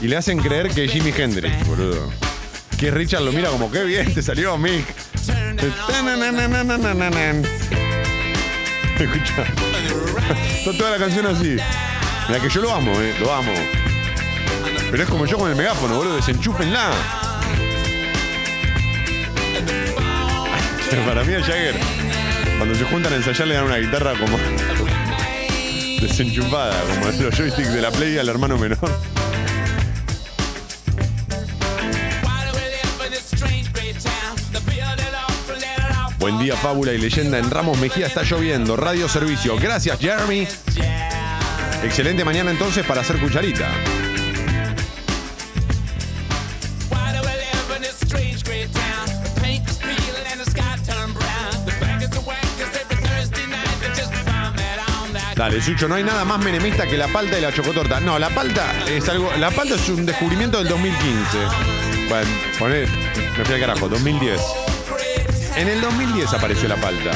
Y 0.00 0.08
le 0.08 0.16
hacen 0.16 0.38
creer 0.40 0.68
que 0.68 0.84
es 0.84 0.92
Jimi 0.92 1.14
Hendrix, 1.16 1.66
boludo. 1.66 2.12
Que 2.78 2.90
Richard 2.90 3.22
lo 3.22 3.32
mira 3.32 3.48
como, 3.48 3.70
qué 3.70 3.84
bien, 3.84 4.12
te 4.12 4.22
salió 4.22 4.58
Mick. 4.58 4.84
Escucha. 8.98 9.44
Está 10.58 10.72
toda 10.78 10.90
la 10.90 10.98
canción 10.98 11.26
así. 11.26 11.56
La 12.28 12.40
que 12.40 12.48
yo 12.48 12.60
lo 12.60 12.72
amo, 12.72 12.92
eh, 13.00 13.14
lo 13.20 13.32
amo. 13.32 13.52
Pero 14.90 15.02
es 15.02 15.08
como 15.08 15.26
yo 15.26 15.38
con 15.38 15.50
el 15.50 15.56
megáfono, 15.56 15.96
boludo, 15.96 16.16
desenchúfenla. 16.16 16.90
Para 21.06 21.24
mí 21.24 21.34
a 21.34 21.40
Jagger, 21.40 21.74
cuando 22.56 22.74
se 22.76 22.84
juntan 22.84 23.12
a 23.12 23.16
ensayar 23.16 23.48
le 23.48 23.54
dan 23.54 23.64
una 23.64 23.76
guitarra 23.78 24.12
como 24.12 24.38
desenchufada, 26.00 26.80
como 26.82 27.06
los 27.06 27.36
joysticks 27.36 27.72
de 27.72 27.82
la 27.82 27.90
Play 27.90 28.16
al 28.16 28.28
hermano 28.28 28.56
menor. 28.56 28.78
Buen 36.24 36.38
día, 36.38 36.56
fábula 36.56 36.90
y 36.94 36.96
leyenda. 36.96 37.38
En 37.38 37.50
Ramos 37.50 37.78
Mejía 37.78 38.06
está 38.06 38.22
lloviendo. 38.22 38.76
Radio 38.76 39.10
Servicio. 39.10 39.58
Gracias, 39.58 39.98
Jeremy. 40.00 40.48
Excelente 41.82 42.24
mañana 42.24 42.50
entonces 42.50 42.82
para 42.86 43.02
hacer 43.02 43.18
cucharita. 43.18 43.68
Dale, 55.36 55.60
Sucho, 55.60 55.88
no 55.88 55.96
hay 55.96 56.04
nada 56.04 56.24
más 56.24 56.42
menemista 56.42 56.86
que 56.86 56.96
la 56.96 57.08
palta 57.08 57.38
y 57.38 57.42
la 57.42 57.52
chocotorta. 57.52 58.00
No, 58.00 58.18
la 58.18 58.30
palta 58.30 58.72
es 58.88 59.06
algo. 59.10 59.30
La 59.38 59.50
palta 59.50 59.74
es 59.74 59.86
un 59.90 60.06
descubrimiento 60.06 60.56
del 60.56 60.68
2015. 60.68 61.38
Bueno, 62.08 62.30
poné. 62.58 62.86
Me 63.36 63.44
fui 63.44 63.54
al 63.56 63.60
carajo, 63.60 63.90
2010. 63.90 64.63
En 65.56 65.68
el 65.68 65.80
2010 65.80 66.32
apareció 66.32 66.68
la 66.68 66.76
palta. 66.76 67.12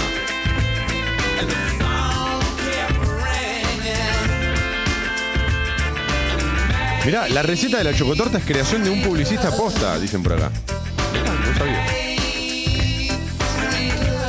Mirá, 7.05 7.28
la 7.28 7.43
receta 7.43 7.78
de 7.78 7.84
la 7.84 7.95
chocotorta 7.95 8.39
es 8.39 8.45
creación 8.45 8.84
de 8.84 8.91
un 8.91 9.03
publicista 9.03 9.51
posta, 9.51 9.99
dicen 9.99 10.22
por 10.22 10.34
acá. 10.34 10.51
No 11.47 11.59
sabía. 11.59 11.86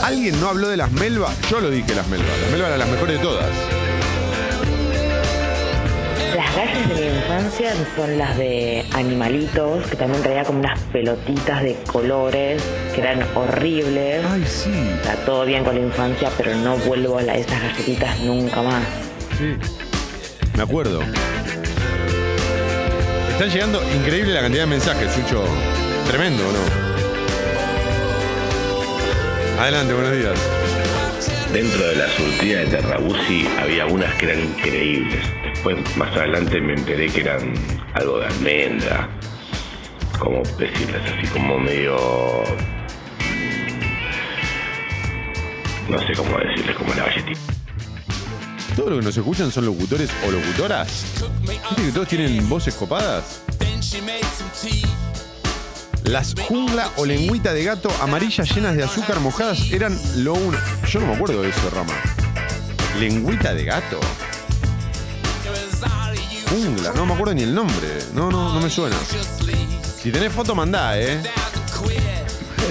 ¿Alguien 0.03 0.39
no 0.39 0.49
habló 0.49 0.69
de 0.69 0.77
las 0.77 0.91
melvas? 0.91 1.35
Yo 1.51 1.59
lo 1.59 1.69
dije, 1.69 1.93
las 1.93 2.07
melvas. 2.07 2.29
Las 2.41 2.51
melvas 2.51 2.67
eran 2.67 2.79
las 2.79 2.89
mejores 2.89 3.17
de 3.17 3.23
todas. 3.23 3.78
Las 6.59 6.67
gallas 6.73 6.89
de 6.89 6.95
mi 6.95 7.07
infancia 7.17 7.71
son 7.95 8.17
las 8.17 8.37
de 8.37 8.85
animalitos, 8.93 9.87
que 9.87 9.95
también 9.95 10.21
traía 10.21 10.43
como 10.43 10.59
unas 10.59 10.77
pelotitas 10.91 11.63
de 11.63 11.77
colores 11.89 12.61
que 12.93 12.99
eran 12.99 13.23
horribles. 13.33 14.25
Ay, 14.29 14.43
sí. 14.45 14.71
Está 15.01 15.15
todo 15.25 15.45
bien 15.45 15.63
con 15.63 15.75
la 15.75 15.81
infancia, 15.81 16.29
pero 16.37 16.53
no 16.55 16.75
vuelvo 16.77 17.17
a 17.17 17.21
la- 17.21 17.37
esas 17.37 17.61
galletitas 17.61 18.19
nunca 18.19 18.61
más. 18.61 18.83
Sí. 19.37 19.55
Me 20.57 20.63
acuerdo. 20.63 21.01
Están 23.31 23.49
llegando 23.49 23.81
increíble 23.95 24.33
la 24.33 24.41
cantidad 24.41 24.63
de 24.63 24.69
mensajes, 24.69 25.13
Sucho. 25.13 25.45
Tremendo, 26.07 26.43
¿o 26.43 26.51
¿no? 26.51 26.59
Adelante, 29.61 29.93
buenos 29.93 30.11
días. 30.11 30.33
Dentro 31.53 31.87
de 31.87 31.95
la 31.95 32.07
surtida 32.09 32.59
de 32.59 32.65
Terrabusi 32.67 33.47
había 33.59 33.87
unas 33.87 34.13
que 34.15 34.27
eran 34.27 34.39
increíbles. 34.39 35.19
Después, 35.43 35.77
más 35.97 36.15
adelante, 36.15 36.61
me 36.61 36.73
enteré 36.73 37.07
que 37.07 37.21
eran 37.21 37.53
algo 37.95 38.19
de 38.19 38.27
almendra. 38.27 39.09
Como 40.19 40.43
decirles 40.59 41.01
así, 41.11 41.27
como 41.27 41.57
medio. 41.57 41.97
No 45.89 45.97
sé 45.99 46.13
cómo 46.15 46.37
decirles, 46.37 46.75
como 46.75 46.93
la 46.93 47.05
galletita. 47.05 47.39
Todos 48.75 48.89
los 48.91 48.99
que 48.99 49.05
nos 49.05 49.17
escuchan 49.17 49.51
son 49.51 49.65
locutores 49.65 50.11
o 50.27 50.31
locutoras. 50.31 51.15
¿Viste 51.41 51.83
que 51.83 51.91
todos 51.91 52.07
tienen 52.07 52.47
voces 52.47 52.75
copadas? 52.75 53.41
Las 56.09 56.33
jungla 56.33 56.89
o 56.97 57.05
lengüita 57.05 57.53
de 57.53 57.63
gato 57.63 57.91
amarillas 58.01 58.49
llenas 58.55 58.75
de 58.75 58.83
azúcar 58.83 59.19
mojadas 59.19 59.71
eran 59.71 59.95
lo 60.15 60.33
uno. 60.33 60.57
Yo 60.89 60.99
no 60.99 61.05
me 61.05 61.13
acuerdo 61.13 61.43
de 61.43 61.49
eso, 61.49 61.69
Rama. 61.69 61.93
¿Lengüita 62.99 63.53
de 63.53 63.63
gato? 63.63 63.99
Jungla, 66.49 66.93
no 66.95 67.05
me 67.05 67.13
acuerdo 67.13 67.35
ni 67.35 67.43
el 67.43 67.53
nombre. 67.53 67.87
No, 68.15 68.31
no, 68.31 68.51
no 68.51 68.59
me 68.59 68.71
suena. 68.71 68.95
Si 70.01 70.11
tenés 70.11 70.33
foto, 70.33 70.55
mandá, 70.55 70.99
¿eh? 70.99 71.21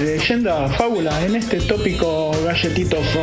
Leyenda, 0.01 0.69
fábula, 0.71 1.25
en 1.25 1.37
este 1.37 1.61
tópico 1.61 2.33
galletitoso, 2.45 3.23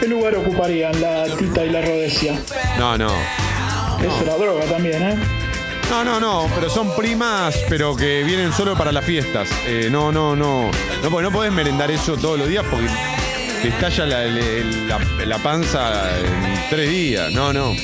¿qué 0.00 0.08
lugar 0.08 0.34
ocuparían 0.34 1.00
la 1.00 1.26
tita 1.36 1.64
y 1.64 1.70
la 1.70 1.80
rodesia? 1.80 2.36
No, 2.76 2.98
no. 2.98 3.12
Es 4.00 4.20
una 4.20 4.34
droga 4.34 4.64
también, 4.64 5.00
¿eh? 5.00 5.43
No, 5.90 6.04
no, 6.04 6.18
no, 6.18 6.48
pero 6.54 6.68
son 6.70 6.94
primas, 6.96 7.54
pero 7.68 7.94
que 7.94 8.24
vienen 8.24 8.52
solo 8.52 8.76
para 8.76 8.90
las 8.92 9.04
fiestas. 9.04 9.48
Eh, 9.66 9.88
no, 9.90 10.10
no, 10.10 10.34
no. 10.34 10.70
No, 11.02 11.10
porque 11.10 11.22
no 11.22 11.30
podés 11.30 11.52
merendar 11.52 11.90
eso 11.90 12.16
todos 12.16 12.38
los 12.38 12.48
días 12.48 12.64
porque 12.70 12.88
te 13.62 13.68
estalla 13.68 14.06
la, 14.06 14.22
el- 14.24 14.88
la- 14.88 14.98
la 15.26 15.38
panza 15.38 16.10
en 16.18 16.68
tres 16.70 16.90
días. 16.90 17.32
No, 17.32 17.52
no. 17.52 17.74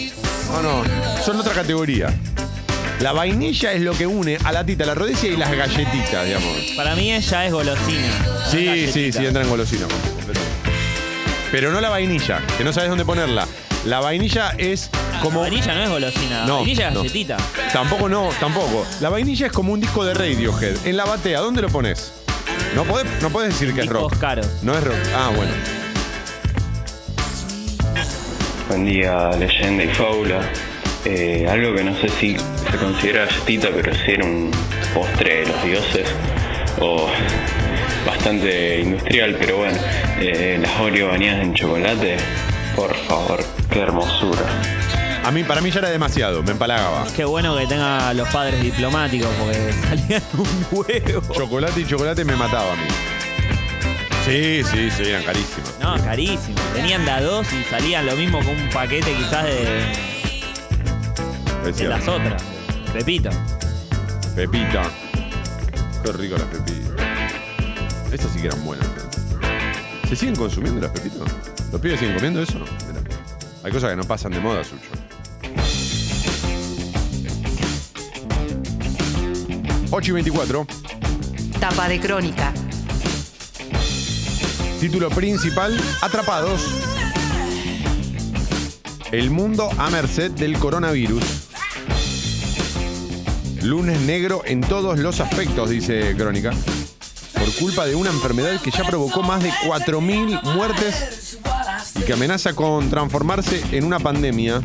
No, 0.52 0.62
no. 0.62 0.82
Son 1.24 1.38
otra 1.38 1.52
categoría. 1.54 2.12
La 3.00 3.12
vainilla 3.12 3.72
es 3.72 3.80
lo 3.80 3.92
que 3.92 4.06
une 4.06 4.36
a 4.44 4.52
la 4.52 4.64
tita, 4.66 4.84
la 4.84 4.94
rodecia 4.94 5.30
y 5.30 5.36
las 5.36 5.50
galletitas, 5.56 6.26
digamos. 6.26 6.56
Para 6.76 6.94
mí 6.96 7.12
ella 7.12 7.46
es 7.46 7.52
golosina. 7.52 8.12
Sí, 8.50 8.88
sí, 8.92 9.12
sí, 9.12 9.24
entra 9.26 9.42
en 9.42 9.48
golosina. 9.48 9.86
Pero 11.50 11.70
no 11.72 11.80
la 11.80 11.88
vainilla, 11.88 12.40
que 12.58 12.64
no 12.64 12.72
sabes 12.72 12.90
dónde 12.90 13.04
ponerla. 13.04 13.46
La 13.86 14.00
vainilla 14.00 14.54
es 14.58 14.90
como. 15.22 15.42
La 15.42 15.48
vainilla 15.48 15.74
no 15.74 15.82
es 15.82 15.88
golosina. 15.90 16.44
No, 16.46 16.56
vainilla 16.56 16.88
es 16.88 16.94
no. 16.94 17.00
galletita. 17.00 17.36
Tampoco 17.72 18.08
no, 18.08 18.28
tampoco. 18.38 18.86
La 19.00 19.08
vainilla 19.08 19.46
es 19.46 19.52
como 19.52 19.72
un 19.72 19.80
disco 19.80 20.04
de 20.04 20.14
Radiohead. 20.14 20.86
En 20.86 20.96
la 20.96 21.04
batea, 21.04 21.40
¿dónde 21.40 21.62
lo 21.62 21.68
pones? 21.68 22.12
No 22.74 22.84
podés, 22.84 23.06
no 23.22 23.30
podés 23.30 23.58
decir 23.58 23.74
que 23.74 23.80
es 23.82 23.86
rock. 23.86 24.18
caros. 24.18 24.46
No 24.62 24.74
es 24.76 24.84
rock. 24.84 24.96
Ah, 25.14 25.30
bueno. 25.34 25.52
Buen 28.68 28.84
día, 28.84 29.30
leyenda 29.38 29.84
y 29.84 29.88
fábula. 29.88 30.40
Eh, 31.04 31.46
algo 31.50 31.74
que 31.74 31.82
no 31.82 31.96
sé 31.98 32.08
si 32.08 32.36
se 32.36 32.76
considera 32.76 33.24
galletita, 33.24 33.68
pero 33.74 33.94
sí 33.94 34.12
era 34.12 34.24
un 34.24 34.50
postre 34.94 35.40
de 35.40 35.46
los 35.46 35.64
dioses, 35.64 36.06
o 36.78 37.08
bastante 38.06 38.80
industrial, 38.80 39.36
pero 39.40 39.56
bueno, 39.56 39.78
eh, 40.20 40.58
las 40.60 40.78
Oreo 40.78 41.08
bañadas 41.08 41.42
en 41.42 41.54
chocolate, 41.54 42.16
por 42.76 42.94
favor, 42.94 43.42
qué 43.70 43.80
hermosura. 43.80 44.44
A 45.24 45.30
mí, 45.30 45.44
para 45.44 45.60
mí 45.60 45.70
ya 45.70 45.80
era 45.80 45.90
demasiado, 45.90 46.42
me 46.42 46.52
empalagaba. 46.52 47.06
Qué 47.14 47.24
bueno 47.24 47.56
que 47.56 47.66
tenga 47.66 48.12
los 48.14 48.28
padres 48.30 48.62
diplomáticos 48.62 49.28
porque 49.38 49.72
salían 49.88 50.22
un 50.32 50.66
huevo. 50.70 51.34
Chocolate 51.34 51.80
y 51.80 51.86
chocolate 51.86 52.24
me 52.24 52.36
mataba 52.36 52.72
a 52.72 52.76
mí. 52.76 52.88
Sí, 54.24 54.62
sí, 54.64 54.90
sí, 54.90 55.02
eran 55.04 55.24
carísimos. 55.24 55.74
No, 55.80 55.96
carísimo. 56.04 56.56
Tenían 56.74 57.04
de 57.04 57.10
a 57.10 57.20
dos 57.20 57.46
y 57.52 57.64
salían 57.64 58.06
lo 58.06 58.16
mismo 58.16 58.38
con 58.38 58.48
un 58.48 58.68
paquete 58.70 59.12
quizás 59.14 59.44
de, 59.44 59.92
de 61.72 61.88
las 61.88 62.06
otras. 62.06 62.42
Pepito. 62.92 63.30
Pepita. 64.34 64.82
Qué 66.04 66.12
rico 66.12 66.36
las 66.36 66.46
pepitas. 66.46 66.90
Estas 68.12 68.32
sí 68.32 68.40
que 68.40 68.46
eran 68.48 68.64
buenas. 68.64 68.86
¿Se 70.08 70.16
siguen 70.16 70.34
consumiendo 70.36 70.80
las 70.80 70.90
pepitas? 70.90 71.20
¿Los 71.72 71.80
pibes 71.80 72.00
siguen 72.00 72.14
comiendo 72.16 72.42
eso? 72.42 72.58
Mirá. 72.58 72.99
Hay 73.62 73.72
cosas 73.72 73.90
que 73.90 73.96
no 73.96 74.04
pasan 74.04 74.32
de 74.32 74.40
moda, 74.40 74.64
Sucho. 74.64 74.88
8 79.90 80.10
y 80.10 80.14
24. 80.14 80.66
Tapa 81.58 81.88
de 81.88 82.00
crónica. 82.00 82.54
Título 84.80 85.10
principal, 85.10 85.78
Atrapados. 86.00 86.62
El 89.12 89.30
mundo 89.30 89.68
a 89.76 89.90
merced 89.90 90.30
del 90.30 90.58
coronavirus. 90.58 91.22
Lunes 93.62 94.00
negro 94.00 94.42
en 94.46 94.62
todos 94.62 94.98
los 94.98 95.20
aspectos, 95.20 95.68
dice 95.68 96.14
Crónica. 96.16 96.52
Por 97.34 97.52
culpa 97.56 97.84
de 97.84 97.94
una 97.94 98.08
enfermedad 98.10 98.58
que 98.62 98.70
ya 98.70 98.84
provocó 98.84 99.22
más 99.22 99.42
de 99.42 99.50
4.000 99.50 100.54
muertes 100.54 101.29
que 102.10 102.14
amenaza 102.14 102.54
con 102.54 102.90
transformarse 102.90 103.62
en 103.70 103.84
una 103.84 104.00
pandemia. 104.00 104.60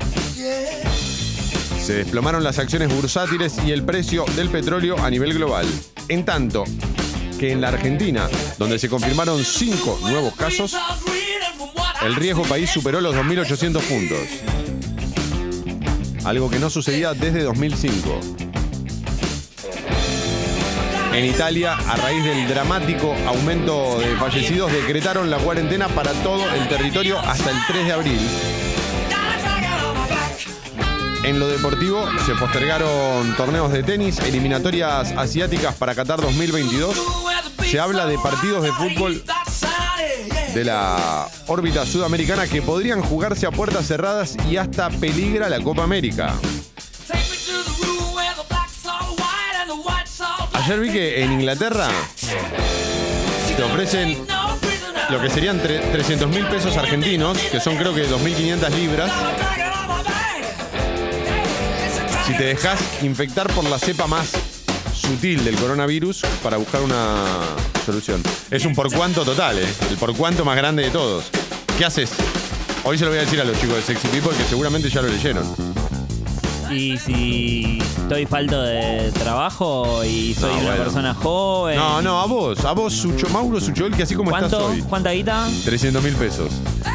Se 1.79 1.93
desplomaron 1.93 2.43
las 2.43 2.57
acciones 2.57 2.91
bursátiles 2.91 3.59
y 3.63 3.71
el 3.71 3.83
precio 3.83 4.25
del 4.35 4.49
petróleo 4.49 4.97
a 4.97 5.11
nivel 5.11 5.35
global. 5.35 5.67
En 6.07 6.25
tanto 6.25 6.63
que 7.39 7.51
en 7.51 7.61
la 7.61 7.67
Argentina, 7.67 8.27
donde 8.57 8.79
se 8.79 8.89
confirmaron 8.89 9.45
cinco 9.45 9.99
nuevos 10.01 10.33
casos, 10.33 10.75
el 12.03 12.15
riesgo 12.15 12.41
país 12.45 12.71
superó 12.71 12.99
los 12.99 13.13
2.800 13.13 13.79
puntos. 13.81 14.27
Algo 16.23 16.49
que 16.49 16.57
no 16.57 16.71
sucedía 16.71 17.13
desde 17.13 17.43
2005. 17.43 18.44
En 21.15 21.23
Italia, 21.23 21.77
a 21.77 21.95
raíz 21.95 22.25
del 22.25 22.45
dramático 22.45 23.15
aumento 23.25 23.97
de 23.99 24.17
fallecidos, 24.17 24.69
decretaron 24.69 25.29
la 25.29 25.37
cuarentena 25.37 25.87
para 25.87 26.11
todo 26.11 26.43
el 26.53 26.67
territorio 26.67 27.17
hasta 27.19 27.51
el 27.51 27.57
3 27.67 27.85
de 27.85 27.93
abril. 27.93 28.19
En 31.23 31.39
lo 31.39 31.47
deportivo, 31.47 32.05
se 32.25 32.35
postergaron 32.35 33.33
torneos 33.37 33.71
de 33.71 33.81
tenis, 33.81 34.19
eliminatorias 34.19 35.13
asiáticas 35.13 35.73
para 35.75 35.95
Qatar 35.95 36.19
2022. 36.19 37.01
Se 37.65 37.79
habla 37.79 38.05
de 38.07 38.17
partidos 38.19 38.63
de 38.63 38.73
fútbol 38.73 39.23
de 40.53 40.65
la 40.65 41.29
órbita 41.47 41.85
sudamericana 41.85 42.45
que 42.45 42.61
podrían 42.61 43.01
jugarse 43.01 43.47
a 43.47 43.51
puertas 43.51 43.87
cerradas 43.87 44.35
y 44.49 44.57
hasta 44.57 44.89
peligra 44.89 45.47
la 45.47 45.61
Copa 45.61 45.83
América. 45.83 46.33
Ayer 50.65 50.79
vi 50.79 50.89
que 50.89 51.23
en 51.23 51.31
Inglaterra 51.31 51.87
te 53.55 53.61
ofrecen 53.61 54.17
lo 55.11 55.21
que 55.21 55.29
serían 55.29 55.61
300 55.61 56.27
mil 56.27 56.43
pesos 56.47 56.75
argentinos, 56.75 57.37
que 57.37 57.59
son 57.59 57.77
creo 57.77 57.93
que 57.93 58.09
2.500 58.09 58.69
libras. 58.71 59.11
Si 62.25 62.35
te 62.35 62.45
dejas 62.45 62.79
infectar 63.03 63.47
por 63.53 63.65
la 63.65 63.77
cepa 63.77 64.07
más 64.07 64.31
sutil 64.95 65.45
del 65.45 65.55
coronavirus 65.55 66.23
para 66.41 66.57
buscar 66.57 66.81
una 66.81 67.13
solución. 67.85 68.23
Es 68.49 68.65
un 68.65 68.73
por 68.73 68.91
cuánto 68.91 69.23
total, 69.23 69.59
¿eh? 69.59 69.67
El 69.91 69.97
por 69.97 70.17
cuánto 70.17 70.45
más 70.45 70.57
grande 70.57 70.81
de 70.81 70.89
todos. 70.89 71.25
¿Qué 71.77 71.85
haces? 71.85 72.09
Hoy 72.85 72.97
se 72.97 73.03
lo 73.03 73.11
voy 73.11 73.19
a 73.19 73.21
decir 73.21 73.39
a 73.39 73.43
los 73.43 73.61
chicos 73.61 73.75
de 73.75 73.83
Sexy 73.83 74.07
People 74.07 74.35
que 74.35 74.45
seguramente 74.45 74.89
ya 74.89 75.03
lo 75.03 75.09
leyeron. 75.09 75.74
Y 76.71 76.97
si 76.97 77.79
estoy 78.01 78.25
falto 78.25 78.61
de 78.61 79.11
trabajo 79.13 80.03
y 80.03 80.33
soy 80.33 80.49
No, 80.51 80.55
una 80.57 80.65
bueno. 80.67 80.83
persona 80.83 81.13
joven. 81.13 81.77
No, 81.77 82.01
no, 82.01 82.21
a 82.21 82.25
vos, 82.25 82.63
a 82.65 82.71
vos, 82.73 82.93
Sucho, 82.93 83.29
Mauro 83.29 83.59
Suchol, 83.61 83.95
que 83.95 84.03
así 84.03 84.15
como 84.15 84.35
estás 84.35 84.49
¿Cuánto? 84.51 84.67
hoy. 84.67 84.81
¿Cuánta 84.81 85.11
guita? 85.11 85.47
300 85.63 86.03
mil 86.03 86.13
pesos. 86.15 86.49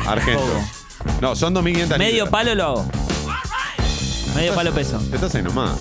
Argento. 0.07 0.43
No, 1.21 1.35
son 1.37 1.55
2.500 1.55 1.99
Medio 1.99 2.13
libras. 2.25 2.31
palo 2.31 2.55
lo 2.55 2.65
hago. 2.65 2.87
Medio 4.35 4.55
palo 4.55 4.73
peso. 4.73 5.01
Estás 5.13 5.35
ahí 5.35 5.43
nomás. 5.43 5.77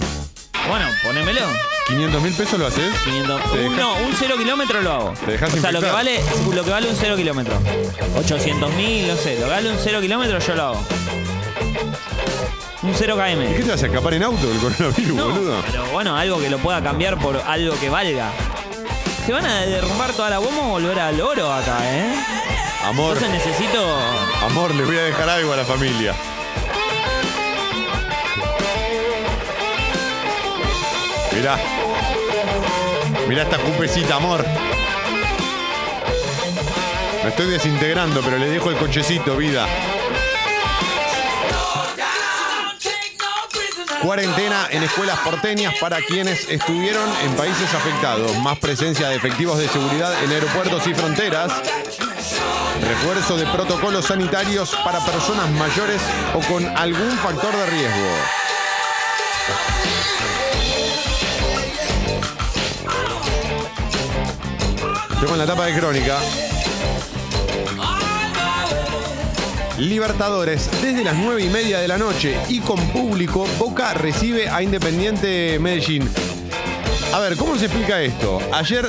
Bueno, 0.68 0.86
ponémelo. 1.04 1.42
500 1.88 2.22
mil 2.22 2.34
pesos 2.34 2.60
lo 2.60 2.68
haces. 2.68 2.94
500. 3.04 3.42
Te 3.42 3.50
Un, 3.68 3.76
dejas- 3.76 3.78
no, 3.78 3.94
un 4.08 4.14
cero 4.18 4.36
kilómetro 4.38 4.82
lo 4.82 4.92
hago. 4.92 5.14
Te 5.26 5.32
dejas 5.32 5.54
o 5.54 5.58
sea, 5.60 5.72
lo 5.72 5.80
que, 5.82 5.88
infectar. 5.88 5.94
vale, 5.94 6.56
lo 6.56 6.64
que 6.64 6.70
vale 6.70 6.90
un 6.90 6.96
cero 6.96 7.16
kilómetro. 7.16 7.54
800 8.18 8.74
mil, 8.76 9.08
no 9.08 9.16
sé. 9.16 9.36
Lo 9.40 9.46
que 9.46 9.52
vale 9.52 9.72
un 9.72 9.78
cero 9.84 10.00
kilómetro 10.02 10.40
yo 10.40 10.56
lo 10.56 10.64
hago. 10.64 10.86
Un 12.82 12.94
0 12.96 13.16
¿Y 13.16 13.36
km. 13.36 13.56
qué 13.58 13.64
te 13.64 13.72
vas 13.72 13.84
a 13.84 13.86
escapar 13.88 14.14
en 14.14 14.24
auto 14.24 14.48
del 14.48 14.58
coronavirus, 14.60 15.16
No, 15.16 15.30
boludo? 15.30 15.62
pero 15.70 15.86
bueno, 15.88 16.16
algo 16.16 16.40
que 16.40 16.50
lo 16.50 16.58
pueda 16.60 16.82
cambiar 16.82 17.18
por 17.18 17.36
algo 17.38 17.78
que 17.80 17.90
valga. 17.90 18.32
Se 19.26 19.34
van 19.34 19.46
a 19.46 19.62
derrumbar 19.66 20.14
toda 20.14 20.30
la 20.30 20.40
bomba 20.40 20.62
o 20.64 20.70
volver 20.70 20.98
al 21.00 21.20
oro 21.20 21.52
acá, 21.52 21.78
¿eh? 21.84 22.16
Amor, 22.86 23.18
Entonces 23.18 23.46
necesito. 23.46 23.98
amor, 24.46 24.74
les 24.74 24.88
voy 24.88 24.98
a 24.98 25.04
dejar 25.04 25.30
algo 25.30 25.52
a 25.54 25.58
la 25.58 25.66
familia. 25.66 26.14
Mirá. 31.36 31.58
Mirá 33.28 33.44
esta 33.44 33.58
cupecita, 33.58 34.16
amor. 34.16 34.46
Me 37.24 37.30
estoy 37.30 37.48
desintegrando, 37.48 38.22
pero 38.22 38.38
le 38.38 38.48
dejo 38.50 38.70
el 38.72 38.78
cochecito, 38.78 39.36
vida. 39.38 39.68
Cuarentena 44.02 44.68
en 44.72 44.84
escuelas 44.84 45.20
porteñas 45.20 45.74
para 45.80 45.98
quienes 46.02 46.48
estuvieron 46.50 47.10
en 47.26 47.36
países 47.36 47.74
afectados. 47.74 48.38
Más 48.38 48.58
presencia 48.58 49.10
de 49.10 49.16
efectivos 49.16 49.58
de 49.58 49.68
seguridad 49.68 50.24
en 50.24 50.32
aeropuertos 50.32 50.88
y 50.88 50.94
fronteras. 50.94 51.52
Refuerzo 52.82 53.36
de 53.36 53.46
protocolos 53.48 54.06
sanitarios 54.06 54.76
para 54.86 55.04
personas 55.04 55.50
mayores 55.52 56.02
o 56.34 56.40
con 56.52 56.66
algún 56.78 57.12
factor 57.18 57.56
de 57.56 57.66
riesgo. 57.66 58.10
En 65.32 65.38
la 65.38 65.46
tapa 65.46 65.66
de 65.66 65.80
crónica. 65.80 66.18
Libertadores, 69.80 70.70
desde 70.82 71.04
las 71.06 71.16
9 71.16 71.42
y 71.42 71.48
media 71.50 71.80
de 71.80 71.88
la 71.88 71.98
noche 71.98 72.38
y 72.50 72.60
con 72.60 72.78
público, 72.90 73.48
Boca 73.58 73.94
recibe 73.94 74.50
a 74.50 74.62
Independiente 74.62 75.58
Medellín. 75.60 76.10
A 77.14 77.20
ver, 77.20 77.38
¿cómo 77.38 77.58
se 77.58 77.66
explica 77.66 78.02
esto? 78.02 78.40
Ayer, 78.52 78.86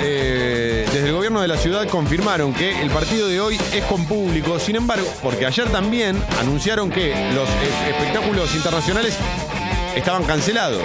eh, 0.00 0.86
desde 0.90 1.08
el 1.08 1.12
gobierno 1.12 1.40
de 1.42 1.46
la 1.48 1.56
ciudad 1.58 1.86
confirmaron 1.88 2.54
que 2.54 2.80
el 2.80 2.90
partido 2.90 3.28
de 3.28 3.38
hoy 3.40 3.60
es 3.72 3.84
con 3.84 4.06
público. 4.06 4.58
Sin 4.58 4.76
embargo, 4.76 5.06
porque 5.22 5.44
ayer 5.46 5.68
también 5.68 6.20
anunciaron 6.40 6.90
que 6.90 7.14
los 7.34 7.48
espectáculos 7.88 8.54
internacionales 8.54 9.16
estaban 9.94 10.24
cancelados. 10.24 10.82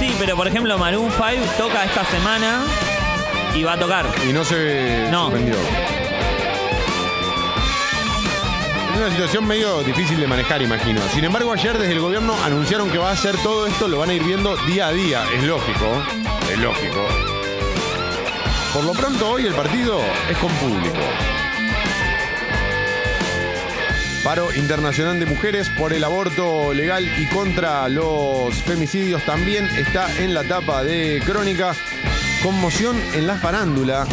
Sí, 0.00 0.12
pero 0.18 0.34
por 0.36 0.48
ejemplo, 0.48 0.76
Maroon 0.78 1.10
5 1.12 1.24
toca 1.56 1.84
esta 1.84 2.04
semana 2.06 2.64
y 3.54 3.62
va 3.62 3.74
a 3.74 3.78
tocar. 3.78 4.04
Y 4.28 4.32
no 4.32 4.44
se 4.44 5.06
No. 5.10 5.26
suspendió. 5.30 5.54
Es 8.94 9.00
una 9.00 9.10
situación 9.10 9.44
medio 9.44 9.82
difícil 9.82 10.20
de 10.20 10.28
manejar, 10.28 10.62
imagino. 10.62 11.00
Sin 11.12 11.24
embargo, 11.24 11.52
ayer 11.52 11.76
desde 11.76 11.94
el 11.94 12.00
gobierno 12.00 12.32
anunciaron 12.44 12.88
que 12.90 12.98
va 12.98 13.10
a 13.10 13.14
hacer 13.14 13.36
todo 13.42 13.66
esto, 13.66 13.88
lo 13.88 13.98
van 13.98 14.10
a 14.10 14.14
ir 14.14 14.22
viendo 14.22 14.56
día 14.68 14.86
a 14.86 14.92
día. 14.92 15.24
Es 15.34 15.42
lógico, 15.42 16.00
es 16.48 16.58
lógico. 16.60 17.04
Por 18.72 18.84
lo 18.84 18.92
pronto, 18.92 19.30
hoy 19.30 19.46
el 19.46 19.52
partido 19.52 20.00
es 20.30 20.38
con 20.38 20.52
público. 20.52 20.96
Paro 24.22 24.54
internacional 24.54 25.18
de 25.18 25.26
mujeres 25.26 25.68
por 25.70 25.92
el 25.92 26.04
aborto 26.04 26.72
legal 26.72 27.04
y 27.18 27.26
contra 27.26 27.88
los 27.88 28.54
femicidios 28.62 29.24
también 29.24 29.66
está 29.76 30.08
en 30.22 30.34
la 30.34 30.44
tapa 30.44 30.84
de 30.84 31.20
Crónica. 31.26 31.74
Conmoción 32.44 32.96
en 33.12 33.26
la 33.26 33.34
farándula. 33.38 34.06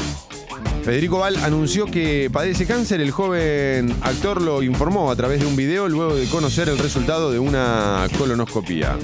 Federico 0.83 1.19
Val 1.19 1.35
anunció 1.37 1.85
que 1.85 2.29
padece 2.33 2.65
cáncer. 2.65 3.01
El 3.01 3.11
joven 3.11 3.91
actor 4.01 4.41
lo 4.41 4.63
informó 4.63 5.11
a 5.11 5.15
través 5.15 5.39
de 5.39 5.45
un 5.45 5.55
video 5.55 5.87
luego 5.87 6.15
de 6.15 6.25
conocer 6.27 6.69
el 6.69 6.79
resultado 6.79 7.31
de 7.31 7.37
una 7.37 8.07
colonoscopía. 8.17 8.97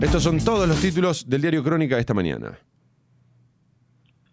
Estos 0.00 0.24
son 0.24 0.38
todos 0.38 0.68
los 0.68 0.80
títulos 0.80 1.30
del 1.30 1.40
diario 1.40 1.62
Crónica 1.62 1.94
de 1.94 2.00
esta 2.00 2.14
mañana. 2.14 2.58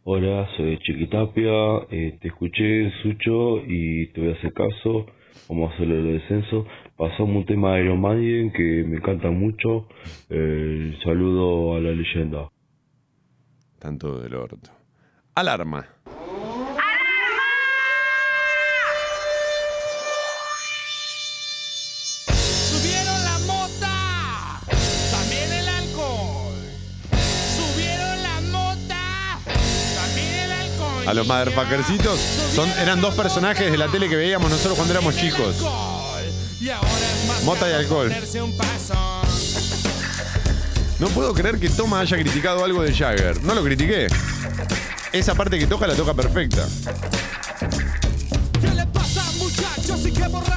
Hola, 0.06 0.50
soy 0.58 0.80
Chiquitapia, 0.80 1.52
eh, 1.92 2.18
te 2.20 2.28
escuché 2.28 2.92
Sucho 3.04 3.60
y 3.68 4.08
te 4.08 4.22
voy 4.22 4.32
a 4.32 4.34
hacer 4.34 4.54
caso. 4.54 5.06
Vamos 5.48 5.72
a 5.72 5.76
hacerle 5.76 6.00
el 6.00 6.20
descenso. 6.20 6.66
Pasamos 6.98 7.36
un 7.38 7.46
tema 7.46 7.76
de 7.76 7.84
Iron 7.84 8.02
Maiden 8.02 8.52
que 8.52 8.84
me 8.88 8.98
encanta 8.98 9.30
mucho. 9.30 9.88
Eh, 10.30 10.98
saludo 11.04 11.76
a 11.76 11.80
la 11.80 11.92
leyenda. 11.92 12.50
Tanto 13.78 14.20
del 14.20 14.34
orto. 14.34 14.72
Alarma. 15.36 15.93
Los 31.14 31.28
motherfuckercitos 31.28 32.20
son, 32.56 32.68
eran 32.80 33.00
dos 33.00 33.14
personajes 33.14 33.72
de 33.72 33.78
la 33.78 33.88
tele 33.88 34.10
que 34.10 34.16
veíamos 34.16 34.50
nosotros 34.50 34.76
cuando 34.76 34.94
éramos 34.94 35.16
chicos. 35.16 35.56
Mota 37.44 37.70
y 37.70 37.74
alcohol. 37.74 38.12
No 41.00 41.08
puedo 41.10 41.34
creer 41.34 41.60
que 41.60 41.70
Toma 41.70 42.00
haya 42.00 42.18
criticado 42.18 42.64
algo 42.66 42.82
de 42.82 42.94
Jagger. 42.94 43.44
No 43.44 43.54
lo 43.54 43.64
critiqué. 43.64 44.08
Esa 45.12 45.36
parte 45.36 45.60
que 45.60 45.68
toca 45.68 45.86
la 45.86 45.96
toca 45.96 46.14
perfecta. 46.14 46.66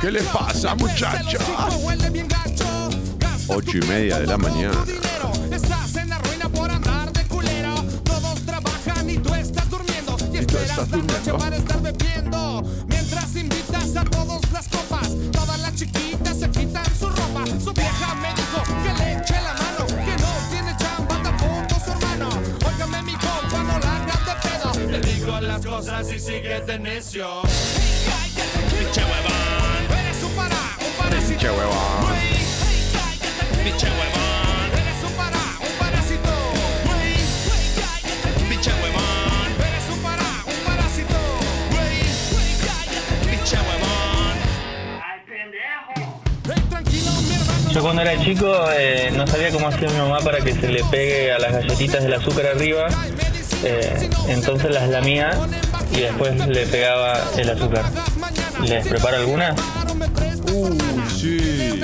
¿Qué 0.01 0.11
les 0.11 0.23
pasa, 0.25 0.75
muchachos? 0.75 1.43
Ocho 3.49 3.79
y 3.79 3.83
media 3.83 4.19
de 4.21 4.27
la 4.27 4.39
mañana. 4.39 4.85
Esperas 10.77 10.91
la 10.91 11.15
noche 11.15 11.33
para 11.33 11.57
estar 11.57 11.81
bebiendo. 11.81 12.63
Mientras 12.87 13.35
invitas 13.35 13.97
a 13.97 14.05
todos 14.05 14.43
las 14.53 14.69
copas. 14.69 15.09
Todas 15.33 15.59
las 15.61 15.75
chiquitas 15.75 16.39
se 16.39 16.51
quitan 16.51 16.85
su 16.99 17.09
ropa. 17.09 17.45
Su 17.65 17.73
vieja 17.73 18.15
me 18.17 18.29
dijo 18.35 18.63
que 18.83 18.93
le 18.93 19.13
eche 19.15 19.41
la 19.41 19.55
mano. 19.55 19.87
Que 19.87 20.23
no 20.23 20.29
tiene 20.51 20.77
chamba 20.77 21.23
tampoco 21.23 21.83
su 21.83 21.93
hermano. 21.93 22.29
Óigame 22.67 23.03
mi 23.05 23.13
compa, 23.13 23.63
no 23.63 23.79
la 23.79 23.97
hagas 23.97 24.27
de 24.27 24.35
pedo. 24.49 24.91
Le 24.91 25.01
digo 25.01 25.41
las 25.41 25.65
cosas 25.65 26.13
y 26.13 26.19
sigue 26.19 26.61
de 26.61 26.79
necio. 26.79 27.41
Pinche 27.43 29.03
huevón. 29.03 29.99
Eres 29.99 30.23
un 30.23 30.33
para, 30.33 30.57
un 30.57 30.93
parásito. 30.99 31.29
Pinche 31.29 31.51
huevón. 31.51 32.17
Pinche 33.65 33.87
huevón. 33.87 34.26
Yo 47.77 47.83
cuando 47.83 48.01
era 48.01 48.19
chico 48.25 48.55
eh, 48.75 49.13
no 49.15 49.27
sabía 49.27 49.51
cómo 49.51 49.69
hacía 49.69 49.89
mi 49.91 49.99
mamá 49.99 50.19
para 50.21 50.41
que 50.41 50.55
se 50.55 50.67
le 50.69 50.83
pegue 50.85 51.31
a 51.33 51.39
las 51.39 51.53
galletitas 51.53 52.03
del 52.03 52.15
azúcar 52.15 52.47
arriba, 52.47 52.87
eh, 53.63 54.09
entonces 54.29 54.71
las 54.71 54.89
lamía 54.89 55.33
y 55.93 56.01
después 56.01 56.47
le 56.49 56.67
pegaba 56.67 57.21
el 57.37 57.51
azúcar. 57.51 57.85
¿Les 58.63 58.87
preparo 58.89 59.19
alguna? 59.19 59.55
Uy, 60.55 60.79
sí. 61.15 61.81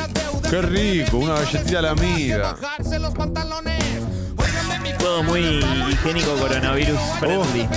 Qué 0.49 0.63
rico, 0.63 1.19
una 1.19 1.35
galletita 1.35 1.79
a 1.81 1.83
la 1.83 1.91
amiga. 1.91 2.57
Todo 4.99 5.23
muy 5.25 5.63
higiénico 5.91 6.35
coronavirus 6.37 6.99
friendly. 7.21 7.69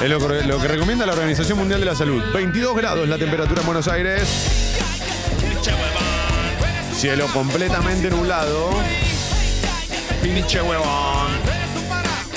Es 0.00 0.08
lo, 0.08 0.20
que- 0.28 0.42
lo 0.46 0.60
que 0.60 0.68
recomienda 0.68 1.04
la 1.06 1.12
Organización 1.14 1.58
Mundial 1.58 1.80
de 1.80 1.86
la 1.86 1.96
Salud. 1.96 2.22
22 2.32 2.76
grados 2.76 3.08
la 3.08 3.18
temperatura 3.18 3.62
en 3.62 3.66
Buenos 3.66 3.88
Aires. 3.88 4.67
Cielo 6.98 7.28
completamente 7.32 8.10
nublado. 8.10 8.70
Pinche 10.20 10.60
huevón. 10.60 11.28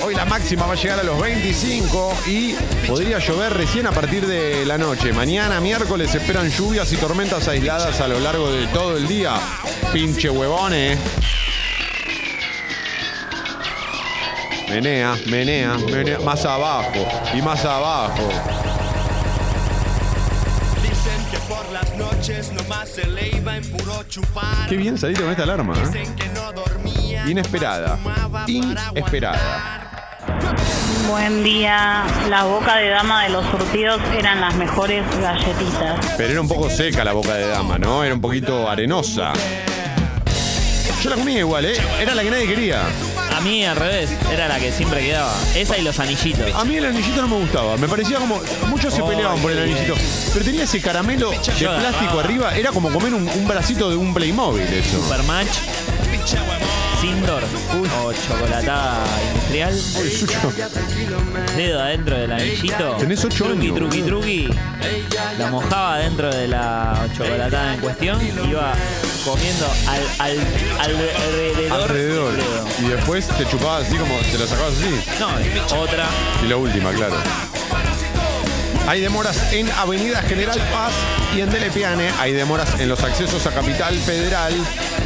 Hoy 0.03 0.13
la 0.13 0.23
máxima 0.25 0.67
va 0.67 0.73
a 0.73 0.75
llegar 0.75 0.99
a 0.99 1.03
los 1.03 1.19
25 1.19 2.13
y 2.27 2.53
podría 2.87 3.17
llover 3.17 3.55
recién 3.55 3.87
a 3.87 3.91
partir 3.91 4.27
de 4.27 4.63
la 4.67 4.77
noche. 4.77 5.13
Mañana, 5.13 5.59
miércoles, 5.59 6.13
esperan 6.13 6.51
lluvias 6.51 6.93
y 6.93 6.97
tormentas 6.97 7.47
aisladas 7.47 8.01
a 8.01 8.07
lo 8.07 8.19
largo 8.19 8.51
de 8.51 8.67
todo 8.67 8.97
el 8.97 9.07
día. 9.07 9.33
Pinche 9.91 10.29
huevones. 10.29 10.99
Menea, 14.69 15.15
menea, 15.25 15.75
menea. 15.91 16.19
Más 16.19 16.45
abajo 16.45 17.07
y 17.33 17.41
más 17.41 17.65
abajo. 17.65 18.29
Qué 24.67 24.77
bien 24.77 24.97
saliste 24.97 25.23
con 25.23 25.31
esta 25.31 25.43
alarma. 25.43 25.75
¿eh? 25.75 25.81
Dicen 25.85 26.15
que 26.15 26.27
no 26.29 26.51
dormía. 26.51 27.27
Inesperada. 27.27 27.97
Inesperada. 28.47 29.91
Buen 31.09 31.43
día. 31.43 32.03
La 32.29 32.43
boca 32.43 32.77
de 32.77 32.89
dama 32.89 33.23
de 33.23 33.29
los 33.29 33.45
surtidos 33.47 34.01
eran 34.17 34.41
las 34.41 34.55
mejores 34.55 35.03
galletitas. 35.19 36.05
Pero 36.17 36.31
era 36.31 36.41
un 36.41 36.47
poco 36.47 36.69
seca 36.69 37.03
la 37.03 37.13
boca 37.13 37.33
de 37.33 37.47
dama, 37.47 37.77
¿no? 37.77 38.03
Era 38.03 38.13
un 38.13 38.21
poquito 38.21 38.69
arenosa. 38.69 39.33
Yo 41.01 41.09
la 41.09 41.15
comía 41.15 41.39
igual, 41.39 41.65
¿eh? 41.65 41.75
Era 41.99 42.13
la 42.13 42.23
que 42.23 42.31
nadie 42.31 42.47
quería. 42.47 42.83
A 43.41 43.43
mí 43.43 43.65
al 43.65 43.75
revés, 43.75 44.11
era 44.31 44.47
la 44.47 44.59
que 44.59 44.71
siempre 44.71 45.01
quedaba. 45.03 45.33
Esa 45.55 45.75
y 45.75 45.81
los 45.81 45.99
anillitos. 45.99 46.53
A 46.53 46.63
mí 46.63 46.75
el 46.77 46.85
anillito 46.85 47.23
no 47.23 47.27
me 47.27 47.37
gustaba. 47.37 47.75
Me 47.77 47.87
parecía 47.87 48.19
como. 48.19 48.39
Muchos 48.67 48.93
se 48.93 49.01
Oh, 49.01 49.07
peleaban 49.07 49.39
por 49.39 49.51
el 49.51 49.57
sí. 49.57 49.63
anillito. 49.73 49.95
Pero 50.33 50.45
tenía 50.45 50.63
ese 50.65 50.79
caramelo 50.79 51.31
de 51.31 51.37
Yo 51.37 51.75
plástico 51.75 52.11
agarraba. 52.11 52.21
arriba. 52.21 52.55
Era 52.55 52.69
como 52.71 52.91
comer 52.91 53.15
un, 53.15 53.27
un 53.27 53.47
bracito 53.47 53.89
de 53.89 53.95
un 53.95 54.13
Playmobil, 54.13 54.61
eso. 54.61 55.01
Supermatch, 55.01 55.49
Sindor 57.01 57.41
o 58.03 58.13
chocolatada 58.13 59.03
industrial. 59.33 59.81
Dedo 61.57 61.81
adentro 61.81 62.17
del 62.19 62.31
anillito. 62.33 62.95
Tenés 62.99 63.25
ocho 63.25 63.45
truqui, 63.45 63.61
años, 63.69 63.75
Truqui, 63.75 64.01
truqui. 64.03 64.49
La 65.39 65.47
mojaba 65.49 65.97
dentro 65.97 66.29
de 66.33 66.47
la 66.47 67.07
chocolatada 67.17 67.73
en 67.73 67.79
cuestión 67.79 68.19
iba 68.47 68.73
comiendo 69.23 69.67
al, 69.87 70.01
al, 70.19 70.39
alrededor. 70.79 71.81
Alrededor. 71.81 72.33
Y 72.79 72.87
después 72.89 73.27
te 73.27 73.45
chupabas 73.45 73.87
así 73.87 73.97
como. 73.97 74.17
Te 74.19 74.37
la 74.37 74.47
sacabas 74.47 74.73
así. 74.73 75.03
No, 75.19 75.81
otra. 75.81 76.07
Y 76.43 76.47
la 76.47 76.57
última, 76.57 76.91
claro. 76.91 77.15
Hay 78.87 78.99
demoras 78.99 79.53
en 79.53 79.69
Avenida 79.71 80.21
General 80.23 80.57
Paz 80.71 80.91
y 81.35 81.41
en 81.41 81.49
Delepiane. 81.49 82.09
Hay 82.19 82.33
demoras 82.33 82.79
en 82.79 82.89
los 82.89 83.03
accesos 83.03 83.45
a 83.45 83.51
Capital 83.51 83.93
Federal. 83.95 84.53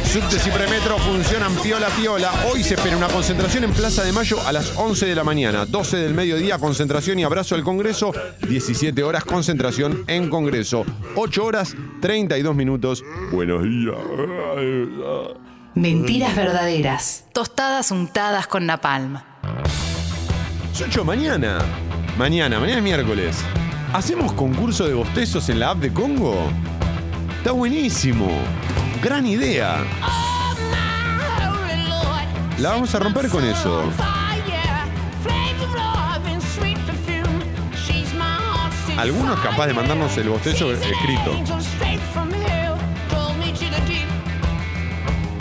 Subtes 0.04 0.46
y 0.46 0.50
Premetro 0.50 0.98
funcionan 0.98 1.54
piola 1.56 1.88
piola. 1.88 2.32
Hoy 2.50 2.62
se 2.64 2.74
espera 2.74 2.96
una 2.96 3.08
concentración 3.08 3.64
en 3.64 3.72
Plaza 3.72 4.02
de 4.02 4.12
Mayo 4.12 4.38
a 4.46 4.52
las 4.52 4.72
11 4.76 5.06
de 5.06 5.14
la 5.14 5.24
mañana. 5.24 5.66
12 5.66 5.98
del 5.98 6.14
mediodía, 6.14 6.58
concentración 6.58 7.18
y 7.18 7.24
abrazo 7.24 7.54
al 7.54 7.62
Congreso. 7.62 8.12
17 8.48 9.02
horas, 9.02 9.24
concentración 9.24 10.04
en 10.06 10.30
Congreso. 10.30 10.84
8 11.14 11.44
horas, 11.44 11.76
32 12.00 12.56
minutos. 12.56 13.04
Buenos 13.30 13.62
días. 13.62 13.96
Mentiras 15.74 16.34
verdaderas. 16.34 17.24
Tostadas 17.32 17.90
untadas 17.90 18.46
con 18.46 18.64
napalm. 18.64 19.20
Socho, 20.72 21.04
mañana. 21.04 21.58
Mañana, 22.16 22.58
mañana 22.58 22.78
es 22.78 22.82
miércoles. 22.82 23.36
¿Hacemos 23.92 24.32
concurso 24.32 24.86
de 24.86 24.94
bostezos 24.94 25.48
en 25.48 25.60
la 25.60 25.70
app 25.70 25.78
de 25.78 25.92
Congo? 25.92 26.36
Está 27.38 27.52
buenísimo. 27.52 28.28
Gran 29.02 29.26
idea. 29.26 29.78
La 32.58 32.70
vamos 32.70 32.94
a 32.94 32.98
romper 32.98 33.28
con 33.28 33.44
eso. 33.44 33.84
Algunos 38.98 39.38
capaz 39.40 39.66
de 39.66 39.74
mandarnos 39.74 40.16
el 40.16 40.30
bostezo 40.30 40.72
escrito. 40.72 41.32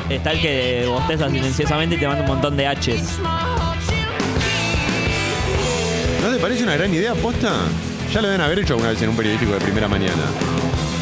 Está 0.09 0.31
el 0.33 0.41
que 0.41 0.85
bosteza 0.87 1.29
silenciosamente 1.29 1.95
y 1.95 1.97
te 1.97 2.07
manda 2.07 2.21
un 2.21 2.27
montón 2.27 2.55
de 2.55 2.65
H's. 2.65 3.19
¿No 6.21 6.31
te 6.31 6.37
parece 6.37 6.63
una 6.63 6.75
gran 6.75 6.93
idea, 6.93 7.13
posta? 7.15 7.51
Ya 8.15 8.21
lo 8.21 8.29
deben 8.29 8.39
haber 8.39 8.59
hecho 8.59 8.75
alguna 8.75 8.91
vez 8.91 9.01
en 9.01 9.09
un 9.09 9.17
periodístico 9.17 9.51
de 9.51 9.59
primera 9.59 9.89
mañana. 9.89 10.23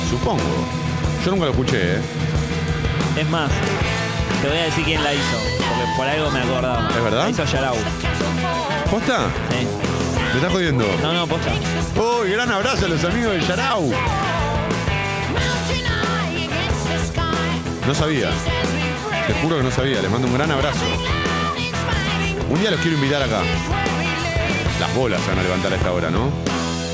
Supongo. 0.09 0.41
Yo 1.24 1.30
nunca 1.30 1.45
lo 1.45 1.51
escuché, 1.51 1.97
¿eh? 1.97 2.01
Es 3.18 3.30
más, 3.30 3.51
te 4.41 4.47
voy 4.47 4.57
a 4.57 4.64
decir 4.64 4.84
quién 4.84 5.03
la 5.03 5.14
hizo, 5.14 5.38
porque 5.59 5.91
por 5.95 6.07
algo 6.07 6.32
me 6.32 6.39
acordaba. 6.39 6.89
¿Es 6.89 7.03
verdad? 7.03 7.24
La 7.26 7.30
hizo 7.30 7.45
Yarau. 7.45 7.76
¿Posta? 8.89 9.28
Sí. 9.51 9.68
¿Me 10.32 10.38
estás 10.38 10.51
jodiendo? 10.51 10.86
No, 11.03 11.14
no, 11.14 11.28
posta. 11.28 11.51
¡Uy, 11.95 12.32
gran 12.32 12.51
abrazo 12.51 12.88
a 12.88 12.89
los 12.89 13.03
amigos 13.03 13.34
de 13.34 13.41
Yarau! 13.41 13.93
No 17.86 17.93
sabía. 17.93 18.32
Te 19.28 19.34
juro 19.36 19.57
que 19.57 19.64
no 19.64 19.70
sabía. 19.70 20.01
Les 20.01 20.09
mando 20.09 20.28
un 20.28 20.34
gran 20.34 20.49
abrazo. 20.49 20.84
Un 22.49 22.59
día 22.59 22.72
los 22.72 22.80
quiero 22.80 22.97
invitar 22.97 23.22
acá. 23.22 23.41
Las 24.80 24.95
bolas 24.95 25.22
se 25.22 25.30
van 25.30 25.38
a 25.38 25.43
levantar 25.43 25.74
a 25.74 25.76
esta 25.76 25.91
hora, 25.91 26.09
¿no? 26.09 26.53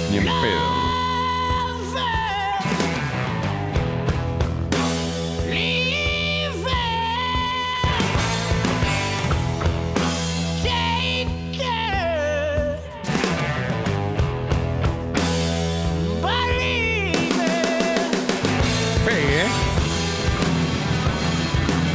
Ni 0.09 0.17
en 0.17 0.23
pedo. 0.23 0.89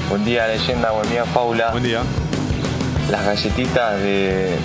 Buen 0.08 0.24
día, 0.24 0.46
leyenda, 0.46 0.92
buen 0.92 1.10
día, 1.10 1.24
Paula. 1.24 1.70
Buen 1.72 1.82
día. 1.82 2.02
Las 3.10 3.26
galletitas 3.26 4.00
de 4.00 4.56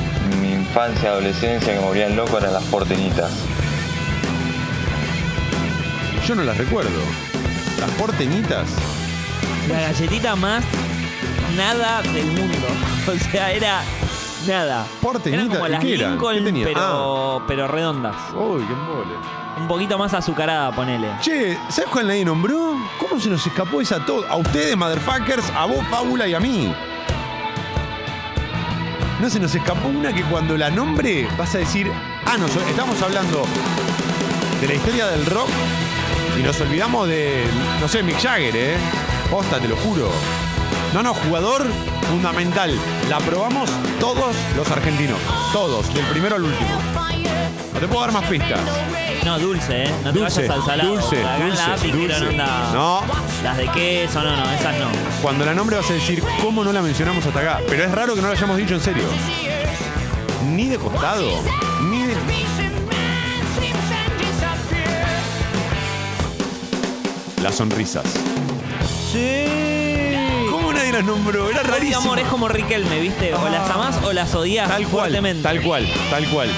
infancia, 0.70 1.10
adolescencia 1.10 1.74
que 1.74 1.80
me 1.80 1.86
volvían 1.86 2.16
loco 2.16 2.38
eran 2.38 2.54
las 2.54 2.64
porteñitas. 2.66 3.32
Yo 6.28 6.36
no 6.36 6.44
las 6.44 6.58
recuerdo. 6.58 7.00
Las 7.80 7.90
porteñitas. 7.92 8.70
La 9.68 9.82
galletita 9.82 10.36
más 10.36 10.64
nada 11.58 12.02
del 12.04 12.28
mundo. 12.28 12.68
O 13.10 13.32
sea, 13.32 13.52
era 13.52 13.82
nada. 14.46 14.86
Porteñitas, 15.02 15.46
Eran 15.46 15.58
como 15.58 15.68
¿y 15.68 15.72
las 15.72 15.84
qué? 15.84 15.98
Lincoln, 15.98 16.36
¿Qué 16.36 16.42
tenía? 16.44 16.68
Ah. 16.68 16.70
pero, 16.76 17.44
pero 17.48 17.68
redondas. 17.68 18.16
Uy, 18.36 18.64
qué 18.68 18.74
embole. 18.74 19.16
Un 19.58 19.68
poquito 19.68 19.98
más 19.98 20.14
azucarada, 20.14 20.72
ponele. 20.72 21.10
Che, 21.22 21.58
¿sabes 21.70 21.90
cuál 21.90 22.06
nadie 22.06 22.24
nombró? 22.24 22.78
¿Cómo 23.00 23.20
se 23.20 23.30
nos 23.30 23.46
escapó 23.48 23.82
esa 23.82 24.06
todo? 24.06 24.28
A 24.30 24.36
ustedes, 24.36 24.78
motherfuckers, 24.78 25.50
a 25.56 25.66
vos, 25.66 25.84
Paula 25.90 26.28
y 26.28 26.36
a 26.36 26.40
mí. 26.40 26.72
No 29.20 29.30
se 29.30 29.40
nos 29.40 29.54
escapó 29.54 29.90
una 29.90 30.14
que 30.14 30.24
cuando 30.24 30.58
la 30.58 30.70
nombre 30.70 31.28
vas 31.38 31.54
a 31.56 31.58
decir, 31.58 31.92
ah, 32.26 32.38
no, 32.38 32.46
estamos 32.46 33.02
hablando 33.02 33.46
de 34.62 34.68
la 34.68 34.74
historia 34.76 35.08
del 35.08 35.26
rock 35.26 35.50
y 36.40 36.44
nos 36.44 36.60
olvidamos 36.62 37.08
de, 37.08 37.44
no 37.82 37.88
sé, 37.90 38.02
Mick 38.02 38.18
Jagger, 38.22 38.56
¿eh? 38.56 38.78
Posta, 39.30 39.60
te 39.60 39.68
lo 39.68 39.76
juro. 39.76 40.10
No, 40.94 41.04
no, 41.04 41.14
jugador 41.14 41.68
fundamental. 42.10 42.74
La 43.10 43.20
probamos 43.20 43.70
todos 44.00 44.36
los 44.56 44.72
argentinos. 44.72 45.20
Todos, 45.52 45.94
del 45.94 46.06
primero 46.06 46.38
al 46.38 46.44
último. 46.44 46.70
No 47.74 47.80
te 47.80 47.88
puedo 47.88 48.02
dar 48.02 48.14
más 48.14 48.24
pistas. 48.24 48.62
No, 49.26 49.38
dulce, 49.38 49.84
¿eh? 49.84 49.92
No 50.04 50.12
te 50.14 50.20
Dulce, 50.20 50.42
vayas 50.48 50.56
al 50.58 50.66
salado. 50.66 50.90
dulce, 50.90 51.20
Acá 51.24 51.38
en 51.38 51.48
dulce, 51.50 51.58
la 51.68 51.74
API 51.74 51.92
quieren 51.92 52.08
dulce. 52.20 52.28
onda- 52.30 52.72
No. 52.74 53.02
Las 53.44 53.58
de 53.58 53.68
queso, 53.70 54.22
no, 54.24 54.36
no, 54.36 54.52
esas 54.52 54.76
no. 54.80 54.88
Cuando 55.22 55.46
la 55.46 55.54
nombre 55.54 55.76
vas 55.76 55.90
a 55.90 55.94
decir, 55.94 56.24
¿cómo 56.42 56.64
no 56.64 56.72
la 56.74 56.82
mencionamos 56.82 57.26
hasta 57.26 57.40
acá? 57.40 57.60
Pero 57.68 57.84
es 57.84 57.92
raro 57.92 58.16
que 58.16 58.22
no 58.22 58.28
la 58.28 58.34
hayamos 58.34 58.58
dicho 58.58 58.74
en 58.76 58.82
serio. 58.82 59.04
Ni 60.52 60.68
de 60.68 60.78
costado, 60.78 61.30
ni 61.90 62.04
de... 62.04 62.16
Las 67.42 67.56
sonrisas. 67.56 68.04
Sí. 69.12 69.46
¿Cómo 70.52 70.74
nadie 70.74 70.92
las 70.92 71.04
nombró? 71.06 71.50
Era 71.50 71.64
Mi 71.64 71.70
rarísimo. 71.70 72.00
amor 72.02 72.20
es 72.20 72.28
como 72.28 72.48
Riquelme, 72.48 73.00
¿viste? 73.00 73.34
O 73.34 73.48
las 73.50 73.70
amás 73.70 73.98
o 74.04 74.12
las 74.12 74.34
odias 74.36 74.68
Tal 74.68 74.84
cual, 74.88 75.02
fuertemente. 75.04 75.44
tal 75.44 75.62
cual, 75.62 75.88
tal 76.10 76.26
cual. 76.30 76.50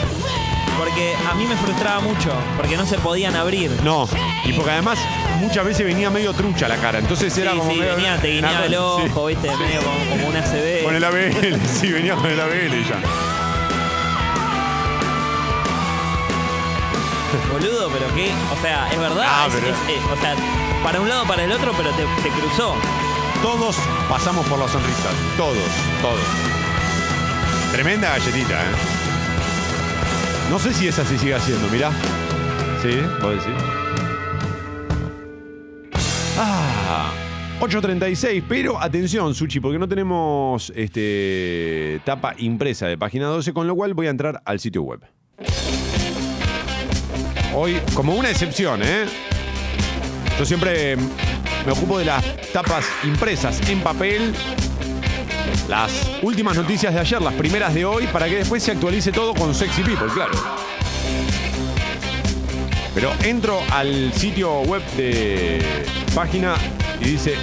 Porque 0.82 1.16
a 1.30 1.36
mí 1.36 1.46
me 1.46 1.56
frustraba 1.58 2.00
mucho, 2.00 2.34
porque 2.58 2.76
no 2.76 2.88
se 2.88 2.98
podían 2.98 3.36
abrir. 3.36 3.70
No, 3.84 4.10
y 4.44 4.52
porque 4.54 4.72
además 4.72 4.98
muchas 5.40 5.64
veces 5.64 5.86
venía 5.86 6.10
medio 6.10 6.34
trucha 6.34 6.68
la 6.68 6.78
cara, 6.78 6.98
entonces 6.98 7.38
era 7.38 7.52
sí, 7.52 7.58
como 7.60 7.72
sí, 7.72 7.78
medio- 7.78 7.96
venía, 7.96 8.18
te 8.20 8.28
guiñaba 8.30 8.66
el 8.66 8.76
ojo, 8.76 9.30
sí. 9.30 9.36
¿viste? 9.36 9.56
Medio 9.58 9.80
como, 9.82 10.10
como 10.10 10.28
una 10.30 10.42
CB. 10.42 10.84
Con 10.84 10.96
el 10.96 11.04
ABL, 11.04 11.60
sí, 11.80 11.92
venía 11.92 12.16
con 12.16 12.26
el 12.32 12.40
ABL 12.42 12.84
ya. 12.90 13.00
Boludo, 17.52 17.90
pero 17.92 18.14
qué. 18.16 18.32
O 18.58 18.62
sea, 18.62 18.90
es 18.92 19.00
verdad. 19.00 19.24
Ah, 19.28 19.46
es- 19.48 19.54
pero- 19.54 19.68
es- 19.68 19.98
es- 19.98 20.12
o 20.12 20.20
sea, 20.20 20.36
para 20.84 21.00
un 21.00 21.08
lado, 21.10 21.26
para 21.26 21.44
el 21.44 21.52
otro, 21.52 21.74
pero 21.78 21.92
te, 21.92 22.04
te 22.24 22.30
cruzó. 22.30 22.76
Todos 23.44 23.76
pasamos 24.10 24.46
por 24.48 24.58
las 24.58 24.72
sonrisas, 24.72 25.14
todos, 25.38 25.58
todos. 26.02 26.20
Tremenda 27.72 28.10
galletita, 28.18 28.54
¿eh? 28.62 29.01
No 30.52 30.60
sé 30.60 30.74
si 30.74 30.86
esa 30.86 31.06
se 31.06 31.18
sigue 31.18 31.34
haciendo, 31.34 31.66
mirá. 31.70 31.92
Sí, 32.82 32.90
vos 33.22 33.32
decís. 33.32 33.54
Ah, 36.38 37.14
8.36, 37.62 38.44
pero 38.50 38.78
atención, 38.78 39.34
Suchi, 39.34 39.62
porque 39.62 39.80
no 39.80 39.88
tenemos 39.88 40.74
este, 40.76 42.02
tapa 42.04 42.36
impresa 42.38 42.88
de 42.88 42.98
página 42.98 43.28
12, 43.28 43.54
con 43.54 43.66
lo 43.66 43.78
cual 43.78 43.94
voy 43.94 44.08
a 44.08 44.10
entrar 44.10 44.42
al 44.44 44.60
sitio 44.60 44.82
web. 44.82 45.00
Hoy, 47.56 47.80
como 47.94 48.16
una 48.16 48.30
excepción, 48.30 48.82
¿eh? 48.84 49.06
Yo 50.38 50.46
siempre 50.46 50.98
me 51.66 51.72
ocupo 51.72 51.98
de 51.98 52.04
las 52.04 52.26
tapas 52.52 52.86
impresas 53.06 53.70
en 53.70 53.80
papel. 53.80 54.34
Las 55.72 56.06
últimas 56.22 56.58
noticias 56.58 56.94
de 56.94 57.00
ayer, 57.00 57.22
las 57.22 57.34
primeras 57.34 57.74
de 57.74 57.86
hoy, 57.86 58.06
para 58.08 58.28
que 58.28 58.36
después 58.36 58.62
se 58.62 58.72
actualice 58.72 59.14
todo 59.14 59.34
con 59.34 59.56
Sexy 59.56 59.84
People, 59.84 60.10
claro. 60.14 60.34
Pero 62.94 63.14
entro 63.24 63.58
al 63.72 64.12
sitio 64.12 64.64
web 64.64 64.82
de 64.98 65.64
página 66.14 66.56
y 67.00 67.06
dice. 67.06 67.36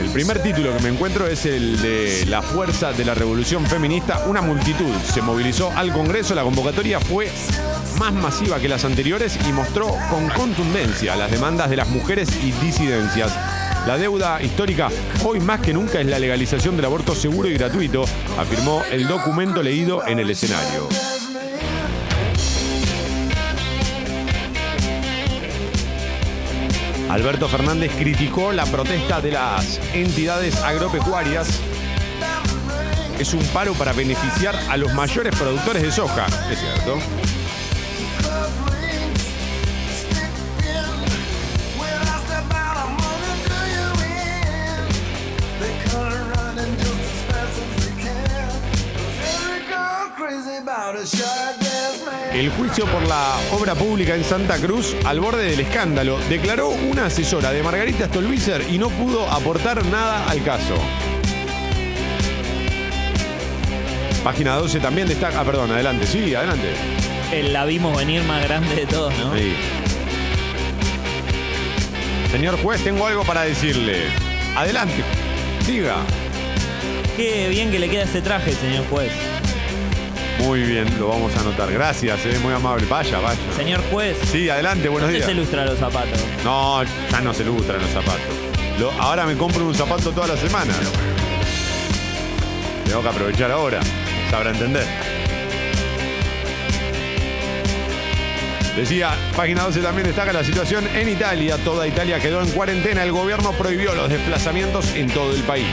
El 0.00 0.10
primer 0.10 0.42
título 0.42 0.76
que 0.76 0.82
me 0.82 0.88
encuentro 0.88 1.28
es 1.28 1.46
el 1.46 1.80
de 1.80 2.26
La 2.26 2.42
fuerza 2.42 2.92
de 2.92 3.04
la 3.04 3.14
revolución 3.14 3.64
feminista. 3.64 4.24
Una 4.26 4.42
multitud 4.42 4.92
se 5.04 5.22
movilizó 5.22 5.70
al 5.76 5.92
Congreso. 5.92 6.34
La 6.34 6.42
convocatoria 6.42 6.98
fue 6.98 7.30
más 8.00 8.12
masiva 8.12 8.58
que 8.58 8.68
las 8.68 8.84
anteriores 8.84 9.38
y 9.48 9.52
mostró 9.52 9.94
con 10.10 10.28
contundencia 10.30 11.14
las 11.14 11.30
demandas 11.30 11.70
de 11.70 11.76
las 11.76 11.88
mujeres 11.88 12.28
y 12.42 12.50
disidencias. 12.50 13.57
La 13.88 13.96
deuda 13.96 14.42
histórica 14.42 14.90
hoy 15.24 15.40
más 15.40 15.60
que 15.60 15.72
nunca 15.72 15.98
es 15.98 16.06
la 16.06 16.18
legalización 16.18 16.76
del 16.76 16.84
aborto 16.84 17.14
seguro 17.14 17.48
y 17.48 17.54
gratuito, 17.54 18.04
afirmó 18.38 18.82
el 18.90 19.08
documento 19.08 19.62
leído 19.62 20.06
en 20.06 20.18
el 20.18 20.28
escenario. 20.28 20.86
Alberto 27.08 27.48
Fernández 27.48 27.90
criticó 27.96 28.52
la 28.52 28.66
protesta 28.66 29.22
de 29.22 29.30
las 29.30 29.80
entidades 29.94 30.54
agropecuarias. 30.56 31.48
Es 33.18 33.32
un 33.32 33.42
paro 33.54 33.72
para 33.72 33.94
beneficiar 33.94 34.54
a 34.68 34.76
los 34.76 34.92
mayores 34.92 35.34
productores 35.34 35.82
de 35.82 35.90
soja, 35.90 36.26
es 36.52 36.58
cierto. 36.58 37.27
El 52.34 52.50
juicio 52.50 52.84
por 52.84 53.02
la 53.08 53.38
obra 53.52 53.74
pública 53.74 54.14
en 54.14 54.22
Santa 54.22 54.58
Cruz 54.58 54.94
al 55.06 55.20
borde 55.20 55.44
del 55.44 55.60
escándalo 55.60 56.18
declaró 56.28 56.68
una 56.68 57.06
asesora 57.06 57.50
de 57.50 57.62
Margarita 57.62 58.06
Stolbizer 58.08 58.62
y 58.70 58.76
no 58.76 58.90
pudo 58.90 59.26
aportar 59.30 59.82
nada 59.86 60.28
al 60.28 60.42
caso. 60.42 60.74
Página 64.22 64.56
12 64.56 64.80
también 64.80 65.08
destaca. 65.08 65.40
Ah, 65.40 65.44
perdón, 65.44 65.70
adelante. 65.70 66.06
Sí, 66.06 66.34
adelante. 66.34 66.74
El 67.32 67.54
la 67.54 67.64
vimos 67.64 67.96
venir 67.96 68.22
más 68.24 68.42
grande 68.42 68.74
de 68.74 68.86
todos, 68.86 69.16
¿no? 69.16 69.34
Sí. 69.34 69.54
Señor 72.30 72.60
juez, 72.62 72.84
tengo 72.84 73.06
algo 73.06 73.24
para 73.24 73.42
decirle. 73.42 74.08
Adelante. 74.54 75.02
Diga. 75.66 75.96
Qué 77.16 77.48
bien 77.48 77.70
que 77.70 77.78
le 77.78 77.88
queda 77.88 78.02
ese 78.02 78.20
traje, 78.20 78.52
señor 78.52 78.86
juez. 78.90 79.37
Muy 80.38 80.62
bien, 80.62 80.86
lo 80.98 81.08
vamos 81.08 81.34
a 81.36 81.40
anotar. 81.40 81.70
Gracias, 81.72 82.24
eh, 82.24 82.38
muy 82.42 82.52
amable. 82.54 82.86
Vaya, 82.88 83.18
vaya. 83.18 83.38
Señor 83.56 83.82
juez. 83.90 84.16
Sí, 84.30 84.48
adelante, 84.48 84.88
buenos 84.88 85.08
¿dónde 85.08 85.18
días. 85.18 85.28
se 85.28 85.34
lustra 85.34 85.64
los 85.64 85.78
zapatos? 85.78 86.20
No, 86.44 86.82
ya 86.84 87.20
no 87.20 87.34
se 87.34 87.44
lustran 87.44 87.80
los 87.82 87.90
zapatos. 87.90 88.20
Lo- 88.78 88.92
ahora 88.92 89.26
me 89.26 89.36
compro 89.36 89.64
un 89.66 89.74
zapato 89.74 90.12
toda 90.12 90.28
la 90.28 90.36
semana. 90.36 90.72
Tengo 92.86 93.02
que 93.02 93.08
aprovechar 93.08 93.50
ahora. 93.50 93.80
Sabrá 94.30 94.50
entender. 94.50 94.86
Decía, 98.76 99.10
página 99.36 99.64
12 99.64 99.80
también 99.80 100.06
destaca 100.06 100.32
la 100.32 100.44
situación 100.44 100.86
en 100.94 101.08
Italia. 101.08 101.56
Toda 101.64 101.86
Italia 101.88 102.20
quedó 102.20 102.40
en 102.40 102.50
cuarentena. 102.50 103.02
El 103.02 103.10
gobierno 103.10 103.50
prohibió 103.52 103.92
los 103.94 104.08
desplazamientos 104.08 104.94
en 104.94 105.08
todo 105.10 105.34
el 105.34 105.42
país. 105.42 105.66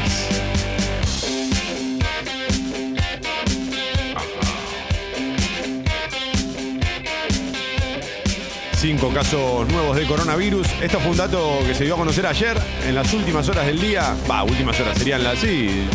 Cinco 8.87 9.11
casos 9.11 9.67
nuevos 9.69 9.97
de 9.97 10.05
coronavirus. 10.05 10.67
Esto 10.79 10.99
fue 10.99 11.09
un 11.09 11.17
dato 11.17 11.57
que 11.65 11.73
se 11.73 11.85
dio 11.85 11.95
a 11.95 11.97
conocer 11.97 12.27
ayer, 12.27 12.55
en 12.85 12.93
las 12.93 13.11
últimas 13.13 13.49
horas 13.49 13.65
del 13.65 13.81
día. 13.81 14.15
Va, 14.29 14.43
últimas 14.43 14.79
horas 14.79 14.95
serían 14.95 15.23
las, 15.23 15.39
sí, 15.39 15.87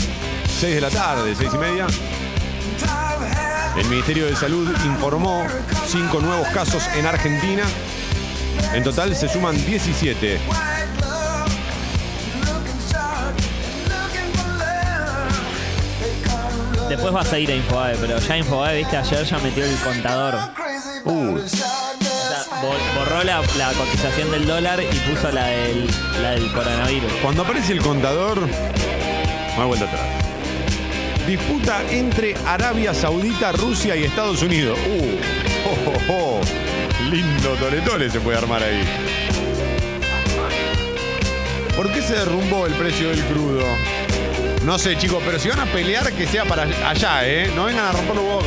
6 0.59 0.75
de 0.75 0.81
la 0.81 0.91
tarde, 0.91 1.33
seis 1.37 1.53
y 1.55 1.57
media. 1.57 1.87
El 3.77 3.87
Ministerio 3.87 4.27
de 4.27 4.35
Salud 4.35 4.69
informó 4.85 5.47
cinco 5.87 6.19
nuevos 6.19 6.49
casos 6.49 6.83
en 6.97 7.07
Argentina. 7.07 7.63
En 8.75 8.83
total 8.83 9.15
se 9.15 9.29
suman 9.29 9.55
17. 9.67 10.41
Después 16.89 17.13
vas 17.13 17.33
a 17.33 17.39
ir 17.39 17.53
a 17.53 17.55
Infobae, 17.55 17.97
pero 18.01 18.19
ya 18.19 18.37
Infobae, 18.37 18.79
viste, 18.79 18.97
ayer 18.97 19.25
ya 19.25 19.39
metió 19.39 19.65
el 19.65 19.77
contador. 19.77 20.35
Uh, 21.05 21.39
borró 22.61 23.25
la, 23.25 23.43
cotización 23.77 24.31
del 24.31 24.47
dólar 24.47 24.81
y 24.83 24.97
puso 25.11 25.31
la 25.31 25.47
del, 25.47 26.53
coronavirus. 26.53 27.13
Cuando 27.23 27.43
aparece 27.43 27.73
el 27.73 27.81
contador, 27.81 28.39
hay 29.57 29.67
vuelta 29.67 29.87
atrás. 29.87 30.07
Disputa 31.27 31.83
entre 31.91 32.35
Arabia 32.47 32.93
Saudita, 32.93 33.53
Rusia 33.53 33.97
y 33.97 34.05
Estados 34.05 34.43
Unidos. 34.43 34.79
Uh, 34.87 35.19
oh, 35.69 35.93
oh, 36.09 36.13
oh. 36.13 36.41
Lindo 37.11 37.51
toletole 37.55 38.11
se 38.11 38.21
puede 38.21 38.39
armar 38.39 38.63
ahí. 38.63 38.83
¿Por 41.77 41.91
qué 41.93 42.03
se 42.03 42.15
derrumbó 42.15 42.67
el 42.67 42.75
precio 42.75 43.09
del 43.11 43.25
crudo? 43.25 43.65
No 44.65 44.79
sé, 44.79 44.99
chicos, 44.99 45.23
pero 45.25 45.39
si 45.39 45.49
van 45.49 45.61
a 45.61 45.67
pelear, 45.67 46.13
que 46.13 46.27
sea 46.27 46.45
para 46.45 46.65
allá, 46.65 47.27
¿eh? 47.27 47.51
No 47.55 47.65
vengan 47.65 47.87
a 47.87 47.93
romper 47.93 48.17
los 48.17 48.25
huevos 48.25 48.45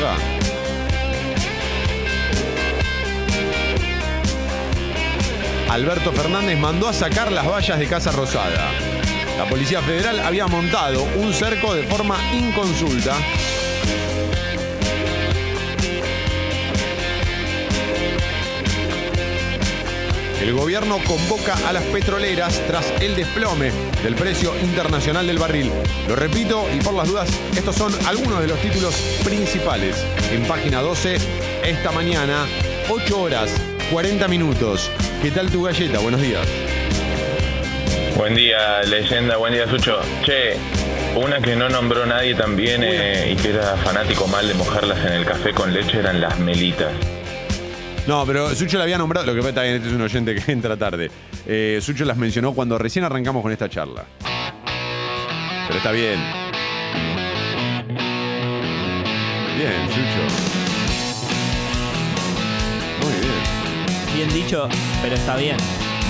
Alberto 5.74 6.12
Fernández 6.12 6.56
mandó 6.60 6.88
a 6.88 6.94
sacar 6.94 7.32
las 7.32 7.50
vallas 7.50 7.80
de 7.80 7.88
Casa 7.88 8.12
Rosada. 8.12 8.70
La 9.40 9.50
Policía 9.50 9.82
Federal 9.82 10.20
había 10.20 10.46
montado 10.46 11.02
un 11.16 11.34
cerco 11.34 11.74
de 11.74 11.82
forma 11.82 12.16
inconsulta. 12.32 13.16
El 20.40 20.54
gobierno 20.54 21.00
convoca 21.08 21.56
a 21.68 21.74
las 21.74 21.84
petroleras 21.86 22.62
tras 22.68 22.94
el 23.02 23.16
desplome 23.16 23.72
del 24.04 24.14
precio 24.14 24.54
internacional 24.62 25.26
del 25.26 25.40
barril. 25.40 25.72
Lo 26.08 26.16
repito 26.16 26.68
y 26.72 26.82
por 26.82 26.94
las 26.94 27.08
dudas, 27.08 27.30
estos 27.58 27.76
son 27.76 27.92
algunos 28.06 28.42
de 28.42 28.48
los 28.48 28.60
títulos 28.60 28.94
principales. 29.24 29.96
En 30.32 30.46
página 30.46 30.82
12, 30.82 31.18
esta 31.64 31.92
mañana, 31.92 32.46
8 32.90 33.20
horas, 33.20 33.50
40 33.90 34.28
minutos. 34.28 34.92
¿Qué 35.24 35.32
tal 35.32 35.50
tu 35.50 35.64
galleta? 35.64 36.00
Buenos 36.00 36.22
días. 36.22 36.46
Buen 38.18 38.36
día, 38.36 38.82
leyenda, 38.84 39.38
buen 39.38 39.54
día, 39.54 39.66
Sucho. 39.70 40.02
Che, 40.26 40.58
una 41.16 41.40
que 41.40 41.56
no 41.56 41.70
nombró 41.70 42.06
nadie 42.06 42.36
también 42.36 42.82
eh, 42.84 43.32
y 43.32 43.42
que 43.42 43.52
era 43.52 43.78
fanático 43.78 44.28
mal 44.28 44.46
de 44.46 44.54
mojarlas 44.54 45.00
en 45.06 45.14
el 45.14 45.26
café 45.26 45.54
con 45.54 45.74
leche 45.74 46.00
eran 46.00 46.20
las 46.20 46.38
melitas. 46.40 46.92
No, 48.06 48.26
pero 48.26 48.54
Sucho 48.54 48.78
la 48.78 48.84
había 48.84 48.98
nombrado. 48.98 49.28
Lo 49.28 49.34
que 49.34 49.40
pasa 49.40 49.66
es 49.66 49.70
que 49.70 49.76
este 49.78 49.88
es 49.88 49.94
un 49.94 50.02
oyente 50.02 50.36
que 50.36 50.52
entra 50.52 50.76
tarde. 50.76 51.10
Eh, 51.48 51.80
Sucho 51.82 52.04
las 52.04 52.18
mencionó 52.18 52.54
cuando 52.54 52.78
recién 52.78 53.06
arrancamos 53.06 53.44
con 53.44 53.54
esta 53.54 53.70
charla. 53.70 54.04
Pero 55.68 55.78
está 55.78 55.92
bien. 55.94 56.20
Bien, 59.58 59.88
Sucho. 59.88 60.63
Bien. 64.24 64.34
Bien 64.34 64.44
dicho, 64.44 64.68
pero 65.02 65.16
está 65.16 65.36
bien. 65.36 65.58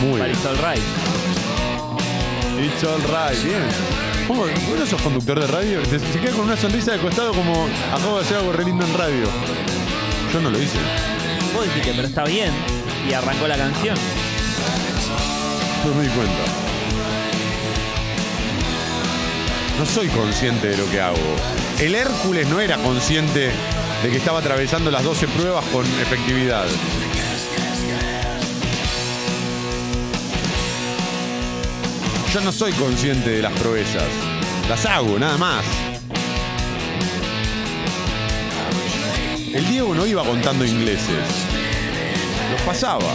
Muy 0.02 0.20
But 0.20 0.28
bien. 0.28 0.32
it's 0.32 0.46
all 0.46 0.58
right. 0.58 0.84
It's 2.60 2.84
all 2.84 3.00
right, 3.00 3.44
bien. 3.44 3.64
¿Cómo, 4.28 4.44
¿Vos 4.44 4.80
no 4.80 4.86
sos 4.86 5.02
conductor 5.02 5.40
de 5.40 5.48
radio? 5.48 5.84
Se, 5.86 6.00
se 6.00 6.20
queda 6.20 6.32
con 6.32 6.46
una 6.46 6.56
sonrisa 6.58 6.94
de 6.94 7.00
costado 7.00 7.34
como 7.34 7.68
acabo 7.94 8.20
de 8.20 8.26
hacer 8.26 8.38
algo 8.38 8.54
re 8.54 8.66
lindo 8.66 8.86
en 8.86 8.94
radio. 8.98 9.26
Yo 10.34 10.42
no 10.42 10.50
lo 10.50 10.62
hice. 10.62 10.78
Vos 11.54 11.66
dijiste, 11.66 11.94
pero 11.96 12.08
está 12.08 12.24
bien. 12.24 12.52
Y 13.10 13.14
arrancó 13.14 13.48
la 13.48 13.58
canción. 13.58 13.96
No 15.86 15.96
me 15.96 16.04
di 16.04 16.10
cuenta. 16.10 16.34
No 19.78 19.86
soy 19.86 20.08
consciente 20.10 20.68
de 20.70 20.78
lo 20.78 20.90
que 20.90 21.02
hago. 21.02 21.18
El 21.80 21.96
Hércules 21.96 22.48
no 22.48 22.62
era 22.62 22.78
consciente 22.78 23.52
de 24.04 24.10
que 24.10 24.18
estaba 24.18 24.40
atravesando 24.40 24.92
las 24.92 25.04
12 25.04 25.28
pruebas 25.30 25.66
con 25.66 25.86
efectividad. 26.02 26.66
Yo 32.34 32.42
no 32.42 32.52
soy 32.52 32.72
consciente 32.72 33.30
de 33.30 33.42
las 33.44 33.54
proezas. 33.60 34.08
Las 34.68 34.84
hago, 34.88 35.20
nada 35.20 35.38
más. 35.38 35.64
El 39.54 39.70
Diego 39.70 39.94
no 39.94 40.08
iba 40.08 40.24
contando 40.24 40.66
ingleses. 40.66 41.28
Los 42.52 42.62
pasaba. 42.62 43.12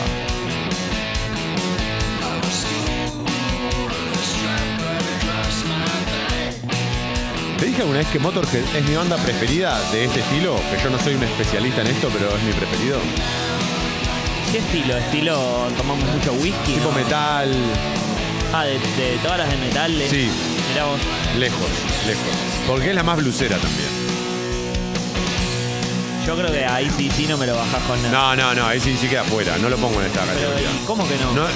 Te 7.58 7.66
dije 7.66 7.80
alguna 7.80 7.98
vez 7.98 8.08
que 8.08 8.20
Motorhead 8.20 8.76
es 8.76 8.88
mi 8.88 8.94
banda 8.94 9.16
preferida 9.16 9.80
de 9.90 10.04
este 10.04 10.20
estilo, 10.20 10.54
que 10.70 10.80
yo 10.80 10.90
no 10.90 10.98
soy 11.00 11.16
un 11.16 11.24
especialista 11.24 11.80
en 11.80 11.88
esto, 11.88 12.08
pero 12.12 12.36
es 12.36 12.42
mi 12.44 12.52
preferido. 12.52 13.00
¿Qué 14.52 14.58
estilo? 14.58 14.96
¿Estilo 14.96 15.66
tomamos 15.76 16.08
mucho 16.14 16.34
whisky? 16.34 16.74
Tipo 16.74 16.92
metal, 16.92 17.50
Ah, 18.52 18.64
de, 18.64 18.72
de 18.74 19.18
todas 19.22 19.38
las 19.38 19.50
de 19.50 19.56
metal. 19.58 19.98
de- 19.98 20.08
Sí. 20.08 20.30
Mirá 20.70 20.84
vos. 20.84 21.00
lejos, 21.38 21.68
lejos. 22.06 22.22
Porque 22.66 22.90
es 22.90 22.94
la 22.94 23.02
más 23.02 23.16
blusera 23.16 23.56
también. 23.58 23.88
Yo 26.26 26.36
creo 26.36 26.52
que 26.52 26.64
ahí 26.66 26.90
sí, 26.96 27.10
sí 27.14 27.26
no 27.26 27.38
me 27.38 27.46
lo 27.46 27.56
bajás 27.56 27.82
con 27.84 28.02
nada. 28.02 28.36
No, 28.36 28.36
no, 28.36 28.54
no, 28.54 28.66
ahí 28.66 28.78
sí, 28.80 28.96
sí 29.00 29.08
queda 29.08 29.24
fuera, 29.24 29.56
no 29.58 29.70
lo 29.70 29.76
pongo 29.78 29.98
en 30.00 30.06
esta 30.08 30.20
Pero, 30.22 30.34
categoría. 30.34 30.68
¿Cómo 30.86 31.08
que 31.08 31.16
no? 31.16 31.32
No, 31.32 31.46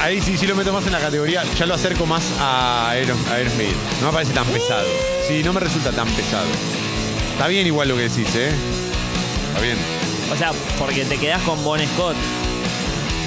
ahí 0.00 0.20
sí, 0.20 0.36
sí 0.38 0.46
lo 0.46 0.54
meto 0.54 0.72
más 0.72 0.86
en 0.86 0.92
la 0.92 1.00
categoría, 1.00 1.42
ya 1.58 1.66
lo 1.66 1.74
acerco 1.74 2.06
más 2.06 2.22
a 2.38 2.90
Aero- 2.90 3.16
a 3.30 3.34
Aerosmith. 3.34 3.74
No 4.00 4.06
me 4.08 4.12
parece 4.12 4.32
tan 4.32 4.46
pesado. 4.46 4.86
Sí, 5.26 5.42
no 5.42 5.52
me 5.52 5.58
resulta 5.60 5.90
tan 5.90 6.08
pesado. 6.10 6.46
Está 7.32 7.48
bien 7.48 7.66
igual 7.66 7.88
lo 7.88 7.96
que 7.96 8.02
decís, 8.02 8.28
¿eh? 8.36 8.52
Está 9.48 9.60
bien. 9.60 9.76
O 10.32 10.36
sea, 10.36 10.52
porque 10.78 11.04
te 11.04 11.18
quedás 11.18 11.42
con 11.42 11.62
Bon 11.64 11.80
Scott. 11.94 12.14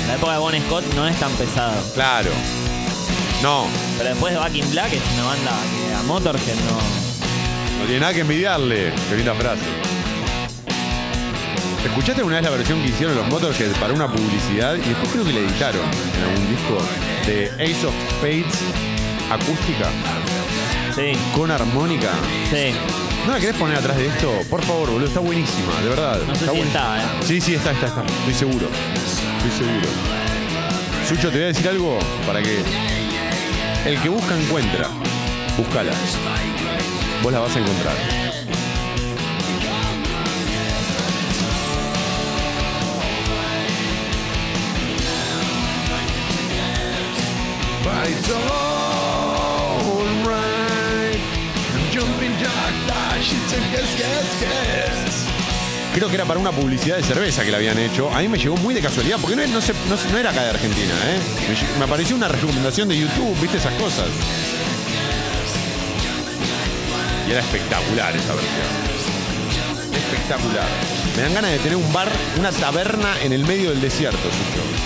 La 0.08 0.16
época 0.16 0.34
de 0.34 0.38
Bon 0.40 0.54
Scott 0.68 0.84
no 0.96 1.08
es 1.08 1.18
tan 1.20 1.32
pesado. 1.34 1.74
Claro. 1.94 2.30
No, 3.42 3.66
Pero 3.98 4.10
después 4.10 4.34
de 4.34 4.40
Back 4.40 4.56
in 4.56 4.72
Black 4.72 4.94
es 4.94 5.02
una 5.16 5.26
banda 5.26 5.52
que 5.52 5.94
a 5.94 6.04
Motorhead 6.04 6.56
no. 6.56 7.80
no 7.80 7.86
tiene 7.86 8.00
nada 8.00 8.14
que 8.14 8.22
envidiarle. 8.22 8.94
Qué 9.10 9.16
linda 9.18 9.34
frase. 9.34 9.64
¿Escuchaste 11.86 12.22
alguna 12.22 12.38
vez 12.38 12.46
la 12.46 12.52
versión 12.52 12.82
que 12.82 12.88
hicieron 12.90 13.16
los 13.16 13.28
Motorhead 13.28 13.72
para 13.80 13.94
una 13.94 14.08
publicidad? 14.08 14.76
Y 14.76 14.90
después 14.90 15.10
creo 15.12 15.26
que 15.26 15.34
la 15.34 15.40
editaron 15.40 15.82
en 15.82 16.24
algún 16.24 16.50
disco 16.50 16.78
de 17.26 17.52
Ace 17.62 17.86
of 17.86 17.94
Spades 18.12 18.60
acústica. 19.30 19.90
Sí. 20.96 21.12
Con 21.36 21.52
armónica. 21.52 22.12
Sí. 22.50 22.74
¿No 23.26 23.32
la 23.32 23.40
querés 23.40 23.56
poner 23.56 23.78
atrás 23.78 23.98
de 23.98 24.08
esto? 24.08 24.32
Por 24.50 24.62
favor, 24.64 24.90
boludo, 24.92 25.08
está 25.08 25.22
buenísima, 25.22 25.80
de 25.82 25.90
verdad. 25.90 26.20
No 26.28 26.36
sé 26.36 26.46
está 26.46 26.54
si 26.54 26.60
está, 26.60 26.98
¿eh? 26.98 27.08
Sí, 27.26 27.42
sí, 27.42 27.56
está, 27.56 27.72
está, 27.72 27.88
está. 27.88 28.04
Estoy 28.06 28.34
seguro. 28.34 28.68
Estoy 29.38 29.66
seguro. 29.66 29.88
Sucho, 31.08 31.30
te 31.30 31.38
voy 31.38 31.44
a 31.44 31.48
decir 31.48 31.70
algo 31.70 32.00
para 32.28 32.42
que. 32.42 32.62
El 33.86 34.00
que 34.02 34.10
busca 34.10 34.38
encuentra. 34.38 34.90
Búscala. 35.58 35.94
Vos 37.22 37.32
la 37.32 37.40
vas 37.40 37.56
a 37.56 37.60
encontrar. 37.60 37.96
But 47.84 48.83
Creo 55.94 56.10
que 56.10 56.16
era 56.16 56.26
para 56.26 56.40
una 56.40 56.52
publicidad 56.52 56.98
de 56.98 57.04
cerveza 57.04 57.44
que 57.44 57.52
la 57.52 57.58
habían 57.58 57.78
hecho. 57.78 58.10
A 58.14 58.20
mí 58.20 58.28
me 58.28 58.40
llegó 58.40 58.58
muy 58.58 58.74
de 58.74 58.82
casualidad, 58.82 59.18
porque 59.22 59.36
no, 59.36 60.18
era 60.18 60.32
acá 60.32 60.44
de 60.44 60.50
Argentina, 60.50 60.94
¿eh? 61.06 61.20
Me, 61.78 61.86
apareció 61.86 62.16
una 62.16 62.28
recomendación 62.28 62.90
de 62.90 62.98
YouTube, 62.98 63.40
¿viste 63.40 63.58
esas 63.58 63.74
cosas? 63.76 64.08
Y 67.28 67.32
era 67.32 67.42
espectacular 67.42 68.16
esa 68.16 68.34
versión. 68.34 68.94
Espectacular. 69.94 70.68
Me 71.16 71.22
dan 71.22 71.34
ganas 71.36 71.52
de 71.52 71.60
tener 71.60 71.76
un 71.76 71.94
bar, 71.94 72.12
una 72.40 72.52
taberna 72.52 73.22
en 73.22 73.32
el 73.32 73.46
medio 73.46 73.70
del 73.70 73.80
desierto, 73.80 74.18
Sucho. 74.18 74.83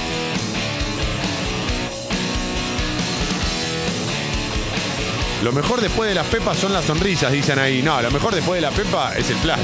Lo 5.43 5.51
mejor 5.51 5.81
después 5.81 6.09
de 6.09 6.15
las 6.15 6.25
pepas 6.27 6.57
son 6.57 6.73
las 6.73 6.85
sonrisas, 6.85 7.31
dicen 7.31 7.59
ahí. 7.59 7.81
No, 7.83 8.01
lo 8.01 8.09
mejor 8.11 8.33
después 8.33 8.57
de 8.57 8.61
la 8.61 8.71
pepa 8.71 9.13
es 9.15 9.29
el 9.29 9.37
flash. 9.37 9.59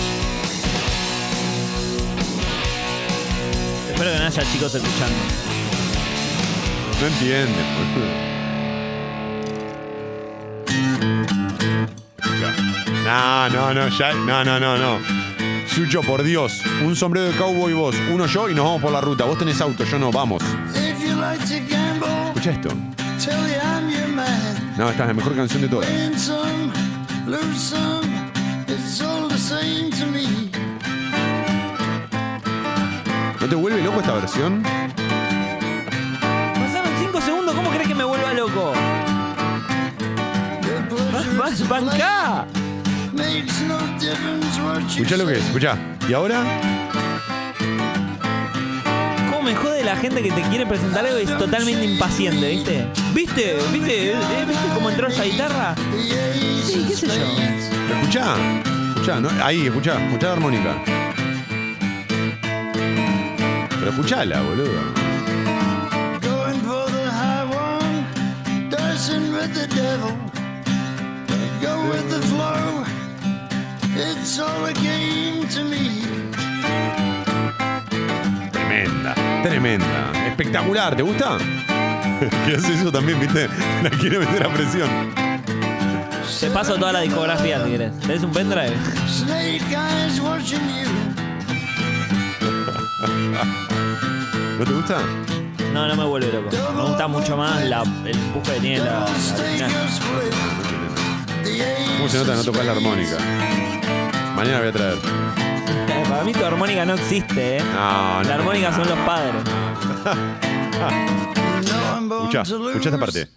Espero 3.92 4.12
que 4.12 4.20
no 4.20 4.26
haya 4.26 4.52
chicos 4.52 4.76
escuchando. 4.76 5.16
No 7.02 7.08
entienden, 7.08 7.66
boludo. 7.96 8.34
No, 13.04 13.50
no, 13.50 13.74
no, 13.74 13.90
ya, 13.90 14.14
no, 14.14 14.44
no, 14.44 14.60
no, 14.60 14.78
no. 14.78 15.00
Sucho, 15.68 16.02
por 16.02 16.22
Dios, 16.24 16.62
un 16.86 16.96
sombrero 16.96 17.28
de 17.28 17.36
cowboy 17.36 17.74
vos, 17.74 17.96
uno 18.12 18.28
yo 18.28 18.48
y 18.48 18.54
nos 18.54 18.66
vamos 18.66 18.82
por 18.82 18.92
la 18.92 19.02
ruta. 19.02 19.26
Vos 19.26 19.40
tenés 19.40 19.60
auto, 19.60 19.84
yo 19.84 19.98
no, 19.98 20.12
vamos. 20.12 20.44
Escucha 22.36 22.52
esto. 22.52 22.70
No, 24.78 24.90
esta 24.90 25.04
es 25.04 25.08
la 25.08 25.14
mejor 25.14 25.36
canción 25.36 25.62
de 25.62 25.68
todas. 25.68 25.90
¿No 33.40 33.48
te 33.48 33.56
vuelve 33.56 33.84
loco 33.84 34.00
esta 34.00 34.14
versión? 34.14 34.64
Pasaron 36.56 36.92
5 37.00 37.22
segundos, 37.22 37.56
¿cómo 37.56 37.70
crees 37.70 37.88
que 37.88 37.96
me 37.96 38.04
vuelva 38.04 38.34
loco? 38.34 38.74
¡Vas, 41.38 41.60
you 41.60 41.66
Escucha 44.88 45.18
lo 45.18 45.28
que 45.28 45.34
es, 45.34 45.46
escucha. 45.46 45.78
¿Y 46.08 46.14
ahora? 46.14 46.44
¿Cómo 49.44 49.56
me 49.56 49.62
jode 49.62 49.84
la 49.84 49.98
gente 49.98 50.24
que 50.24 50.32
te 50.32 50.42
quiere 50.44 50.66
presentar 50.66 51.06
algo 51.06 51.20
y 51.20 51.24
es 51.24 51.38
totalmente 51.38 51.84
impaciente, 51.84 52.48
¿viste? 52.48 52.88
¿Viste? 53.14 53.58
¿Viste? 53.74 54.12
¿Eh? 54.12 54.16
¿Viste 54.48 54.68
cómo 54.74 54.90
entró 54.90 55.10
esa 55.10 55.26
guitarra? 55.26 55.76
Sí, 56.66 56.86
qué 56.88 56.96
sé 56.96 57.08
yo. 57.08 57.94
Escucha. 57.94 58.36
Escucha, 58.96 59.20
¿no? 59.20 59.30
ahí, 59.44 59.68
escucha, 59.68 60.02
escucha 60.02 60.28
la 60.28 60.34
armónica. 60.34 60.82
Pero 63.70 63.90
escuchala, 63.90 64.42
boludo. 64.44 64.80
Going 66.22 66.62
for 66.62 66.86
the 66.90 67.12
high 67.12 67.44
one, 67.44 68.70
dancing 68.70 69.34
with 69.34 69.54
the 69.54 69.68
devil. 69.76 70.16
Go 71.62 71.90
with 71.90 72.10
the 72.10 72.22
flow, 72.28 72.86
it's 73.94 74.40
all 74.40 74.66
a 74.68 74.74
game 74.76 75.46
to 75.50 75.66
me. 75.66 76.04
Tremenda, 78.74 79.14
tremenda. 79.44 80.12
Espectacular, 80.28 80.96
¿te 80.96 81.04
gusta? 81.04 81.38
¿Qué 82.46 82.56
hace 82.56 82.74
eso 82.74 82.92
también, 82.92 83.20
viste? 83.20 83.48
La 83.84 83.90
quiere 83.90 84.20
meter 84.20 84.44
a 84.46 84.50
presión. 84.50 84.90
Te 86.40 86.50
paso 86.50 86.76
toda 86.76 86.94
la 86.94 87.02
discografía 87.02 87.64
si 87.64 87.72
querés. 87.72 88.00
¿Tenés 88.00 88.24
un 88.24 88.32
pendrive? 88.32 88.74
Snake 89.08 89.62
eyes 89.70 90.20
watching 90.20 90.60
you. 90.60 90.90
¿No 94.60 94.66
te 94.66 94.72
gusta? 94.72 94.98
No, 95.74 95.88
no 95.88 95.96
me 95.96 96.06
vuelve 96.06 96.32
loco. 96.32 96.50
Me 96.76 96.82
gusta 96.84 97.08
mucho 97.08 97.38
más 97.38 97.64
la, 97.66 97.84
el 98.06 98.18
empuje 98.18 98.54
que 98.54 98.60
tiene 98.60 98.80
la. 98.80 99.06
¿Cómo 101.98 102.10
se 102.10 102.18
nota 102.18 102.32
que 102.32 102.38
no 102.38 102.44
tocas 102.44 102.66
la 102.66 102.72
armónica? 102.74 103.18
Mañana 104.36 104.60
voy 104.60 104.68
a 104.68 104.72
traer. 104.72 105.43
Para 106.10 106.24
mí 106.24 106.34
tu 106.34 106.46
armónica 106.46 106.86
no 106.86 106.94
existe, 106.94 107.58
¿eh? 107.58 107.64
No, 107.74 108.22
no. 108.22 108.30
La 108.30 108.36
armónica 108.36 108.74
son 108.74 108.88
los 108.88 109.00
padres. 109.00 109.44
Escucha, 112.10 112.42
escucha 112.42 112.90
esta 112.90 112.98
parte. 113.00 113.28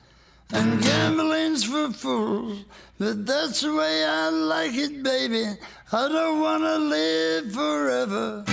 And 0.53 0.81
gambling's 0.81 1.65
for 1.65 1.93
fools, 1.93 2.65
but 3.01 3.27
that's 3.27 3.63
the 3.63 3.73
way 3.75 4.05
I 4.05 4.31
like 4.31 4.75
it, 4.77 5.03
baby. 5.03 5.59
I 5.93 6.09
don't 6.09 6.41
wanna 6.41 6.79
live 6.79 7.53
forever. 7.53 8.45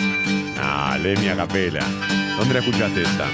Ah, 0.60 0.98
Lemmy 1.00 1.28
a 1.30 1.36
capela. 1.36 1.86
¿Dónde 2.38 2.54
la 2.56 2.60
escuchaste 2.62 3.04
esta? 3.04 3.26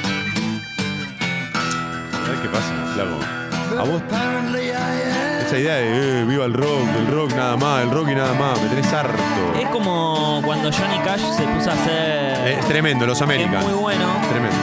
¿Sabes 2.25 2.39
qué 2.41 2.49
pasa, 2.49 2.73
flaco? 2.93 3.19
A 3.79 3.83
vos 3.83 4.01
Apparently 4.01 4.71
I 4.71 4.75
am. 4.75 4.78
Esa 5.49 5.57
idea 5.57 5.75
de 5.77 6.21
eh, 6.21 6.25
viva 6.25 6.45
el 6.45 6.53
rock, 6.53 6.87
el 6.95 7.07
rock 7.07 7.33
nada 7.33 7.57
más, 7.57 7.81
el 7.81 7.89
rock 7.89 8.09
y 8.09 8.13
nada 8.13 8.33
más, 8.33 8.61
me 8.61 8.69
tenés 8.69 8.93
harto. 8.93 9.19
Es 9.59 9.67
como 9.69 10.43
cuando 10.45 10.71
Johnny 10.71 10.99
Cash 10.99 11.21
se 11.21 11.41
puso 11.41 11.71
a 11.71 11.73
hacer. 11.73 12.47
Es 12.49 12.67
tremendo, 12.67 13.07
los 13.07 13.19
American. 13.19 13.63
muy 13.63 13.73
bueno. 13.73 14.05
Tremendo. 14.29 14.57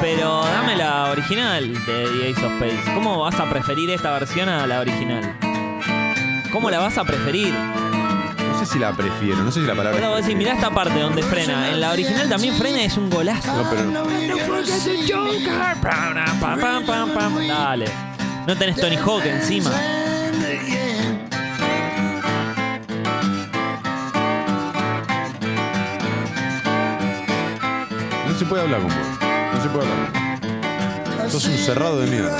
Pero 0.00 0.44
dame 0.44 0.76
la 0.76 1.10
original 1.10 1.74
de 1.74 1.80
The 1.82 2.30
Ace 2.30 2.46
of 2.46 2.52
Spades. 2.58 2.94
¿Cómo 2.94 3.18
vas 3.18 3.34
a 3.40 3.50
preferir 3.50 3.90
esta 3.90 4.12
versión 4.12 4.48
a 4.48 4.64
la 4.68 4.78
original? 4.78 5.36
¿Cómo 6.52 6.70
la 6.70 6.78
vas 6.78 6.96
a 6.98 7.02
preferir? 7.02 7.52
No 7.52 8.60
sé 8.60 8.66
si 8.66 8.78
la 8.78 8.92
prefiero, 8.92 9.38
no 9.38 9.50
sé 9.50 9.62
si 9.62 9.66
la 9.66 9.74
palabra. 9.74 9.98
Puedo 9.98 10.14
decir, 10.14 10.36
mirá 10.36 10.52
esta 10.52 10.70
parte 10.70 11.00
donde 11.00 11.24
frena. 11.24 11.70
En 11.70 11.80
la 11.80 11.90
original 11.90 12.28
también 12.28 12.54
frena 12.54 12.82
y 12.82 12.84
es 12.84 12.96
un 12.96 13.10
golazo. 13.10 13.52
No, 13.52 13.68
pero. 13.68 13.92
Pam. 15.82 17.48
Dale. 17.48 18.11
No 18.46 18.56
tenés 18.56 18.76
Tony 18.76 18.96
Hawk 18.96 19.24
encima. 19.24 19.70
No 28.28 28.38
se 28.38 28.44
puede 28.44 28.62
hablar 28.62 28.80
con 28.80 28.88
vos. 28.88 28.96
No 29.54 29.62
se 29.62 29.68
puede 29.68 29.88
hablar. 29.88 31.30
Sos 31.30 31.44
un 31.44 31.56
cerrado 31.56 32.00
de 32.00 32.10
mierda. 32.10 32.36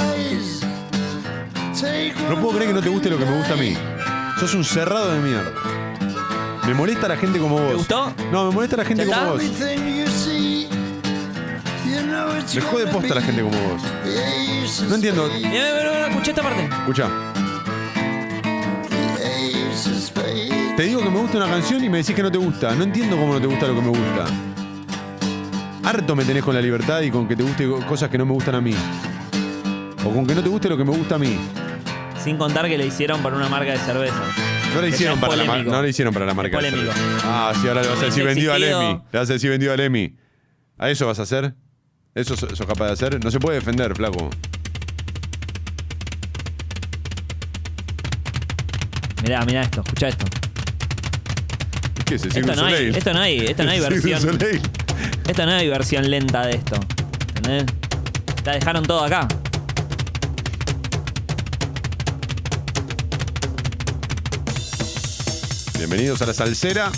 No 2.29 2.41
puedo 2.41 2.57
creer 2.57 2.69
que 2.69 2.75
no 2.75 2.83
te 2.83 2.89
guste 2.89 3.09
lo 3.09 3.19
que 3.19 3.25
me 3.25 3.37
gusta 3.37 3.55
a 3.55 3.57
mí. 3.57 3.77
Sos 4.41 4.55
un 4.55 4.65
cerrado 4.65 5.13
de 5.13 5.21
mierda. 5.21 5.53
Me 6.67 6.75
molesta 6.75 7.07
la 7.07 7.17
gente 7.17 7.39
como 7.39 7.59
vos. 7.59 7.69
¿Te 7.69 7.75
gustó? 7.75 8.13
No, 8.33 8.47
me 8.47 8.55
molesta 8.55 8.77
la 8.77 8.85
gente 8.85 9.07
¿Ya 9.07 9.15
como 9.15 9.33
vos. 9.33 9.43
Me 12.55 12.61
jode 12.61 12.87
posta 12.89 13.15
la 13.15 13.23
gente 13.23 13.43
como 13.43 13.57
vos. 13.57 13.83
No 14.89 14.95
entiendo. 14.95 15.27
Escuché 15.27 16.31
esta 16.31 16.43
parte. 16.43 16.65
Escucha. 16.65 17.09
Te 20.77 20.83
digo 20.85 21.03
que 21.03 21.11
me 21.11 21.19
gusta 21.19 21.37
una 21.39 21.49
canción 21.49 21.85
y 21.85 21.89
me 21.89 21.99
decís 21.99 22.15
que 22.15 22.23
no 22.23 22.31
te 22.31 22.39
gusta. 22.39 22.75
No 22.75 22.85
entiendo 22.85 23.17
cómo 23.17 23.35
no 23.35 23.41
te 23.41 23.47
gusta 23.47 23.67
lo 23.67 23.75
que 23.75 23.81
me 23.81 23.89
gusta. 23.89 24.27
Harto 25.85 26.17
me 26.17 26.25
tenés 26.25 26.43
con 26.43 26.55
la 26.55 26.61
libertad 26.61 27.01
y 27.03 27.11
con 27.11 27.27
que 27.27 27.37
te 27.37 27.43
guste 27.43 27.69
cosas 27.89 28.09
que 28.09 28.19
no 28.19 28.25
me 28.25 28.33
gustan 28.33 28.55
a 28.55 28.61
mí. 28.61 28.75
O 30.05 30.11
con 30.11 30.27
que 30.27 30.35
no 30.35 30.43
te 30.43 30.49
guste 30.49 30.69
lo 30.69 30.77
que 30.77 30.85
me 30.85 30.97
gusta 30.97 31.17
a 31.17 31.19
mí. 31.19 31.39
Sin 32.23 32.37
contar 32.39 32.69
que 32.69 32.79
le 32.79 32.87
hicieron 32.87 33.23
para 33.23 33.37
una 33.37 33.49
marca 33.49 33.73
de 33.73 33.79
cerveza. 33.79 34.23
No 34.75 34.81
le 34.81 34.89
hicieron 34.89 35.21
para 35.21 35.37
la, 35.37 35.63
no 35.63 35.83
le 35.83 35.89
hicieron 35.91 36.15
para 36.15 36.25
la 36.25 36.35
marca. 36.35 36.57
de 36.57 36.71
polémico. 36.71 36.93
cerveza. 36.93 37.21
Ah, 37.25 37.53
sí, 37.61 37.69
ahora 37.69 37.83
le 37.83 37.89
vas 37.89 38.01
a 38.01 38.05
decir 38.07 38.25
vendido 38.25 38.53
al 38.55 38.63
Emi. 38.63 39.01
Le 39.13 39.19
vas 39.19 39.29
a 39.29 39.33
decir 39.33 39.51
vendido 39.51 39.73
al 39.73 39.81
Emi. 39.81 40.17
¿A 40.79 40.91
eso 40.91 41.07
vas 41.07 41.19
a 41.19 41.23
hacer? 41.23 41.55
¿Eso 42.15 42.37
sos 42.37 42.61
capaz 42.67 42.89
de 42.89 42.93
hacer? 42.93 43.25
No 43.25 43.31
se 43.31 43.41
puede 43.41 43.59
defender, 43.59 43.95
flaco. 43.97 44.29
Mirá, 49.23 49.47
mirá 49.47 49.63
esto, 49.63 49.81
escucha 49.81 50.09
esto. 50.09 50.27
¿Qué 52.05 52.17
es? 52.17 52.25
Esto 52.27 52.55
no, 52.55 52.67
hay, 52.67 52.93
esto 52.95 53.15
no 53.15 53.21
hay, 53.21 53.39
esto 53.39 53.65
no 53.65 53.71
hay 53.71 53.81
versión. 53.81 54.39
Esto 55.27 55.47
no 55.47 55.53
hay 55.53 55.69
versión 55.69 56.11
lenta 56.11 56.47
de 56.47 56.57
esto. 56.57 56.79
¿Entendés? 57.37 57.65
La 58.45 58.53
dejaron 58.57 58.85
todo 58.85 59.05
acá. 59.05 59.27
Bienvenidos 65.79 66.21
a 66.21 66.27
la 66.27 66.35
salsera. 66.35 66.93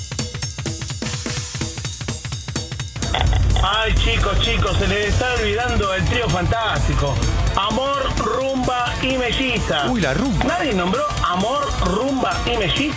Ay, 3.76 3.92
chicos, 3.94 4.38
chicos, 4.40 4.76
se 4.78 4.86
les 4.86 5.08
está 5.08 5.34
olvidando 5.34 5.92
el 5.94 6.04
trío 6.04 6.28
fantástico. 6.28 7.14
Amor, 7.56 8.08
rumba 8.18 8.94
y 9.02 9.18
melliza. 9.18 9.90
Uy, 9.90 10.00
la 10.00 10.14
rumba. 10.14 10.44
Nadie 10.44 10.72
nombró 10.74 11.02
amor, 11.24 11.66
rumba 11.84 12.40
y 12.46 12.56
melliza. 12.56 12.96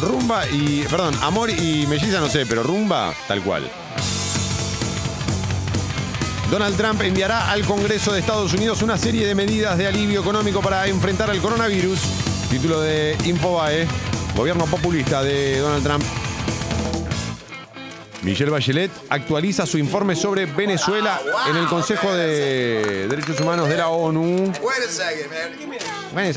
Rumba 0.00 0.46
y. 0.48 0.82
Perdón, 0.82 1.14
amor 1.22 1.48
y 1.48 1.86
melliza 1.86 2.20
no 2.20 2.28
sé, 2.28 2.44
pero 2.44 2.62
rumba, 2.62 3.14
tal 3.26 3.42
cual. 3.42 3.70
Donald 6.50 6.76
Trump 6.76 7.00
enviará 7.00 7.50
al 7.50 7.64
Congreso 7.64 8.12
de 8.12 8.20
Estados 8.20 8.52
Unidos 8.52 8.82
una 8.82 8.98
serie 8.98 9.26
de 9.26 9.34
medidas 9.34 9.78
de 9.78 9.86
alivio 9.86 10.20
económico 10.20 10.60
para 10.60 10.86
enfrentar 10.88 11.30
al 11.30 11.38
coronavirus. 11.38 12.00
Título 12.50 12.80
de 12.80 13.16
Infobae, 13.24 13.88
gobierno 14.36 14.66
populista 14.66 15.22
de 15.22 15.58
Donald 15.58 15.82
Trump. 15.82 16.29
Michelle 18.22 18.50
Bachelet 18.50 18.90
actualiza 19.08 19.66
su 19.66 19.78
informe 19.78 20.14
sobre 20.14 20.46
Venezuela 20.46 21.20
en 21.48 21.56
el 21.56 21.66
Consejo 21.66 22.12
de 22.12 23.06
Derechos 23.08 23.40
Humanos 23.40 23.68
de 23.68 23.76
la 23.76 23.88
ONU. 23.88 24.52
Wait 24.62 24.84
a 24.86 24.90
second, 24.90 25.30
man. 25.30 25.70
Bueno, 26.12 26.30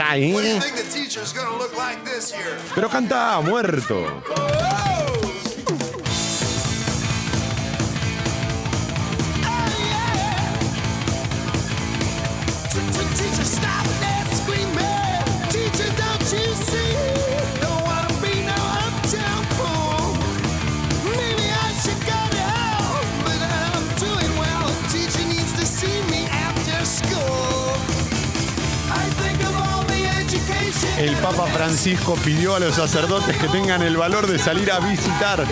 El 30.98 31.16
Papa 31.18 31.48
Francisco 31.48 32.16
pidió 32.24 32.56
a 32.56 32.60
los 32.60 32.76
sacerdotes 32.76 33.36
que 33.38 33.48
tengan 33.48 33.82
el 33.82 33.98
valor 33.98 34.28
de 34.28 34.38
salir 34.38 34.72
a 34.72 34.80
visitar 34.80 35.44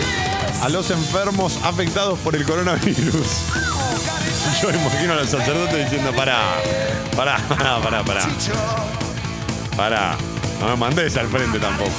a 0.62 0.68
los 0.68 0.90
enfermos 0.90 1.58
afectados 1.64 2.18
por 2.20 2.36
el 2.36 2.44
coronavirus. 2.44 3.26
Yo 4.62 4.70
imagino 4.70 5.14
a 5.14 5.16
los 5.16 5.28
sacerdotes 5.28 5.90
diciendo, 5.90 6.12
pará, 6.14 6.38
pará, 7.16 7.38
pará, 7.48 7.80
pará, 7.82 8.04
pará. 8.04 8.28
Pará, 9.76 10.16
no 10.60 10.68
me 10.68 10.76
mandes 10.76 11.16
al 11.16 11.26
frente 11.26 11.58
tampoco. 11.58 11.90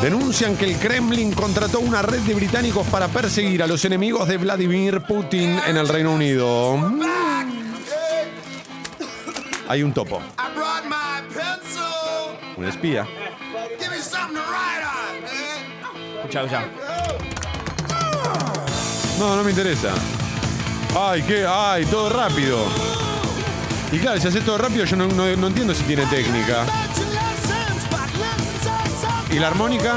Denuncian 0.00 0.56
que 0.56 0.64
el 0.64 0.76
Kremlin 0.78 1.32
contrató 1.32 1.80
una 1.80 2.02
red 2.02 2.20
de 2.20 2.34
británicos 2.34 2.86
para 2.86 3.08
perseguir 3.08 3.62
a 3.62 3.66
los 3.66 3.84
enemigos 3.84 4.26
de 4.28 4.38
Vladimir 4.38 5.02
Putin 5.02 5.58
en 5.66 5.76
el 5.76 5.88
Reino 5.88 6.12
Unido. 6.12 6.78
Hay 9.68 9.82
un 9.82 9.92
topo, 9.92 10.20
I 10.38 10.54
brought 10.54 10.84
my 10.84 11.22
pencil. 11.34 12.36
un 12.56 12.64
espía. 12.66 13.06
Give 13.78 13.90
me 13.90 13.96
something 13.98 14.34
to 14.36 14.42
write 14.42 14.84
on, 14.84 15.22
man. 15.22 16.16
Escucha, 16.18 16.42
escucha. 16.42 16.64
No, 19.18 19.36
no 19.36 19.42
me 19.44 19.50
interesa. 19.50 19.90
Ay, 20.98 21.22
qué, 21.22 21.46
ay, 21.48 21.86
todo 21.86 22.08
rápido. 22.10 22.58
Y 23.90 23.98
claro, 23.98 24.20
si 24.20 24.28
haces 24.28 24.44
todo 24.44 24.58
rápido, 24.58 24.84
yo 24.84 24.96
no, 24.96 25.06
no- 25.08 25.36
no 25.36 25.46
entiendo 25.46 25.74
si 25.74 25.82
tiene 25.84 26.04
técnica. 26.06 26.64
¿Y 29.30 29.38
la 29.38 29.48
armónica? 29.48 29.94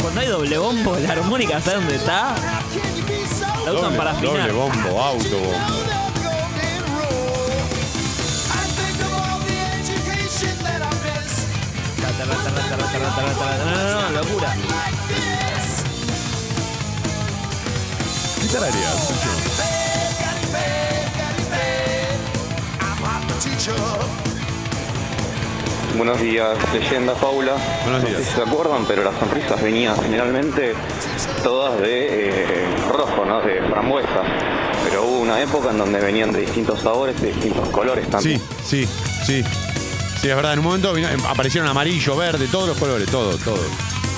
Cuando 0.00 0.20
hay 0.20 0.26
doble 0.28 0.58
bombo, 0.58 0.96
la 0.96 1.12
armónica, 1.12 1.60
¿sabes 1.60 1.80
dónde 1.80 1.96
está? 1.96 2.34
La 3.64 3.72
usan 3.72 3.90
Doble- 3.92 3.96
para 3.96 4.10
afinar. 4.12 4.36
Doble 4.36 4.52
bombo, 4.52 5.02
autobombo. 5.02 5.52
Rata, 5.52 5.83
locura. 14.12 14.54
Buenos 25.96 26.20
días, 26.20 26.58
leyenda 26.72 27.14
Paula. 27.14 27.52
Buenos 27.84 28.02
no 28.02 28.08
días. 28.08 28.20
sé 28.20 28.24
si 28.28 28.34
se 28.34 28.42
acuerdan, 28.42 28.84
pero 28.86 29.04
las 29.04 29.14
sonrisas 29.18 29.62
venían 29.62 29.96
generalmente 30.02 30.74
todas 31.44 31.80
de 31.80 32.30
eh, 32.30 32.66
rojo, 32.88 33.24
¿no? 33.24 33.40
De 33.40 33.62
frambuesa. 33.70 34.22
Pero 34.84 35.04
hubo 35.04 35.20
una 35.20 35.40
época 35.40 35.70
en 35.70 35.78
donde 35.78 36.00
venían 36.00 36.32
de 36.32 36.40
distintos 36.40 36.80
sabores, 36.80 37.20
de 37.20 37.28
distintos 37.28 37.68
colores 37.68 38.08
también. 38.10 38.40
Sí, 38.64 38.86
sí, 38.86 38.88
sí. 39.24 39.44
Sí, 40.24 40.30
es 40.30 40.36
verdad, 40.36 40.54
en 40.54 40.60
un 40.60 40.64
momento 40.64 40.90
vino- 40.94 41.06
aparecieron 41.28 41.68
amarillo, 41.68 42.16
verde, 42.16 42.48
todos 42.48 42.66
los 42.66 42.78
colores, 42.78 43.10
todo, 43.10 43.36
todo. 43.36 43.60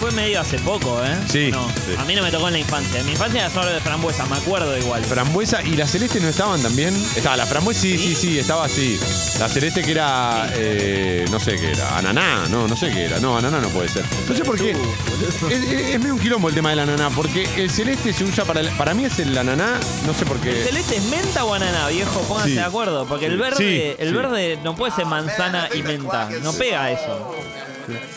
Fue 0.00 0.10
medio 0.10 0.40
hace 0.42 0.58
poco, 0.58 1.02
¿eh? 1.02 1.16
Sí, 1.26 1.50
No, 1.50 1.68
sí. 1.70 1.94
A 1.98 2.04
mí 2.04 2.14
no 2.14 2.22
me 2.22 2.30
tocó 2.30 2.48
en 2.48 2.52
la 2.52 2.58
infancia. 2.58 3.00
En 3.00 3.06
mi 3.06 3.12
infancia 3.12 3.40
era 3.40 3.50
solo 3.50 3.72
de 3.72 3.80
frambuesa, 3.80 4.26
me 4.26 4.36
acuerdo 4.36 4.76
igual. 4.76 5.02
Frambuesa 5.02 5.62
y 5.62 5.70
la 5.74 5.86
celeste 5.86 6.20
no 6.20 6.28
estaban 6.28 6.60
también. 6.62 6.94
Estaba 7.16 7.36
la 7.38 7.46
frambuesa, 7.46 7.80
sí, 7.80 7.96
sí, 7.98 8.14
sí, 8.14 8.38
estaba 8.38 8.66
así. 8.66 8.98
La 9.38 9.48
celeste 9.48 9.82
que 9.82 9.92
era, 9.92 10.50
eh, 10.54 11.24
no 11.30 11.40
sé 11.40 11.56
qué 11.56 11.72
era, 11.72 11.96
ananá, 11.96 12.46
no, 12.50 12.68
no 12.68 12.76
sé 12.76 12.90
qué 12.90 13.06
era. 13.06 13.20
No, 13.20 13.38
ananá 13.38 13.58
no 13.58 13.68
puede 13.70 13.88
ser. 13.88 14.04
No 14.28 14.36
sé 14.36 14.44
por 14.44 14.58
qué. 14.58 14.72
Es, 14.72 15.50
es- 15.50 15.88
es 15.94 15.98
medio 16.00 16.14
un 16.14 16.20
quilombo 16.20 16.48
el 16.50 16.54
tema 16.54 16.70
del 16.70 16.80
ananá, 16.80 17.08
porque 17.10 17.48
el 17.56 17.70
celeste 17.70 18.12
se 18.12 18.24
usa 18.24 18.44
para, 18.44 18.60
el- 18.60 18.68
para 18.70 18.92
mí 18.92 19.06
es 19.06 19.18
el 19.18 19.36
ananá, 19.36 19.78
no 20.06 20.12
sé 20.12 20.26
por 20.26 20.38
qué. 20.40 20.62
¿Celeste 20.64 20.96
es 20.96 21.04
menta 21.04 21.44
o 21.44 21.54
ananá, 21.54 21.88
viejo? 21.88 22.20
Pónganse 22.28 22.50
Sí. 22.50 22.56
de 22.56 22.62
acuerdo. 22.64 23.06
Porque 23.06 23.26
el 23.26 23.38
verde, 23.38 23.56
Sí, 23.56 23.94
el 24.02 24.08
sí. 24.10 24.14
verde 24.14 24.58
no 24.62 24.76
puede 24.76 24.92
ser 24.94 25.06
manzana 25.06 25.68
y 25.74 25.82
menta. 25.82 26.28
No 26.42 26.52
pega 26.52 26.90
eso. 26.90 27.34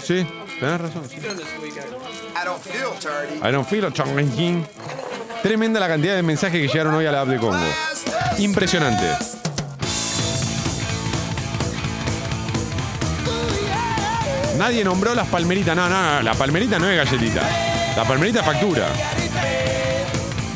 Sí, 0.06 0.26
tenés 0.60 0.81
razón. 0.81 1.03
sí. 1.10 1.18
I 1.18 1.22
don't 3.52 3.68
feel 3.68 3.91
challenging. 3.94 4.65
Tremenda 5.41 5.80
la 5.80 5.88
cantidad 5.88 6.15
de 6.15 6.23
mensajes 6.23 6.61
que 6.61 6.68
llegaron 6.68 6.94
hoy 6.95 7.06
a 7.06 7.11
la 7.11 7.22
app 7.22 7.30
de 7.30 7.38
Congo. 7.38 7.57
Impresionante. 8.38 9.06
Nadie 14.57 14.84
nombró 14.84 15.15
las 15.15 15.27
palmeritas. 15.27 15.76
No, 15.76 15.88
no, 15.88 16.15
no. 16.15 16.22
La 16.22 16.34
palmerita 16.34 16.77
no 16.77 16.90
es 16.90 16.98
galletita. 16.98 17.41
La 17.95 18.03
palmerita 18.03 18.41
es 18.41 18.45
factura. 18.45 18.88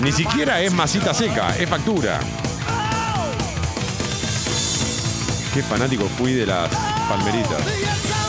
Ni 0.01 0.11
siquiera 0.11 0.59
es 0.59 0.73
masita 0.73 1.13
seca, 1.13 1.55
es 1.57 1.69
factura. 1.69 2.19
Qué 5.53 5.63
fanático 5.63 6.09
fui 6.17 6.33
de 6.33 6.45
las 6.45 6.69
palmeritas. 7.07 8.22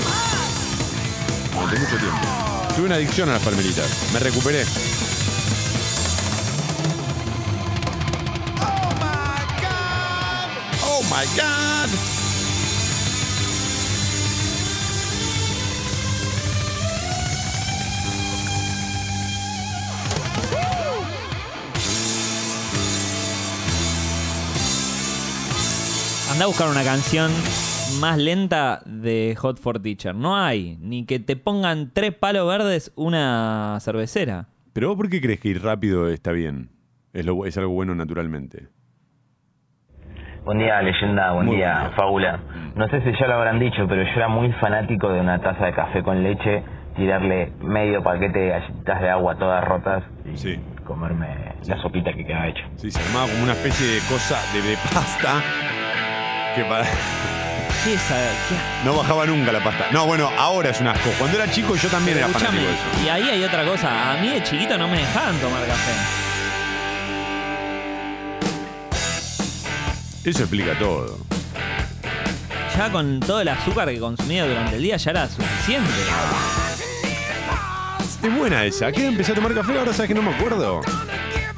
Durante. 1.70 2.74
Tuve 2.77 2.86
una 2.86 2.97
adicción 2.97 3.28
a 3.31 3.35
las 3.35 3.43
palmeritas. 3.43 3.89
Me 4.12 4.19
recuperé. 4.19 4.65
Oh 10.82 11.03
my 11.05 11.27
god. 11.36 11.89
Anda 26.31 26.45
a 26.45 26.47
buscar 26.49 26.69
una 26.69 26.85
canción 26.85 27.32
más 28.01 28.19
lenta 28.19 28.81
de 28.86 29.35
Hot 29.39 29.59
for 29.59 29.81
Teacher. 29.81 30.15
No 30.15 30.36
hay. 30.36 30.77
Ni 30.81 31.05
que 31.06 31.19
te 31.19 31.36
pongan 31.36 31.90
tres 31.93 32.15
palos 32.15 32.47
verdes 32.47 32.93
una 32.97 33.78
cervecera. 33.81 34.47
Pero 34.73 34.89
vos, 34.89 34.97
¿por 34.97 35.09
qué 35.09 35.20
crees 35.20 35.40
que 35.40 35.48
ir 35.48 35.62
rápido 35.62 36.09
está 36.09 36.32
bien? 36.32 36.70
Es, 37.12 37.24
lo- 37.24 37.47
es 37.47 37.56
algo 37.59 37.73
bueno 37.73 37.94
naturalmente. 37.94 38.69
Buen 40.44 40.59
día, 40.59 40.82
leyenda, 40.82 41.32
buen 41.32 41.47
Muy 41.47 41.56
día, 41.56 41.93
fábula. 41.97 42.40
No 42.77 42.86
sé 42.89 43.01
si 43.02 43.12
ya 43.19 43.27
lo 43.28 43.35
habrán 43.35 43.59
dicho, 43.59 43.86
pero 43.89 44.02
yo 44.02 44.11
era 44.15 44.28
muy 44.28 44.52
fanático 44.55 45.09
de 45.09 45.20
una 45.20 45.40
taza 45.40 45.66
de 45.66 45.73
café 45.73 46.02
con 46.02 46.23
leche, 46.23 46.62
tirarle 46.97 47.52
medio 47.62 48.02
paquete 48.02 48.39
de 48.39 48.48
galletitas 48.48 49.01
de 49.01 49.09
agua 49.09 49.36
todas 49.39 49.65
rotas 49.65 50.02
y 50.27 50.56
comerme 50.85 51.55
la 51.66 51.81
sopita 51.81 52.12
que 52.12 52.27
quedaba 52.27 52.48
hecha. 52.48 52.69
Sí, 52.77 52.90
se 52.90 53.01
armaba 53.01 53.27
como 53.31 53.44
una 53.44 53.52
especie 53.52 53.86
de 53.86 54.01
cosa 54.01 54.36
de, 54.52 54.61
de 54.69 54.77
pasta 54.93 55.40
que 56.56 56.65
para... 56.65 56.85
¿Qué 57.85 57.94
es? 57.94 58.01
¿Qué? 58.02 58.56
No 58.85 58.97
bajaba 58.97 59.27
nunca 59.27 59.52
la 59.52 59.62
pasta. 59.62 59.89
No, 59.93 60.06
bueno, 60.06 60.31
ahora 60.39 60.70
es 60.70 60.81
un 60.81 60.89
asco. 60.89 61.11
Cuando 61.19 61.36
era 61.36 61.51
chico 61.51 61.77
yo 61.77 61.89
también 61.90 62.16
era 62.19 62.28
fanático 62.28 62.62
de 62.62 62.73
eso. 62.73 62.82
y 63.05 63.09
ahí 63.09 63.28
hay 63.28 63.44
otra 63.44 63.65
cosa. 63.65 64.12
A 64.12 64.16
mí 64.16 64.28
de 64.31 64.43
chiquito 64.43 64.78
no 64.78 64.89
me 64.89 64.97
dejaban 64.98 65.36
tomar 65.39 65.66
café. 65.66 65.93
Eso 70.24 70.40
explica 70.40 70.78
todo. 70.78 71.19
Ya 72.77 72.90
con 72.90 73.20
todo 73.20 73.40
el 73.43 73.48
azúcar 73.48 73.89
que 73.90 74.01
consumía 74.01 74.47
durante 74.47 74.77
el 74.77 74.82
día 74.82 74.97
ya 74.97 75.11
era 75.11 75.28
suficiente. 75.28 75.90
Es 78.23 78.35
buena 78.35 78.65
esa. 78.65 78.86
¿A 78.86 78.93
qué 78.93 79.06
empecé 79.06 79.32
a 79.32 79.35
tomar 79.35 79.55
café? 79.55 79.78
Ahora 79.78 79.93
sabes 79.93 80.09
que 80.09 80.15
no 80.15 80.23
me 80.23 80.35
acuerdo. 80.35 80.81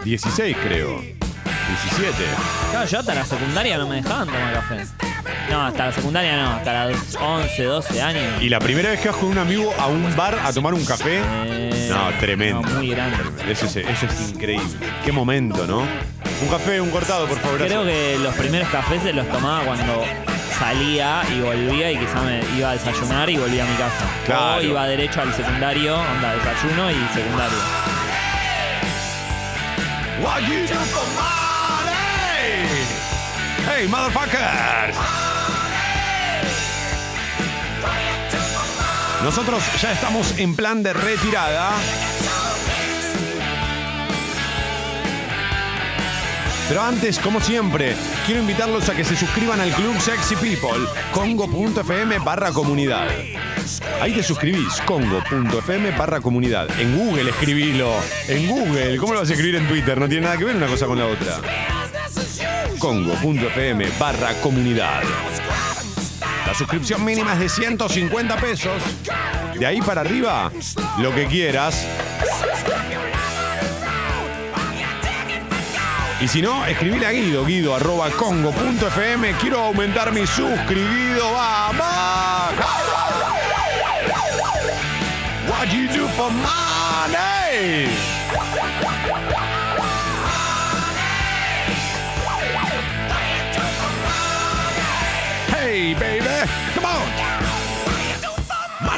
16 0.05 0.57
creo. 0.65 1.01
17. 1.69 2.13
Claro, 2.71 2.87
yo 2.87 2.99
hasta 2.99 3.15
la 3.15 3.25
secundaria 3.25 3.79
no 3.79 3.89
me 3.89 3.97
dejaban 3.97 4.27
tomar 4.27 4.53
café. 4.53 4.87
No, 5.51 5.67
hasta 5.67 5.87
la 5.87 5.93
secundaria 5.93 6.37
no, 6.37 6.51
hasta 6.55 6.87
los 6.87 7.17
11, 7.17 7.65
12 7.65 8.03
años. 8.03 8.43
¿Y 8.43 8.49
la 8.49 8.59
primera 8.59 8.91
vez 8.91 9.01
que 9.01 9.09
vas 9.09 9.17
con 9.17 9.29
un 9.31 9.39
amigo 9.39 9.73
a 9.79 9.87
un 9.87 10.15
bar 10.17 10.39
a 10.45 10.53
tomar 10.53 10.75
un 10.75 10.85
café? 10.85 11.21
No, 11.89 12.11
tremendo. 12.19 12.63
no, 12.63 12.69
muy 12.77 12.91
grande. 12.91 13.17
Eso 13.49 13.67
es, 13.67 13.77
eso 13.77 14.07
es 14.07 14.31
increíble. 14.31 14.67
Qué 15.05 15.13
momento, 15.13 15.67
¿no? 15.67 15.81
Un 15.81 16.49
café, 16.51 16.81
un 16.81 16.91
cortado, 16.91 17.27
por 17.27 17.39
favor. 17.39 17.59
Creo 17.59 17.85
que 17.85 18.19
los 18.23 18.35
primeros 18.35 18.69
cafés 18.69 19.03
se 19.03 19.13
los 19.13 19.29
tomaba 19.29 19.65
cuando 19.65 20.05
salía 20.59 21.23
y 21.35 21.41
volvía 21.41 21.93
y 21.93 21.99
quizá 21.99 22.21
me 22.23 22.41
iba 22.57 22.71
a 22.71 22.73
desayunar 22.73 23.29
y 23.31 23.37
volvía 23.37 23.65
a 23.65 23.67
mi 23.67 23.77
casa. 23.77 24.07
Claro. 24.25 24.61
O 24.61 24.63
iba 24.63 24.87
derecho 24.87 25.21
al 25.21 25.33
secundario, 25.35 25.95
onda, 25.99 26.35
desayuno 26.35 26.91
y 26.91 27.15
secundario. 27.15 27.59
Hey, 33.69 33.89
motherfuckers. 33.89 34.97
Nosotros 39.23 39.63
ya 39.81 39.93
estamos 39.93 40.39
en 40.39 40.55
plan 40.55 40.83
de 40.83 40.93
retirada. 40.93 41.73
Pero 46.69 46.83
antes, 46.83 47.19
como 47.19 47.41
siempre, 47.41 47.95
quiero 48.25 48.41
invitarlos 48.41 48.89
a 48.89 48.95
que 48.95 49.05
se 49.05 49.17
suscriban 49.17 49.61
al 49.61 49.71
Club 49.73 50.01
Sexy 50.01 50.35
People, 50.37 50.87
congo.fm 51.13 52.19
barra 52.21 52.53
comunidad. 52.53 53.09
Ahí 54.01 54.13
te 54.13 54.23
suscribís, 54.23 54.81
congo.fm 54.85 55.91
barra 55.97 56.21
comunidad. 56.21 56.69
En 56.79 56.97
Google 56.97 57.31
escribilo. 57.31 57.95
En 58.29 58.49
Google. 58.49 58.97
¿Cómo 58.97 59.13
lo 59.13 59.21
vas 59.21 59.31
a 59.31 59.33
escribir 59.33 59.57
en 59.57 59.69
Twitter? 59.69 59.99
No 59.99 60.09
tiene 60.09 60.27
nada 60.27 60.37
que 60.37 60.45
ver 60.45 60.57
una 60.57 60.67
cosa 60.67 60.87
con 60.87 60.99
la 60.99 61.07
otra. 61.07 61.86
Congo.fm 62.79 63.87
barra 63.99 64.35
comunidad. 64.43 65.03
La 66.47 66.55
suscripción 66.55 67.05
mínima 67.05 67.33
es 67.35 67.41
de 67.41 67.49
150 67.49 68.37
pesos. 68.37 68.83
De 69.59 69.67
ahí 69.67 69.81
para 69.81 70.03
arriba, 70.03 70.51
lo 70.99 71.15
que 71.15 71.27
quieras. 71.27 71.87
Y 76.21 76.29
si 76.29 76.41
no, 76.41 76.65
escribile 76.65 77.07
a 77.07 77.13
Guido, 77.13 77.45
guido 77.45 77.75
arroba 77.75 78.11
congo.fm. 78.11 79.33
Quiero 79.41 79.61
aumentar 79.61 80.13
mi 80.13 80.27
suscribido. 80.27 81.33
¡Vamos! 81.33 81.87
What 85.49 85.69
you 85.69 85.89
do 85.89 86.09
for 86.09 86.31
money? 86.31 88.16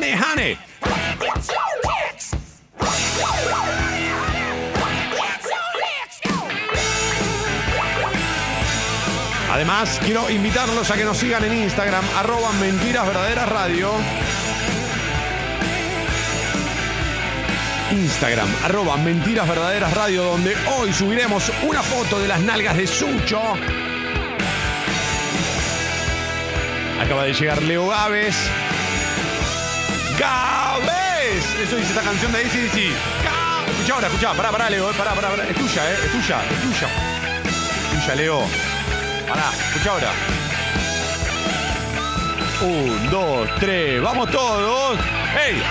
Money, 0.09 0.15
honey. 0.15 0.59
Además, 9.51 10.01
quiero 10.05 10.31
invitarlos 10.31 10.91
a 10.91 10.97
que 10.97 11.05
nos 11.05 11.17
sigan 11.17 11.45
en 11.45 11.53
Instagram, 11.65 12.05
arroba 12.17 12.53
mentiras 12.53 13.07
verdaderas 13.07 13.49
radio. 13.49 13.91
Instagram, 17.91 18.49
arroba 18.65 18.97
mentiras 18.99 19.49
verdaderas 19.49 19.93
radio, 19.95 20.23
donde 20.23 20.55
hoy 20.79 20.93
subiremos 20.93 21.51
una 21.63 21.83
foto 21.83 22.21
de 22.21 22.29
las 22.29 22.41
nalgas 22.41 22.77
de 22.77 22.87
Sucho. 22.87 23.43
Acaba 27.01 27.25
de 27.25 27.33
llegar 27.33 27.63
Leo 27.63 27.89
Gávez. 27.89 28.37
¡Gávez! 30.19 31.45
Eso 31.63 31.77
dice 31.77 31.89
esta 31.91 32.03
canción 32.03 32.33
de 32.33 32.39
ACDC. 32.39 32.93
¡Gá- 33.25 33.65
Escucha 33.71 33.95
ahora, 33.95 34.07
escucha, 34.09 34.33
pará, 34.35 34.51
pará, 34.51 34.71
Leo, 34.71 34.91
eh, 34.91 34.95
pará, 34.97 35.13
pará, 35.15 35.29
pará. 35.31 35.45
Es 35.49 35.55
tuya, 35.57 35.91
eh, 35.91 35.97
es 36.05 36.13
tuya, 36.13 36.41
es 36.51 36.61
tuya. 36.63 36.89
Es 37.93 38.01
tuya, 38.03 38.15
Leo. 38.17 38.43
Pará, 39.29 39.51
escucha 39.69 39.91
ahora. 39.91 40.11
Un, 42.61 43.11
dos, 43.11 43.49
tres, 43.61 44.03
vamos 44.03 44.31
todos. 44.31 44.99
¡Ey! 45.47 45.63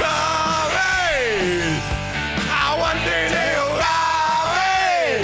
¡Gávez! 0.00 1.80
¡Aguante, 2.68 3.30
Leo 3.30 3.66
Gávez! 3.76 5.22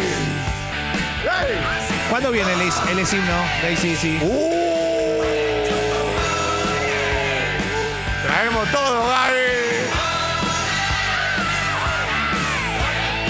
¡Ey! 1.25 1.59
¿Cuándo 2.09 2.31
viene 2.31 2.53
el, 2.55 2.61
el 2.63 2.69
himno 2.99 3.45
de 3.63 3.75
ACDC? 3.75 4.68
Traemos 8.39 8.71
todo, 8.71 9.05
Gaby. 9.09 9.41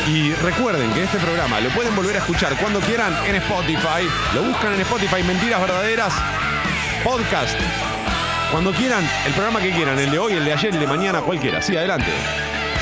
Y 0.07 0.35
recuerden 0.35 0.93
que 0.93 1.05
este 1.05 1.17
programa 1.17 1.61
lo 1.61 1.71
pueden 1.71 1.97
volver 1.97 2.17
a 2.17 2.19
escuchar 2.19 2.55
cuando 2.57 2.79
quieran 2.81 3.15
en 3.25 3.37
Spotify. 3.37 4.07
Lo 4.35 4.43
buscan 4.43 4.75
en 4.75 4.81
Spotify, 4.83 5.23
Mentiras 5.23 5.63
Verdaderas, 5.63 6.13
podcast. 7.03 7.59
Cuando 8.53 8.71
quieran, 8.73 9.03
el 9.25 9.33
programa 9.33 9.63
que 9.63 9.71
quieran, 9.71 9.99
el 9.99 10.11
de 10.11 10.19
hoy, 10.19 10.35
el 10.35 10.45
de 10.45 10.53
ayer, 10.53 10.75
el 10.75 10.81
de 10.81 10.87
mañana, 10.87 11.23
cualquiera. 11.23 11.63
Sí, 11.63 11.75
adelante. 11.75 12.13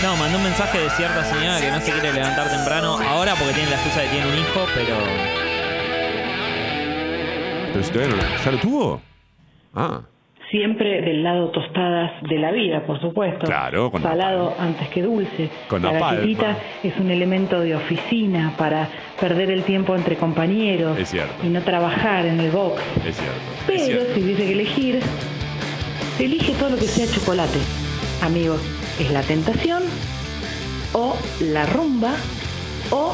No, 0.02 0.16
mandó 0.16 0.38
un 0.38 0.44
mensaje 0.44 0.78
de 0.80 0.90
cierta 0.90 1.24
señora 1.32 1.60
que 1.60 1.70
no 1.70 1.80
se 1.80 1.92
quiere 1.92 2.12
levantar 2.12 2.48
temprano 2.50 2.98
ahora 3.08 3.36
porque 3.36 3.52
tiene 3.54 3.70
la 3.70 3.76
excusa 3.76 4.00
de 4.00 4.06
que 4.06 4.12
tiene 4.14 4.32
un 4.32 4.38
hijo, 4.38 4.66
pero 4.74 4.96
Pero 7.72 7.84
si 7.84 7.90
todavía 7.92 8.16
no- 8.16 8.44
¿Ya 8.44 8.50
lo 8.50 8.58
tuvo? 8.58 9.00
Ah. 9.76 10.00
Siempre 10.50 11.00
del 11.02 11.22
lado 11.22 11.50
tostadas 11.50 12.12
de 12.22 12.38
la 12.38 12.52
vida, 12.52 12.80
por 12.86 13.00
supuesto. 13.00 13.46
Claro, 13.46 13.90
con 13.90 14.02
Salado 14.02 14.54
antes 14.58 14.88
que 14.88 15.02
dulce. 15.02 15.50
Con 15.68 15.82
la 15.82 15.92
galletita 15.92 16.56
es 16.82 16.96
un 16.98 17.10
elemento 17.10 17.60
de 17.60 17.74
oficina 17.74 18.52
para 18.56 18.88
perder 19.20 19.50
el 19.50 19.64
tiempo 19.64 19.94
entre 19.96 20.16
compañeros 20.16 20.98
Es 20.98 21.10
cierto. 21.10 21.34
y 21.44 21.48
no 21.48 21.60
trabajar 21.62 22.26
en 22.26 22.40
el 22.40 22.50
box. 22.50 22.80
Es 23.06 23.16
cierto. 23.16 23.40
Pero 23.66 24.14
si 24.14 24.22
hubiese 24.22 24.44
que 24.44 24.52
elegir, 24.52 25.00
elige 26.18 26.52
todo 26.54 26.70
lo 26.70 26.76
que 26.76 26.86
sea 26.86 27.06
chocolate. 27.06 27.58
Amigos, 28.22 28.60
es 29.00 29.10
la 29.10 29.22
tentación 29.22 29.82
o 30.92 31.16
la 31.40 31.66
rumba 31.66 32.14
o 32.90 33.12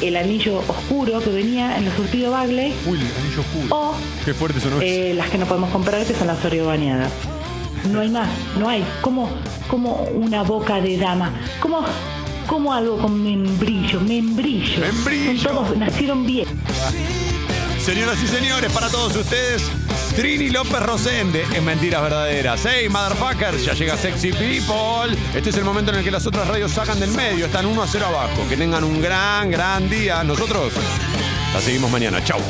el 0.00 0.16
anillo 0.16 0.62
oscuro 0.66 1.20
que 1.20 1.30
venía 1.30 1.76
en 1.76 1.84
los 1.84 1.94
surtido 1.94 2.30
Bagley 2.30 2.74
Uy, 2.86 2.98
el 2.98 3.24
anillo 3.24 3.40
oscuro. 3.40 3.76
o 3.76 3.94
Qué 4.24 4.34
fuerte 4.34 4.60
sonó 4.60 4.76
eso. 4.76 4.84
eh, 4.84 5.14
las 5.14 5.28
que 5.30 5.38
no 5.38 5.46
podemos 5.46 5.70
comprar 5.70 6.04
que 6.06 6.14
son 6.14 6.26
las 6.26 6.44
Oreo 6.44 6.66
bañadas. 6.66 7.10
No 7.90 8.00
hay 8.00 8.08
más, 8.10 8.28
no 8.58 8.68
hay. 8.68 8.84
Como, 9.00 9.30
como 9.68 10.02
una 10.12 10.42
boca 10.42 10.80
de 10.80 10.98
dama, 10.98 11.32
como, 11.60 11.82
como 12.46 12.72
algo 12.74 12.98
con 12.98 13.22
membrillo, 13.22 14.00
membrillo. 14.00 14.80
Membrillo. 14.80 15.40
Son 15.42 15.54
todos, 15.56 15.76
nacieron 15.76 16.26
bien. 16.26 16.46
Señoras 17.84 18.18
y 18.22 18.26
señores, 18.26 18.70
para 18.72 18.88
todos 18.90 19.16
ustedes, 19.16 19.62
Trini 20.14 20.50
López 20.50 20.80
Rosende 20.80 21.46
en 21.54 21.64
Mentiras 21.64 22.02
Verdaderas. 22.02 22.64
Hey, 22.64 22.88
motherfuckers, 22.88 23.64
ya 23.64 23.74
llega 23.74 23.96
Sexy 23.96 24.32
People. 24.32 25.16
Este 25.34 25.50
es 25.50 25.56
el 25.56 25.64
momento 25.64 25.92
en 25.92 25.98
el 25.98 26.04
que 26.04 26.10
las 26.10 26.26
otras 26.26 26.48
radios 26.48 26.72
sacan 26.72 26.98
del 26.98 27.10
medio, 27.10 27.46
están 27.46 27.66
1 27.66 27.82
a 27.82 27.86
0 27.86 28.06
abajo. 28.06 28.48
Que 28.48 28.56
tengan 28.56 28.84
un 28.84 29.00
gran, 29.00 29.50
gran 29.50 29.88
día. 29.88 30.22
Nosotros 30.24 30.72
la 31.54 31.60
seguimos 31.60 31.90
mañana. 31.90 32.22
Chau. 32.24 32.40